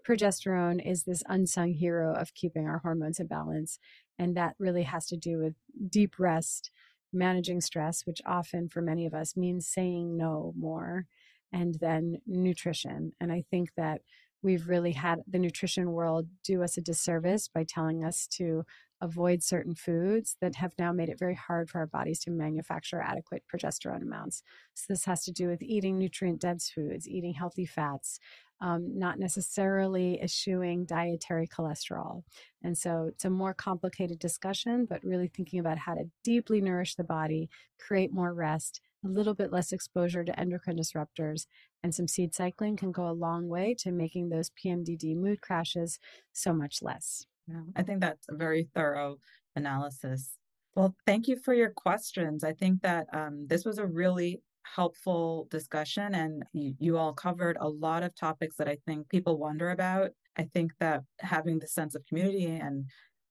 Progesterone 0.07 0.83
is 0.85 1.03
this 1.03 1.23
unsung 1.27 1.73
hero 1.73 2.13
of 2.15 2.33
keeping 2.33 2.67
our 2.67 2.79
hormones 2.79 3.19
in 3.19 3.27
balance. 3.27 3.77
And 4.17 4.35
that 4.37 4.55
really 4.57 4.83
has 4.83 5.07
to 5.07 5.17
do 5.17 5.37
with 5.37 5.55
deep 5.89 6.17
rest, 6.17 6.71
managing 7.11 7.59
stress, 7.61 8.05
which 8.05 8.21
often 8.25 8.69
for 8.69 8.81
many 8.81 9.05
of 9.05 9.13
us 9.13 9.35
means 9.35 9.67
saying 9.67 10.15
no 10.15 10.53
more, 10.57 11.07
and 11.51 11.75
then 11.75 12.21
nutrition. 12.25 13.13
And 13.19 13.31
I 13.31 13.43
think 13.51 13.71
that 13.75 14.01
we've 14.43 14.67
really 14.67 14.93
had 14.93 15.21
the 15.27 15.39
nutrition 15.39 15.91
world 15.91 16.27
do 16.43 16.63
us 16.63 16.77
a 16.77 16.81
disservice 16.81 17.47
by 17.47 17.63
telling 17.63 18.03
us 18.03 18.27
to 18.27 18.63
avoid 19.01 19.41
certain 19.41 19.73
foods 19.73 20.37
that 20.41 20.55
have 20.55 20.73
now 20.77 20.91
made 20.91 21.09
it 21.09 21.19
very 21.19 21.33
hard 21.35 21.69
for 21.69 21.79
our 21.79 21.87
bodies 21.87 22.19
to 22.19 22.31
manufacture 22.31 23.01
adequate 23.01 23.43
progesterone 23.51 24.03
amounts. 24.03 24.43
So, 24.75 24.85
this 24.89 25.05
has 25.05 25.23
to 25.25 25.31
do 25.31 25.47
with 25.47 25.61
eating 25.63 25.97
nutrient 25.97 26.39
dense 26.39 26.69
foods, 26.69 27.07
eating 27.07 27.33
healthy 27.33 27.65
fats, 27.65 28.19
um, 28.61 28.97
not 28.97 29.17
necessarily 29.17 30.21
eschewing 30.21 30.85
dietary 30.85 31.47
cholesterol. 31.47 32.23
And 32.63 32.77
so, 32.77 33.07
it's 33.09 33.25
a 33.25 33.29
more 33.29 33.55
complicated 33.55 34.19
discussion, 34.19 34.85
but 34.85 35.03
really 35.03 35.27
thinking 35.27 35.59
about 35.59 35.79
how 35.79 35.95
to 35.95 36.05
deeply 36.23 36.61
nourish 36.61 36.95
the 36.95 37.03
body, 37.03 37.49
create 37.79 38.13
more 38.13 38.33
rest, 38.33 38.81
a 39.03 39.07
little 39.07 39.33
bit 39.33 39.51
less 39.51 39.71
exposure 39.71 40.23
to 40.23 40.39
endocrine 40.39 40.77
disruptors, 40.77 41.47
and 41.83 41.93
some 41.93 42.07
seed 42.07 42.33
cycling 42.33 42.75
can 42.75 42.91
go 42.91 43.07
a 43.07 43.11
long 43.11 43.47
way 43.47 43.75
to 43.79 43.91
making 43.91 44.29
those 44.29 44.51
PMDD 44.51 45.15
mood 45.15 45.41
crashes 45.41 45.99
so 46.33 46.53
much 46.53 46.81
less. 46.81 47.25
Yeah, 47.47 47.61
I 47.75 47.83
think 47.83 48.01
that's 48.01 48.27
a 48.29 48.35
very 48.35 48.69
thorough 48.75 49.17
analysis. 49.55 50.37
Well, 50.75 50.95
thank 51.05 51.27
you 51.27 51.35
for 51.35 51.53
your 51.53 51.71
questions. 51.71 52.43
I 52.43 52.53
think 52.53 52.81
that 52.81 53.07
um, 53.13 53.45
this 53.47 53.65
was 53.65 53.77
a 53.77 53.85
really 53.85 54.41
helpful 54.63 55.47
discussion, 55.49 56.15
and 56.15 56.43
you, 56.53 56.75
you 56.79 56.97
all 56.97 57.13
covered 57.13 57.57
a 57.59 57.67
lot 57.67 58.03
of 58.03 58.15
topics 58.15 58.55
that 58.57 58.69
I 58.69 58.77
think 58.85 59.09
people 59.09 59.37
wonder 59.37 59.71
about. 59.71 60.11
I 60.37 60.43
think 60.43 60.71
that 60.79 61.03
having 61.19 61.59
the 61.59 61.67
sense 61.67 61.95
of 61.95 62.05
community 62.05 62.45
and 62.45 62.85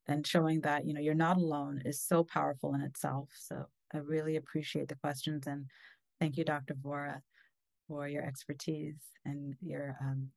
and 0.07 0.27
showing 0.27 0.61
that 0.63 0.85
you 0.87 0.93
know 0.93 1.01
you're 1.01 1.15
not 1.15 1.37
alone 1.37 1.83
is 1.85 2.03
so 2.03 2.25
powerful 2.25 2.75
in 2.75 2.83
itself. 2.83 3.31
So 3.35 3.67
I 3.95 3.99
really 3.99 4.37
appreciate 4.37 4.89
the 4.89 4.97
questions 4.97 5.47
and 5.47 5.67
thank 6.21 6.37
you, 6.37 6.45
Dr. 6.45 6.75
Vora, 6.75 7.21
for 7.91 8.07
your 8.07 8.23
expertise 8.23 9.01
and 9.25 9.57
your 9.61 9.97
um, 10.01 10.29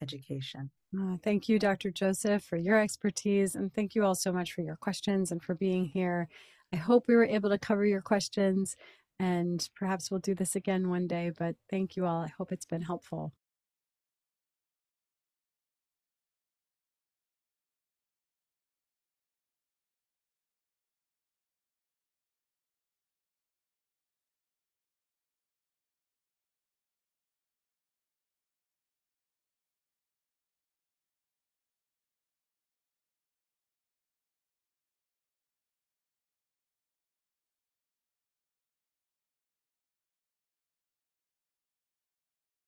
education. 0.00 0.70
Uh, 0.98 1.16
thank 1.22 1.46
you, 1.46 1.58
Dr. 1.58 1.90
Joseph, 1.90 2.42
for 2.42 2.56
your 2.56 2.80
expertise. 2.80 3.54
And 3.54 3.72
thank 3.74 3.94
you 3.94 4.02
all 4.02 4.14
so 4.14 4.32
much 4.32 4.52
for 4.52 4.62
your 4.62 4.76
questions 4.76 5.30
and 5.30 5.42
for 5.42 5.54
being 5.54 5.84
here. 5.84 6.26
I 6.72 6.76
hope 6.76 7.04
we 7.06 7.14
were 7.14 7.26
able 7.26 7.50
to 7.50 7.58
cover 7.58 7.84
your 7.84 8.00
questions 8.00 8.76
and 9.20 9.68
perhaps 9.76 10.10
we'll 10.10 10.20
do 10.20 10.34
this 10.34 10.56
again 10.56 10.88
one 10.88 11.06
day. 11.06 11.30
But 11.38 11.56
thank 11.70 11.96
you 11.96 12.06
all. 12.06 12.22
I 12.22 12.32
hope 12.38 12.50
it's 12.50 12.66
been 12.66 12.82
helpful. 12.82 13.34